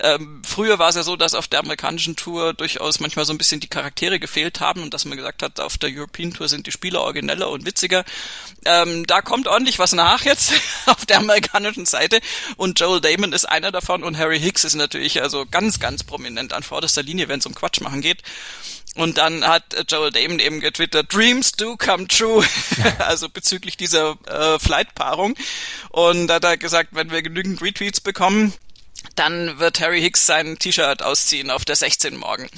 ähm, 0.00 0.42
früher 0.44 0.78
war 0.78 0.88
es 0.88 0.96
ja 0.96 1.02
so, 1.02 1.16
dass 1.16 1.34
auf 1.34 1.48
der 1.48 1.60
amerikanischen 1.60 2.16
Tour 2.16 2.54
durchaus 2.54 3.00
manchmal 3.00 3.24
so 3.24 3.32
ein 3.32 3.38
bisschen 3.38 3.60
die 3.60 3.68
Charaktere 3.68 4.18
gefehlt 4.18 4.60
haben 4.60 4.82
und 4.82 4.94
dass 4.94 5.04
man 5.04 5.16
gesagt 5.16 5.42
hat, 5.42 5.60
auf 5.60 5.78
der 5.78 5.90
European 5.90 6.32
Tour 6.32 6.48
sind 6.48 6.66
die 6.66 6.72
Spieler 6.72 7.00
origineller 7.02 7.50
und 7.50 7.66
witziger. 7.66 8.04
Ähm, 8.64 9.06
da 9.06 9.22
kommt 9.22 9.48
ordentlich 9.48 9.78
was 9.78 9.92
nach 9.92 10.24
jetzt 10.24 10.52
auf 10.86 11.06
der 11.06 11.18
amerikanischen 11.18 11.86
Seite 11.86 12.20
und 12.56 12.78
Joel 12.80 13.00
Damon 13.00 13.32
ist 13.32 13.44
einer 13.44 13.72
davon 13.72 14.02
und 14.02 14.18
Harry 14.18 14.40
Hicks 14.40 14.64
ist 14.64 14.74
natürlich 14.74 15.22
also 15.22 15.46
ganz, 15.50 15.80
ganz 15.80 16.04
prominent 16.04 16.52
an 16.52 16.62
vorderster 16.62 17.02
Linie, 17.02 17.28
wenn 17.28 17.40
es 17.40 17.46
um 17.46 17.54
Quatsch 17.54 17.80
machen 17.80 18.00
geht. 18.00 18.22
Und 18.94 19.18
dann 19.18 19.44
hat 19.44 19.64
Joel 19.88 20.12
Damon 20.12 20.38
eben 20.38 20.60
getwittert, 20.60 21.12
Dreams 21.12 21.52
do 21.52 21.76
come 21.76 22.06
true, 22.06 22.44
also 22.98 23.28
bezüglich 23.28 23.76
dieser 23.76 24.16
äh, 24.26 24.58
Flight-Paarung. 24.58 25.34
Und 25.90 26.28
da 26.28 26.34
hat 26.34 26.44
er 26.44 26.56
gesagt, 26.56 26.90
wenn 26.92 27.10
wir 27.10 27.22
genügend 27.22 27.60
Retweets 27.60 28.00
bekommen, 28.00 28.54
dann 29.16 29.58
wird 29.58 29.80
Harry 29.80 30.00
Hicks 30.00 30.26
sein 30.26 30.58
T-Shirt 30.58 31.02
ausziehen 31.02 31.50
auf 31.50 31.64
der 31.64 31.76
16 31.76 32.16
morgen. 32.16 32.48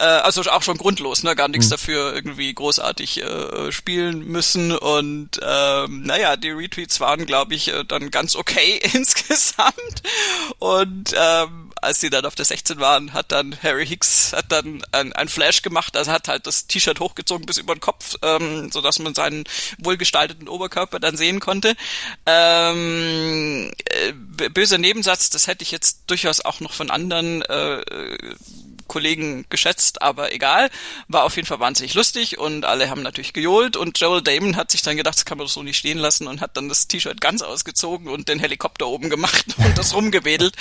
Äh, 0.00 0.04
also 0.04 0.42
auch 0.50 0.62
schon 0.62 0.78
grundlos, 0.78 1.22
ne? 1.22 1.36
Gar 1.36 1.48
nichts 1.48 1.66
mhm. 1.66 1.70
dafür 1.70 2.14
irgendwie 2.14 2.52
großartig 2.52 3.22
äh, 3.22 3.70
spielen 3.70 4.26
müssen. 4.26 4.72
Und 4.72 5.40
ähm, 5.42 6.02
naja, 6.02 6.36
die 6.36 6.50
Retweets 6.50 7.00
waren, 7.00 7.26
glaube 7.26 7.54
ich, 7.54 7.68
äh, 7.68 7.84
dann 7.84 8.10
ganz 8.10 8.36
okay 8.36 8.80
insgesamt. 8.94 10.02
Und 10.58 11.14
ähm, 11.16 11.71
als 11.82 12.00
sie 12.00 12.10
dann 12.10 12.24
auf 12.24 12.34
der 12.34 12.44
16 12.44 12.78
waren, 12.78 13.12
hat 13.12 13.32
dann 13.32 13.56
Harry 13.62 13.86
Hicks 13.86 14.32
hat 14.32 14.50
dann 14.50 14.82
ein, 14.92 15.12
ein 15.12 15.28
Flash 15.28 15.62
gemacht, 15.62 15.96
also 15.96 16.12
hat 16.12 16.28
halt 16.28 16.46
das 16.46 16.66
T-Shirt 16.66 17.00
hochgezogen 17.00 17.46
bis 17.46 17.58
über 17.58 17.74
den 17.74 17.80
Kopf, 17.80 18.16
ähm, 18.22 18.70
so 18.72 18.80
dass 18.80 18.98
man 18.98 19.14
seinen 19.14 19.44
wohlgestalteten 19.78 20.48
Oberkörper 20.48 21.00
dann 21.00 21.16
sehen 21.16 21.40
konnte. 21.40 21.74
Ähm, 22.26 23.72
äh, 23.84 24.12
böser 24.12 24.78
Nebensatz, 24.78 25.30
das 25.30 25.46
hätte 25.46 25.62
ich 25.62 25.70
jetzt 25.70 26.02
durchaus 26.06 26.40
auch 26.40 26.60
noch 26.60 26.72
von 26.72 26.90
anderen 26.90 27.42
äh, 27.42 27.82
Kollegen 28.86 29.46
geschätzt, 29.48 30.02
aber 30.02 30.32
egal. 30.32 30.70
War 31.08 31.24
auf 31.24 31.36
jeden 31.36 31.46
Fall 31.46 31.60
wahnsinnig 31.60 31.94
lustig 31.94 32.38
und 32.38 32.64
alle 32.64 32.90
haben 32.90 33.02
natürlich 33.02 33.32
gejohlt 33.32 33.76
und 33.76 33.98
Joel 33.98 34.22
Damon 34.22 34.56
hat 34.56 34.70
sich 34.70 34.82
dann 34.82 34.96
gedacht, 34.96 35.16
das 35.16 35.24
kann 35.24 35.38
man 35.38 35.46
doch 35.46 35.52
so 35.52 35.62
nicht 35.62 35.78
stehen 35.78 35.98
lassen 35.98 36.26
und 36.26 36.40
hat 36.40 36.56
dann 36.56 36.68
das 36.68 36.88
T-Shirt 36.88 37.20
ganz 37.20 37.42
ausgezogen 37.42 38.08
und 38.08 38.28
den 38.28 38.38
Helikopter 38.38 38.86
oben 38.86 39.10
gemacht 39.10 39.46
und 39.56 39.78
das 39.78 39.94
rumgewedelt. 39.94 40.56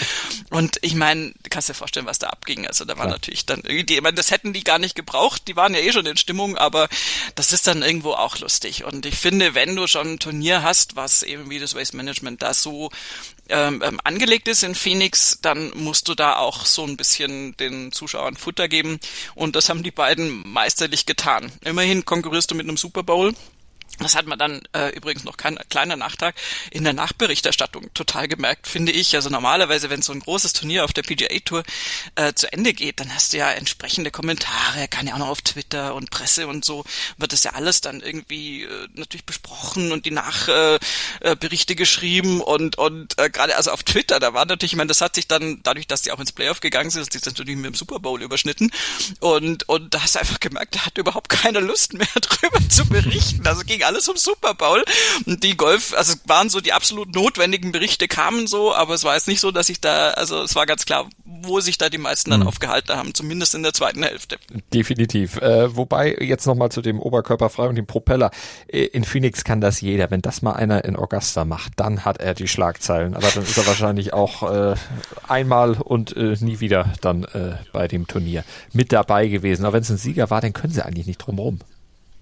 Und 0.49 0.77
ich 0.81 0.95
meine, 0.95 1.31
du 1.43 1.49
kannst 1.49 1.69
dir 1.69 1.73
vorstellen, 1.73 2.05
was 2.05 2.19
da 2.19 2.27
abging. 2.27 2.67
Also 2.67 2.85
da 2.85 2.97
war 2.97 3.05
ja. 3.05 3.11
natürlich 3.11 3.45
dann 3.45 3.61
irgendwie, 3.65 3.95
ich 3.95 4.01
meine, 4.01 4.15
das 4.15 4.31
hätten 4.31 4.53
die 4.53 4.63
gar 4.63 4.79
nicht 4.79 4.95
gebraucht, 4.95 5.47
die 5.47 5.55
waren 5.55 5.73
ja 5.73 5.79
eh 5.79 5.91
schon 5.91 6.05
in 6.05 6.17
Stimmung, 6.17 6.57
aber 6.57 6.89
das 7.35 7.53
ist 7.53 7.67
dann 7.67 7.81
irgendwo 7.81 8.13
auch 8.13 8.39
lustig. 8.39 8.83
Und 8.83 9.05
ich 9.05 9.15
finde, 9.15 9.55
wenn 9.55 9.75
du 9.75 9.87
schon 9.87 10.13
ein 10.13 10.19
Turnier 10.19 10.63
hast, 10.63 10.95
was 10.95 11.23
eben 11.23 11.49
wie 11.49 11.59
das 11.59 11.75
Waste 11.75 11.97
Management 11.97 12.41
da 12.41 12.53
so 12.53 12.89
ähm, 13.51 13.81
ähm, 13.83 13.99
angelegt 14.03 14.47
ist 14.47 14.63
in 14.63 14.75
Phoenix, 14.75 15.39
dann 15.41 15.71
musst 15.75 16.07
du 16.07 16.15
da 16.15 16.37
auch 16.37 16.65
so 16.65 16.85
ein 16.85 16.97
bisschen 16.97 17.55
den 17.57 17.91
Zuschauern 17.91 18.35
Futter 18.35 18.67
geben. 18.67 18.99
Und 19.35 19.55
das 19.55 19.69
haben 19.69 19.83
die 19.83 19.91
beiden 19.91 20.43
meisterlich 20.47 21.05
getan. 21.05 21.51
Immerhin 21.63 22.05
konkurrierst 22.05 22.51
du 22.51 22.55
mit 22.55 22.67
einem 22.67 22.77
Super 22.77 23.03
Bowl. 23.03 23.33
Das 24.01 24.15
hat 24.15 24.25
man 24.25 24.39
dann 24.39 24.61
äh, 24.73 24.89
übrigens 24.95 25.23
noch 25.23 25.37
kein 25.37 25.57
kleiner 25.69 25.95
Nachtrag 25.95 26.35
in 26.71 26.83
der 26.83 26.93
Nachberichterstattung 26.93 27.93
total 27.93 28.27
gemerkt, 28.27 28.67
finde 28.67 28.91
ich. 28.91 29.15
Also 29.15 29.29
normalerweise, 29.29 29.89
wenn 29.89 30.01
so 30.01 30.11
ein 30.13 30.19
großes 30.19 30.53
Turnier 30.53 30.83
auf 30.83 30.93
der 30.93 31.03
PGA 31.03 31.39
Tour 31.43 31.63
äh, 32.15 32.33
zu 32.33 32.51
Ende 32.51 32.73
geht, 32.73 32.99
dann 32.99 33.13
hast 33.13 33.33
du 33.33 33.37
ja 33.37 33.51
entsprechende 33.51 34.11
Kommentare, 34.11 34.87
kann 34.89 35.07
ja 35.07 35.13
auch 35.13 35.19
noch 35.19 35.29
auf 35.29 35.41
Twitter 35.41 35.95
und 35.95 36.09
Presse 36.09 36.47
und 36.47 36.65
so 36.65 36.83
wird 37.17 37.33
das 37.33 37.43
ja 37.43 37.53
alles 37.53 37.81
dann 37.81 38.01
irgendwie 38.01 38.63
äh, 38.63 38.87
natürlich 38.93 39.25
besprochen 39.25 39.91
und 39.91 40.05
die 40.05 40.11
Nachberichte 40.11 41.73
äh, 41.73 41.75
geschrieben 41.75 42.41
und 42.41 42.77
und 42.77 43.17
äh, 43.19 43.29
gerade 43.29 43.55
also 43.55 43.71
auf 43.71 43.83
Twitter, 43.83 44.19
da 44.19 44.33
war 44.33 44.45
natürlich, 44.45 44.73
ich 44.73 44.77
meine, 44.77 44.87
das 44.87 45.01
hat 45.01 45.15
sich 45.15 45.27
dann 45.27 45.59
dadurch, 45.63 45.87
dass 45.87 46.01
die 46.01 46.11
auch 46.11 46.19
ins 46.19 46.31
Playoff 46.31 46.59
gegangen 46.59 46.89
sind, 46.89 47.07
das 47.07 47.15
ist 47.15 47.25
natürlich 47.25 47.55
mit 47.55 47.65
dem 47.65 47.75
Super 47.75 47.99
Bowl 47.99 48.21
überschnitten 48.21 48.71
und 49.19 49.67
und 49.69 49.93
da 49.93 50.01
hast 50.01 50.15
du 50.15 50.19
einfach 50.19 50.39
gemerkt, 50.39 50.75
der 50.75 50.85
hat 50.85 50.97
überhaupt 50.97 51.29
keine 51.29 51.59
Lust 51.59 51.93
mehr 51.93 52.07
drüber 52.21 52.59
zu 52.69 52.85
berichten. 52.87 53.45
Also 53.45 53.61
ging 53.63 53.83
alles 53.91 54.07
um 54.07 54.17
Super 54.17 54.53
Bowl. 54.53 54.83
Und 55.25 55.43
die 55.43 55.57
Golf, 55.57 55.93
also 55.95 56.13
es 56.13 56.21
waren 56.27 56.49
so 56.49 56.61
die 56.61 56.73
absolut 56.73 57.13
notwendigen 57.13 57.71
Berichte 57.71 58.07
kamen 58.07 58.47
so, 58.47 58.73
aber 58.73 58.93
es 58.93 59.03
war 59.03 59.15
jetzt 59.15 59.27
nicht 59.27 59.41
so, 59.41 59.51
dass 59.51 59.69
ich 59.69 59.81
da, 59.81 60.11
also 60.11 60.41
es 60.41 60.55
war 60.55 60.65
ganz 60.65 60.85
klar, 60.85 61.07
wo 61.43 61.59
sich 61.59 61.77
da 61.77 61.89
die 61.89 61.97
meisten 61.97 62.29
dann 62.29 62.41
mhm. 62.41 62.47
aufgehalten 62.47 62.95
haben, 62.95 63.13
zumindest 63.13 63.55
in 63.55 63.63
der 63.63 63.73
zweiten 63.73 64.03
Hälfte. 64.03 64.37
Definitiv. 64.73 65.37
Äh, 65.37 65.75
wobei 65.75 66.15
jetzt 66.19 66.45
nochmal 66.45 66.71
zu 66.71 66.81
dem 66.81 66.99
Oberkörperfrei 66.99 67.67
und 67.67 67.75
dem 67.75 67.87
Propeller. 67.87 68.31
Äh, 68.67 68.85
in 68.85 69.03
Phoenix 69.03 69.43
kann 69.43 69.61
das 69.61 69.81
jeder. 69.81 70.11
Wenn 70.11 70.21
das 70.21 70.41
mal 70.41 70.53
einer 70.53 70.85
in 70.85 70.95
Augusta 70.95 71.45
macht, 71.45 71.73
dann 71.77 72.05
hat 72.05 72.19
er 72.19 72.33
die 72.33 72.47
Schlagzeilen. 72.47 73.15
Aber 73.15 73.27
dann 73.33 73.43
ist 73.43 73.57
er 73.57 73.67
wahrscheinlich 73.67 74.13
auch 74.13 74.43
äh, 74.51 74.75
einmal 75.27 75.73
und 75.73 76.15
äh, 76.15 76.35
nie 76.39 76.59
wieder 76.59 76.93
dann 77.01 77.23
äh, 77.23 77.55
bei 77.73 77.87
dem 77.87 78.07
Turnier 78.07 78.43
mit 78.73 78.91
dabei 78.91 79.27
gewesen. 79.27 79.65
Aber 79.65 79.73
wenn 79.73 79.83
es 79.83 79.89
ein 79.89 79.97
Sieger 79.97 80.29
war, 80.29 80.41
dann 80.41 80.53
können 80.53 80.73
sie 80.73 80.85
eigentlich 80.85 81.07
nicht 81.07 81.17
drumherum 81.17 81.59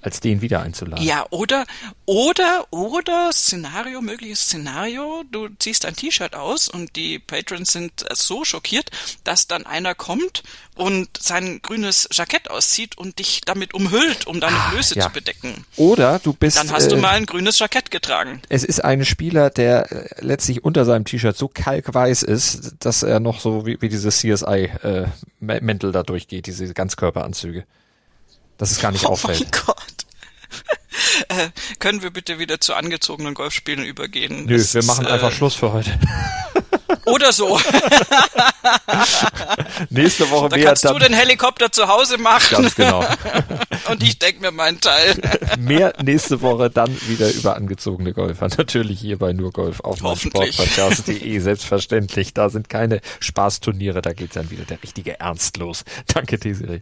als 0.01 0.19
den 0.19 0.41
wieder 0.41 0.61
einzuladen. 0.61 1.03
Ja, 1.05 1.25
oder, 1.29 1.65
oder, 2.05 2.65
oder 2.71 3.31
Szenario, 3.33 4.01
mögliches 4.01 4.41
Szenario, 4.41 5.23
du 5.31 5.49
ziehst 5.59 5.85
ein 5.85 5.95
T-Shirt 5.95 6.35
aus 6.35 6.69
und 6.69 6.95
die 6.95 7.19
Patrons 7.19 7.71
sind 7.71 8.05
so 8.13 8.45
schockiert, 8.45 8.91
dass 9.23 9.47
dann 9.47 9.65
einer 9.65 9.95
kommt 9.95 10.43
und 10.75 11.09
sein 11.19 11.59
grünes 11.61 12.07
Jackett 12.11 12.49
auszieht 12.49 12.97
und 12.97 13.19
dich 13.19 13.41
damit 13.41 13.73
umhüllt, 13.73 14.27
um 14.27 14.39
deine 14.39 14.55
ah, 14.55 14.69
Blöße 14.71 14.95
ja. 14.95 15.07
zu 15.07 15.09
bedecken. 15.11 15.65
Oder 15.75 16.19
du 16.19 16.33
bist. 16.33 16.57
Dann 16.57 16.71
hast 16.71 16.85
äh, 16.85 16.89
du 16.89 16.97
mal 16.97 17.11
ein 17.11 17.25
grünes 17.25 17.59
Jackett 17.59 17.91
getragen. 17.91 18.41
Es 18.47 18.63
ist 18.63 18.83
ein 18.83 19.03
Spieler, 19.03 19.49
der 19.49 19.91
äh, 19.91 20.07
letztlich 20.19 20.63
unter 20.63 20.85
seinem 20.85 21.03
T-Shirt 21.03 21.35
so 21.35 21.49
kalkweiß 21.49 22.23
ist, 22.23 22.75
dass 22.79 23.03
er 23.03 23.19
noch 23.19 23.41
so 23.41 23.65
wie, 23.65 23.81
wie 23.81 23.89
diese 23.89 24.09
CSI-Mäntel 24.09 25.89
äh, 25.89 25.93
da 25.93 26.03
durchgeht, 26.03 26.47
diese 26.47 26.73
Ganzkörperanzüge 26.73 27.65
dass 28.59 28.69
es 28.69 28.79
gar 28.79 28.91
nicht 28.91 29.05
oh 29.05 29.09
auffällt. 29.09 29.41
Oh 29.41 29.43
mein 29.43 29.65
Gott. 29.65 30.05
Äh, 31.29 31.49
können 31.79 32.01
wir 32.01 32.11
bitte 32.11 32.39
wieder 32.39 32.59
zu 32.59 32.73
angezogenen 32.73 33.33
Golfspielen 33.33 33.85
übergehen? 33.85 34.45
Nö, 34.45 34.55
es 34.55 34.73
wir 34.73 34.83
machen 34.83 35.05
äh, 35.05 35.09
einfach 35.09 35.31
Schluss 35.31 35.55
für 35.55 35.71
heute. 35.71 35.97
Oder 37.05 37.31
so. 37.31 37.57
Nächste 39.89 40.29
Woche 40.29 40.49
da 40.49 40.57
mehr. 40.57 40.65
Kannst 40.65 40.83
du 40.83 40.99
den 40.99 41.13
Helikopter 41.13 41.71
zu 41.71 41.87
Hause 41.87 42.17
machen. 42.17 42.63
Ganz 42.63 42.75
genau. 42.75 43.05
Und 43.89 44.03
ich 44.03 44.19
denke 44.19 44.41
mir 44.41 44.51
meinen 44.51 44.81
Teil. 44.81 45.15
mehr 45.59 45.93
nächste 46.03 46.41
Woche 46.41 46.69
dann 46.69 46.89
wieder 47.07 47.31
über 47.31 47.55
angezogene 47.55 48.13
Golfer. 48.13 48.49
Natürlich 48.57 48.99
hier 48.99 49.17
bei 49.17 49.33
nur 49.33 49.51
Golf 49.51 49.79
auf 49.81 49.99
Sportpodcast.de. 49.99 51.39
Selbstverständlich. 51.39 52.33
Da 52.33 52.49
sind 52.49 52.69
keine 52.69 53.01
Spaßturniere. 53.19 54.01
Da 54.01 54.13
geht's 54.13 54.33
dann 54.33 54.51
wieder 54.51 54.65
der 54.65 54.81
richtige 54.83 55.19
Ernst 55.19 55.57
los. 55.57 55.83
Danke, 56.07 56.37
Desiree. 56.37 56.81